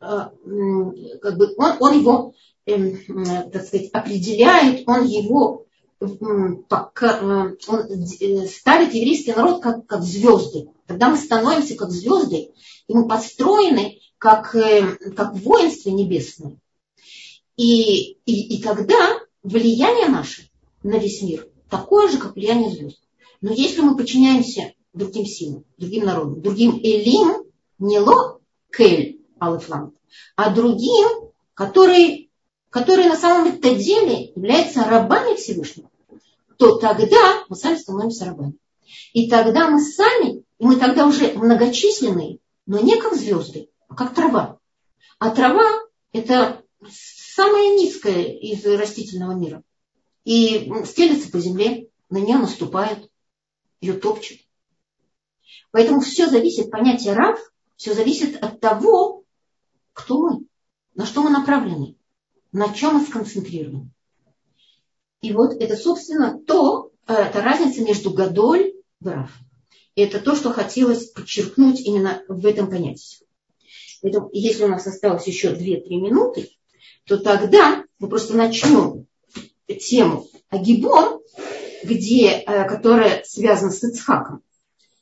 как 0.00 1.36
бы 1.36 1.54
он, 1.56 1.72
он 1.80 1.98
его, 1.98 2.34
э, 2.66 2.94
так 3.50 3.64
сказать, 3.64 3.90
определяет, 3.92 4.88
он 4.88 5.06
его 5.06 5.66
пока, 6.68 7.20
он 7.20 7.56
э, 7.60 8.46
ставит 8.46 8.94
еврейский 8.94 9.32
народ 9.32 9.62
как, 9.62 9.86
как 9.86 10.02
звезды. 10.02 10.68
Когда 10.86 11.08
мы 11.08 11.16
становимся 11.16 11.76
как 11.76 11.90
звезды, 11.90 12.50
и 12.88 12.94
мы 12.94 13.06
построены 13.06 14.00
как, 14.18 14.54
э, 14.54 14.96
как 15.16 15.34
воинство 15.34 15.90
небесное. 15.90 16.58
И, 17.56 18.12
и, 18.26 18.56
и 18.56 18.62
тогда 18.62 19.18
влияние 19.42 20.08
наше 20.08 20.50
на 20.82 20.98
весь 20.98 21.22
мир 21.22 21.48
такое 21.68 22.08
же, 22.08 22.18
как 22.18 22.34
влияние 22.34 22.70
звезд. 22.70 23.00
Но 23.42 23.52
если 23.52 23.80
мы 23.80 23.96
подчиняемся 23.96 24.72
другим 24.92 25.26
силам, 25.26 25.64
другим 25.76 26.04
народам, 26.04 26.40
другим 26.40 26.78
элим, 26.78 27.44
не 27.78 27.98
ло 27.98 28.40
кель 28.74 29.20
алифлам, 29.40 29.94
а 30.36 30.54
другим, 30.54 31.30
которые, 31.54 32.28
которые 32.70 33.08
на 33.08 33.16
самом 33.16 33.60
деле 33.60 34.32
являются 34.36 34.84
рабами 34.84 35.34
Всевышнего, 35.36 35.90
то 36.56 36.76
тогда 36.76 37.44
мы 37.48 37.56
сами 37.56 37.76
становимся 37.76 38.26
рабами. 38.26 38.54
И 39.12 39.28
тогда 39.28 39.68
мы 39.68 39.80
сами, 39.80 40.44
и 40.58 40.64
мы 40.64 40.76
тогда 40.76 41.06
уже 41.06 41.32
многочисленные, 41.32 42.38
но 42.66 42.78
не 42.78 42.96
как 42.96 43.14
звезды, 43.14 43.70
а 43.88 43.96
как 43.96 44.14
трава. 44.14 44.58
А 45.18 45.30
трава– 45.30 45.68
это 46.12 46.62
самая 46.88 47.74
низкая 47.76 48.22
из 48.22 48.64
растительного 48.64 49.32
мира. 49.32 49.62
И 50.24 50.72
стелется 50.84 51.30
по 51.30 51.40
земле, 51.40 51.88
на 52.08 52.18
нее 52.18 52.36
наступают, 52.36 53.10
ее 53.82 53.94
топчут. 53.94 54.38
Поэтому 55.72 56.00
все 56.00 56.28
зависит, 56.28 56.70
понятие 56.70 57.12
раб, 57.14 57.38
все 57.76 57.92
зависит 57.92 58.42
от 58.42 58.60
того, 58.60 59.24
кто 59.92 60.20
мы, 60.20 60.46
на 60.94 61.04
что 61.04 61.22
мы 61.22 61.30
направлены, 61.30 61.96
на 62.52 62.72
чем 62.72 62.94
мы 62.94 63.04
сконцентрированы. 63.04 63.90
И 65.20 65.32
вот 65.32 65.54
это, 65.54 65.76
собственно, 65.76 66.38
то, 66.38 66.90
э, 67.06 67.12
это 67.12 67.42
разница 67.42 67.82
между 67.82 68.10
Гадоль 68.10 68.72
и 69.00 69.08
Рав. 69.08 69.30
Это 69.94 70.20
то, 70.20 70.34
что 70.34 70.52
хотелось 70.52 71.10
подчеркнуть 71.10 71.80
именно 71.80 72.22
в 72.28 72.46
этом 72.46 72.70
понятии. 72.70 73.26
Поэтому, 74.00 74.30
если 74.32 74.64
у 74.64 74.68
нас 74.68 74.86
осталось 74.86 75.26
еще 75.26 75.52
2-3 75.52 75.88
минуты, 75.96 76.50
то 77.06 77.18
тогда 77.18 77.84
мы 77.98 78.08
просто 78.08 78.36
начнем 78.36 79.06
тему 79.66 80.26
Агибон, 80.48 81.20
где, 81.84 82.28
э, 82.28 82.68
которая 82.68 83.22
связана 83.24 83.70
с 83.70 83.82
Ицхаком. 83.82 84.42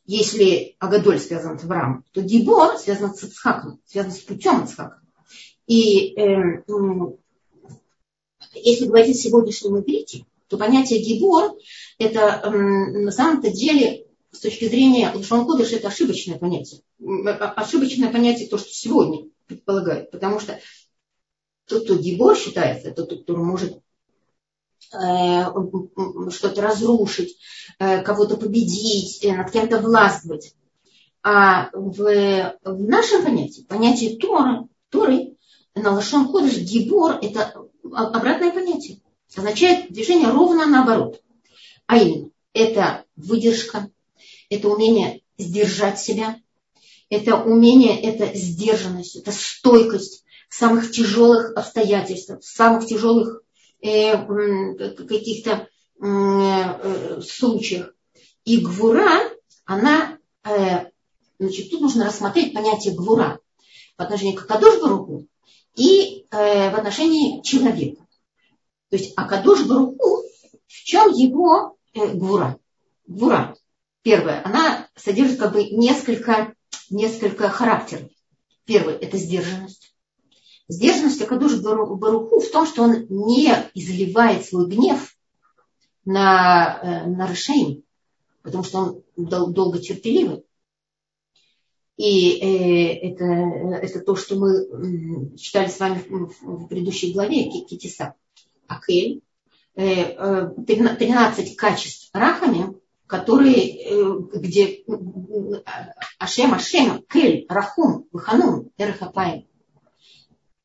Если 0.07 0.77
Агадоль 0.79 1.21
связан 1.21 1.59
с 1.59 1.65
Авраамом, 1.65 2.05
то 2.13 2.21
Гибор 2.21 2.79
связан 2.79 3.15
с 3.15 3.23
Ицхаком, 3.23 3.81
связан 3.87 4.13
с 4.13 4.19
путем 4.19 4.65
Ицхака. 4.65 5.01
И 5.67 6.19
э, 6.19 6.65
если 8.55 8.87
говорить 8.87 9.17
о 9.17 9.21
сегодняшнем 9.21 9.79
иврите, 9.79 10.27
то 10.49 10.59
понятие 10.59 11.01
гибор– 11.01 11.57
это 11.99 12.51
на 12.51 13.13
самом-то 13.13 13.51
деле 13.53 14.07
с 14.33 14.41
точки 14.41 14.67
зрения 14.69 15.13
Лашон 15.15 15.47
Кодыш 15.47 15.73
это 15.73 15.89
ошибочное 15.89 16.39
понятие. 16.39 16.81
Ошибочное 17.57 18.11
понятие 18.11 18.49
то, 18.49 18.59
что 18.59 18.73
сегодня 18.73 19.29
предполагают. 19.47 20.11
Потому 20.11 20.41
что 20.41 20.59
тот, 21.67 21.85
кто 21.85 21.97
гибор 21.97 22.37
считается, 22.37 22.89
это 22.89 23.05
тот, 23.05 23.23
кто 23.23 23.37
может 23.37 23.75
э, 23.75 23.81
что-то 24.89 26.63
разрушить, 26.63 27.37
э, 27.79 28.03
кого-то 28.03 28.37
победить, 28.37 29.25
э, 29.25 29.37
над 29.37 29.51
кем-то 29.51 29.81
властвовать. 29.81 30.55
А 31.23 31.71
в, 31.73 32.57
в 32.65 32.83
нашем 32.83 33.25
понятии, 33.25 33.63
понятие 33.69 34.17
Торы, 34.17 34.69
Торы 34.89 35.37
на 35.75 35.93
Лашон 35.93 36.33
Кодыш 36.33 36.57
гибор– 36.57 37.19
это 37.23 37.55
обратное 37.93 38.51
понятие. 38.51 39.01
Означает 39.37 39.93
движение 39.93 40.29
ровно 40.29 40.67
наоборот. 40.67 41.21
А 41.87 41.99
именно, 41.99 42.31
это 42.53 43.05
выдержка, 43.17 43.91
это 44.49 44.69
умение 44.69 45.23
сдержать 45.39 45.99
себя, 45.99 46.37
это 47.09 47.37
умение, 47.37 48.01
это 48.01 48.37
сдержанность, 48.37 49.17
это 49.17 49.33
стойкость 49.33 50.25
в 50.49 50.55
самых 50.55 50.91
тяжелых 50.91 51.53
обстоятельствах, 51.57 52.41
в 52.41 52.45
самых 52.45 52.87
тяжелых 52.87 53.37
э, 53.39 53.41
каких-то 55.07 55.69
э, 56.01 57.21
случаях. 57.23 57.95
И 58.45 58.59
гвура, 58.59 59.21
она, 59.65 60.19
э, 60.45 60.91
значит, 61.39 61.71
тут 61.71 61.81
нужно 61.81 62.07
рассмотреть 62.07 62.55
понятие 62.55 62.95
гвура 62.95 63.41
по 63.97 64.05
отношению 64.05 64.37
к 64.37 64.47
Кадош 64.47 64.81
Баруху 64.81 65.27
и 65.77 66.27
э, 66.31 66.71
в 66.71 66.75
отношении 66.75 67.43
человека. 67.43 68.07
То 68.89 68.97
есть 68.97 69.13
Акадош 69.17 69.65
Баруху, 69.67 70.25
в 70.67 70.85
чем 70.85 71.13
его 71.13 71.77
э, 71.95 72.15
гвура? 72.15 72.59
Гвура. 73.07 73.57
Первое, 74.03 74.43
она 74.45 74.89
содержит 74.97 75.39
как 75.39 75.53
бы 75.53 75.65
несколько 75.65 76.55
несколько 76.91 77.49
характеров. 77.49 78.11
Первый– 78.65 78.95
это 79.01 79.17
сдержанность. 79.17 79.90
Сдержанность 80.71 81.21
Акадуш 81.21 81.61
Баруху 81.61 82.41
в 82.41 82.51
том, 82.51 82.65
что 82.65 82.83
он 82.83 83.07
не 83.09 83.53
изливает 83.75 84.45
свой 84.45 84.69
гнев 84.69 85.17
на, 86.05 86.81
э, 86.83 87.07
на 87.07 87.27
Рашейм, 87.27 87.83
потому 88.43 88.63
что 88.65 88.79
он 88.79 89.03
дол- 89.17 89.53
долго 89.53 89.79
терпеливый. 89.81 90.45
И 91.97 92.39
э, 92.39 93.11
это, 93.11 93.25
это 93.25 94.01
то, 94.01 94.15
что 94.15 94.37
мы 94.37 95.37
читали 95.37 95.69
с 95.69 95.81
вами 95.81 96.03
в, 96.09 96.69
предыдущей 96.69 97.13
главе 97.13 97.51
Китиса. 97.51 98.15
Акель. 98.69 99.23
Э, 99.75 100.51
13 100.67 101.57
качеств 101.57 102.11
Рахами 102.13 102.81
которые, 103.11 103.57
э, 103.57 104.19
где 104.35 104.85
Ашем, 106.21 106.55
Ашем, 106.55 107.03
Кель, 107.11 107.45
Рахум, 107.49 108.07
Ваханун, 108.13 108.71
Эрхапаем. 108.79 109.50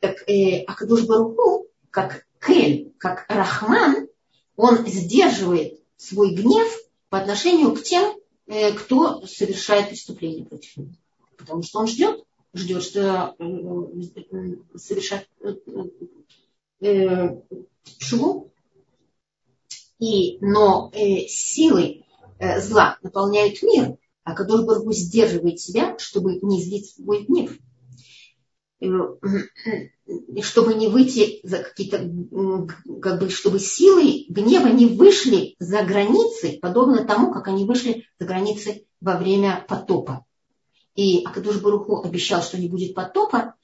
Так 0.05 0.29
э, 0.29 0.63
Акадуш 0.63 1.05
Баруху, 1.05 1.67
как 1.89 2.25
Кель, 2.45 2.93
как 2.97 3.25
Рахман, 3.27 4.07
он 4.55 4.85
сдерживает 4.85 5.79
свой 5.97 6.33
гнев 6.35 6.67
по 7.09 7.17
отношению 7.17 7.73
к 7.73 7.81
тем, 7.81 8.15
э, 8.47 8.73
кто 8.73 9.25
совершает 9.25 9.89
преступление 9.89 10.45
против 10.45 10.77
него. 10.77 10.91
Потому 11.37 11.63
что 11.63 11.79
он 11.79 11.87
ждет, 11.87 12.23
ждет, 12.53 12.83
что 12.83 13.35
э, 13.39 14.77
совершать 14.77 15.27
э, 16.81 17.41
шву. 17.99 18.51
И, 19.99 20.37
но 20.41 20.91
э, 20.93 21.27
силой 21.27 22.05
Э, 22.37 22.59
зла 22.59 22.97
наполняет 23.01 23.61
мир, 23.63 23.97
а 24.23 24.35
Кадош 24.35 24.65
Баргу 24.65 24.91
сдерживает 24.91 25.59
себя, 25.59 25.97
чтобы 25.97 26.39
не 26.41 26.61
излить 26.61 26.93
свой 26.93 27.23
гнев. 27.23 27.57
И 28.79 28.89
э, 28.89 30.41
чтобы 30.41 30.73
не 30.73 30.87
выйти 30.87 31.39
за 31.43 31.59
какие-то, 31.59 31.97
как 33.01 33.19
бы, 33.19 33.29
чтобы 33.29 33.59
силы 33.59 34.25
гнева 34.29 34.67
не 34.67 34.85
вышли 34.85 35.55
за 35.59 35.83
границы, 35.83 36.59
подобно 36.61 37.05
тому, 37.05 37.31
как 37.31 37.47
они 37.47 37.65
вышли 37.65 38.05
за 38.19 38.25
границы 38.25 38.85
во 39.01 39.17
время 39.17 39.65
потопа. 39.67 40.25
И 40.95 41.23
Акадуш 41.23 41.59
Баруху 41.61 42.03
обещал, 42.03 42.41
что 42.41 42.57
не 42.57 42.69
будет 42.69 42.93
потопа, 42.93 43.55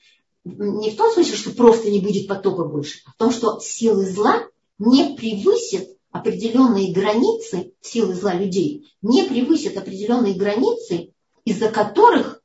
не 0.43 0.89
в 0.91 0.97
том 0.97 1.11
смысле, 1.11 1.35
что 1.35 1.51
просто 1.51 1.89
не 1.89 1.99
будет 1.99 2.27
потопа 2.27 2.65
больше, 2.65 2.99
а 3.05 3.11
в 3.11 3.15
том, 3.15 3.31
что 3.31 3.59
силы 3.59 4.05
зла 4.05 4.47
не 4.79 5.15
превысят 5.15 5.87
определенные 6.11 6.91
границы 6.91 7.73
силы 7.81 8.15
зла 8.15 8.33
людей, 8.33 8.91
не 9.01 9.23
превысят 9.23 9.77
определенные 9.77 10.33
границы, 10.33 11.13
из-за 11.45 11.69
которых 11.69 12.41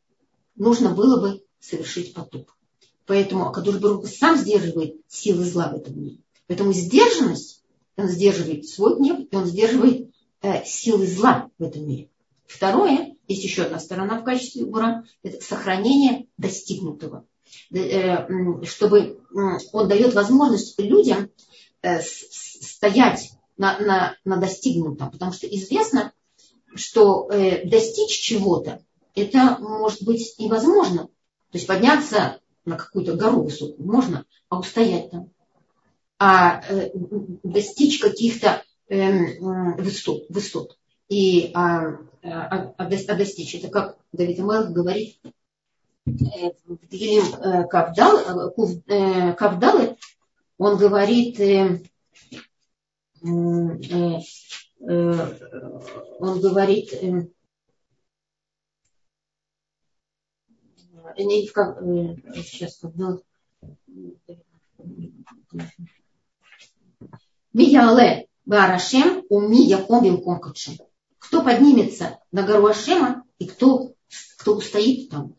нужно 0.55 0.91
было 0.91 1.21
бы 1.21 1.45
совершить 1.59 2.15
потоп. 2.15 2.51
Поэтому 3.07 3.49
Акадуш 3.49 3.77
Барух 3.77 4.07
сам 4.09 4.37
сдерживает 4.37 4.97
силы 5.09 5.45
зла 5.45 5.71
в 5.71 5.77
этом 5.77 6.01
мире. 6.01 6.19
Поэтому 6.47 6.73
сдержанность, 6.73 7.63
он 7.97 8.09
сдерживает 8.09 8.67
свой 8.67 8.97
гнев, 8.97 9.27
и 9.31 9.37
он 9.37 9.47
сдерживает 9.47 10.11
э, 10.43 10.65
силы 10.65 11.07
зла 11.07 11.51
в 11.59 11.63
этом 11.63 11.87
мире. 11.87 12.11
Второе, 12.47 13.17
есть 13.29 13.45
еще 13.45 13.63
одна 13.63 13.79
сторона 13.79 14.21
в 14.21 14.25
качестве 14.25 14.65
бура, 14.65 15.05
это 15.23 15.43
сохранение 15.43 16.27
достигнутого. 16.37 17.27
Э, 17.73 18.65
чтобы 18.65 19.21
он 19.73 19.89
дает 19.89 20.15
возможность 20.15 20.79
людям 20.81 21.31
э, 21.83 22.01
стоять 22.01 23.31
на, 23.57 23.79
на, 23.79 24.17
на 24.25 24.37
достигнутом. 24.37 25.11
Потому 25.11 25.33
что 25.33 25.47
известно, 25.47 26.13
что 26.75 27.29
э, 27.31 27.67
достичь 27.69 28.21
чего-то, 28.21 28.83
это 29.15 29.59
может 29.61 30.03
быть 30.03 30.35
невозможно. 30.39 31.07
То 31.51 31.59
есть 31.59 31.67
подняться 31.67 32.41
на 32.67 32.77
какую-то 32.77 33.17
гору 33.17 33.45
высокую 33.45 33.87
можно, 33.87 34.25
а 34.49 34.59
устоять 34.59 35.11
там. 35.11 35.31
А 36.19 36.63
э, 36.69 36.91
достичь 37.43 38.01
каких-то 38.01 38.63
э, 38.89 39.39
высот, 39.79 40.27
высот. 40.29 40.77
И 41.09 41.53
а, 41.55 41.99
а, 42.23 42.75
а, 42.75 42.75
а 42.79 43.15
достичь, 43.17 43.55
это 43.55 43.69
как 43.69 43.97
Давид 44.13 44.39
Амелх 44.41 44.71
говорит, 44.71 45.19
э, 45.25 46.53
в 46.67 46.89
Дилим 46.89 47.35
э, 47.35 47.65
э, 48.89 49.35
Кавдалы, 49.35 49.97
он 50.59 50.77
говорит, 50.77 51.39
Э, 53.27 54.19
э, 54.81 55.35
он 56.21 56.41
говорит, 56.41 56.91
э, 61.17 61.47
как, 61.53 61.79
сейчас 62.45 62.79
когда 62.79 63.19
Мияле 67.53 68.29
Барашем 68.45 69.25
уми 69.29 69.65
яком 69.67 70.23
конкачем. 70.23 70.79
Кто 71.19 71.43
поднимется 71.43 72.19
на 72.31 72.47
гору 72.47 72.67
Ашема 72.67 73.25
и 73.39 73.47
кто, 73.47 73.95
кто 74.39 74.57
устоит 74.57 75.11
там. 75.11 75.35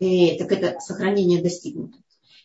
И, 0.00 0.36
так 0.38 0.52
это 0.52 0.78
сохранение 0.80 1.42
достигнутого, 1.42 2.02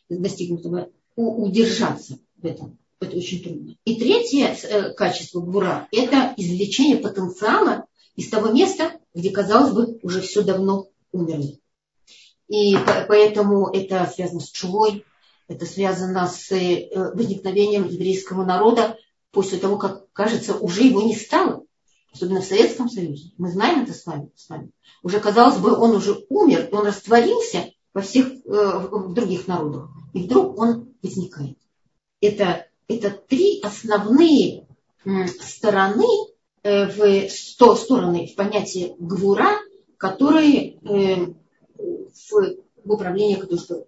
достигнутого 0.09 0.89
удержаться 1.15 2.19
в 2.37 2.45
этом 2.45 2.77
это 3.01 3.17
очень 3.17 3.43
трудно. 3.43 3.75
И 3.85 3.95
третье 3.95 4.55
э, 4.63 4.93
качество 4.93 5.41
гвура– 5.41 5.87
это 5.91 6.33
извлечение 6.37 6.97
потенциала 6.97 7.85
из 8.15 8.29
того 8.29 8.51
места, 8.51 8.99
где, 9.13 9.31
казалось 9.31 9.73
бы, 9.73 9.99
уже 10.01 10.21
все 10.21 10.43
давно 10.43 10.89
умерли. 11.11 11.59
И 12.49 12.75
поэтому 13.07 13.69
это 13.69 14.11
связано 14.13 14.41
с 14.41 14.49
чувой, 14.49 15.05
это 15.47 15.65
связано 15.65 16.27
с 16.27 16.51
э, 16.51 16.89
возникновением 17.13 17.87
еврейского 17.87 18.43
народа 18.43 18.97
после 19.31 19.59
того, 19.59 19.77
как, 19.77 20.11
кажется, 20.11 20.55
уже 20.55 20.83
его 20.83 21.01
не 21.01 21.15
стало. 21.15 21.63
Особенно 22.11 22.41
в 22.41 22.45
Советском 22.45 22.89
Союзе. 22.89 23.31
Мы 23.37 23.51
знаем 23.51 23.83
это 23.83 23.93
с 23.93 24.05
вами. 24.05 24.31
С 24.35 24.49
вами. 24.49 24.71
Уже, 25.03 25.19
казалось 25.19 25.57
бы, 25.57 25.77
он 25.77 25.91
уже 25.91 26.25
умер, 26.29 26.69
он 26.71 26.87
растворился 26.87 27.71
во 27.93 28.01
всех 28.01 28.27
э, 28.27 28.87
в 28.91 29.13
других 29.13 29.47
народах. 29.47 29.89
И 30.13 30.23
вдруг 30.23 30.59
он 30.59 30.95
возникает. 31.01 31.57
Это 32.19 32.65
это 32.89 33.11
три 33.11 33.61
основные 33.61 34.67
стороны 35.27 36.07
э, 36.63 36.87
в 36.87 37.29
сто 37.29 37.75
стороны 37.75 38.27
в 38.27 38.35
понятии 38.35 38.95
гвура, 38.97 39.59
которые 39.97 40.79
э, 40.79 41.27
в, 42.13 42.55
в 42.83 42.91
управлении 42.91 43.35
Кадушбару. 43.35 43.87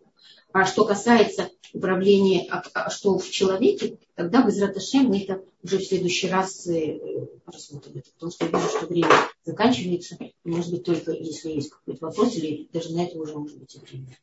А 0.53 0.65
что 0.65 0.85
касается 0.85 1.49
управления, 1.73 2.47
а, 2.51 2.61
а 2.73 2.89
что 2.89 3.17
в 3.17 3.29
человеке, 3.29 3.97
тогда 4.15 4.43
без 4.43 4.61
Раташем 4.61 5.05
мы 5.05 5.21
это 5.21 5.41
уже 5.63 5.77
в 5.77 5.83
следующий 5.83 6.27
раз 6.27 6.67
э, 6.67 6.99
рассмотрим. 7.45 8.01
Потому 8.15 8.31
что 8.31 8.45
я 8.45 8.51
вижу, 8.51 8.69
что 8.69 8.85
время 8.87 9.09
заканчивается. 9.45 10.17
Может 10.43 10.71
быть, 10.71 10.83
только 10.83 11.11
если 11.11 11.51
есть 11.51 11.69
какой-то 11.69 12.05
вопрос, 12.05 12.35
или 12.35 12.67
даже 12.73 12.93
на 12.93 13.05
это 13.05 13.17
уже 13.17 13.33
может 13.37 13.57
быть 13.57 13.75
и 13.75 13.79
время. 13.79 14.17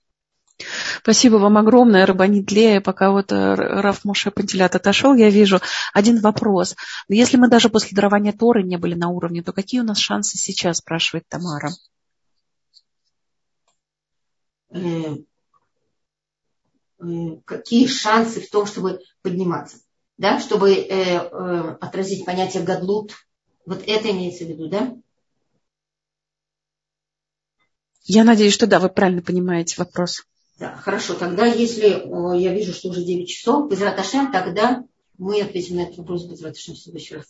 Спасибо 1.03 1.36
вам 1.36 1.57
огромное, 1.57 2.05
Рабанит 2.05 2.51
Лея. 2.51 2.80
Пока 2.80 3.12
вот 3.12 3.32
э, 3.32 3.55
Раф 3.55 4.05
Моше 4.05 4.30
Пантелят 4.30 4.74
отошел, 4.74 5.14
я 5.14 5.30
вижу 5.30 5.61
один 5.94 6.20
вопрос. 6.20 6.74
Если 7.09 7.36
мы 7.36 7.49
даже 7.49 7.68
после 7.68 7.94
дарования 7.94 8.32
Торы 8.32 8.62
не 8.62 8.76
были 8.76 8.94
на 8.94 9.09
уровне, 9.09 9.42
то 9.42 9.53
какие 9.53 9.80
у 9.80 9.84
нас 9.84 9.99
шансы 9.99 10.36
сейчас, 10.36 10.78
спрашивает 10.78 11.24
Тамара? 11.28 11.70
Э, 14.71 15.16
э, 17.01 17.05
какие 17.45 17.87
шансы 17.87 18.41
в 18.41 18.51
том, 18.51 18.66
чтобы 18.66 19.01
подниматься? 19.23 19.79
Да, 20.16 20.41
чтобы 20.41 20.75
отразить 21.81 22.25
понятие 22.25 22.64
гадлут. 22.64 23.12
Вот 23.64 23.85
это 23.87 24.11
имеется 24.11 24.45
в 24.45 24.49
виду, 24.49 24.69
да? 24.69 24.97
Я 28.03 28.25
надеюсь, 28.25 28.55
что 28.55 28.66
да, 28.66 28.81
вы 28.81 28.89
правильно 28.89 29.23
понимаете 29.23 29.77
вопрос. 29.79 30.25
Да, 30.59 30.75
хорошо. 30.75 31.14
Тогда, 31.14 31.47
если 31.47 32.03
я 32.39 32.53
вижу, 32.53 32.73
что 32.73 32.89
уже 32.89 33.05
9 33.05 33.29
часов, 33.29 33.71
без 33.71 33.81
Раташем, 33.81 34.33
тогда 34.33 34.85
мы 35.19 35.41
ответим 35.41 35.77
на 35.77 35.83
этот 35.83 35.99
вопрос 35.99 36.25
без 36.25 36.43
Раташем 36.43 36.75
в 36.75 36.79
следующий 36.79 37.14
раз. 37.14 37.27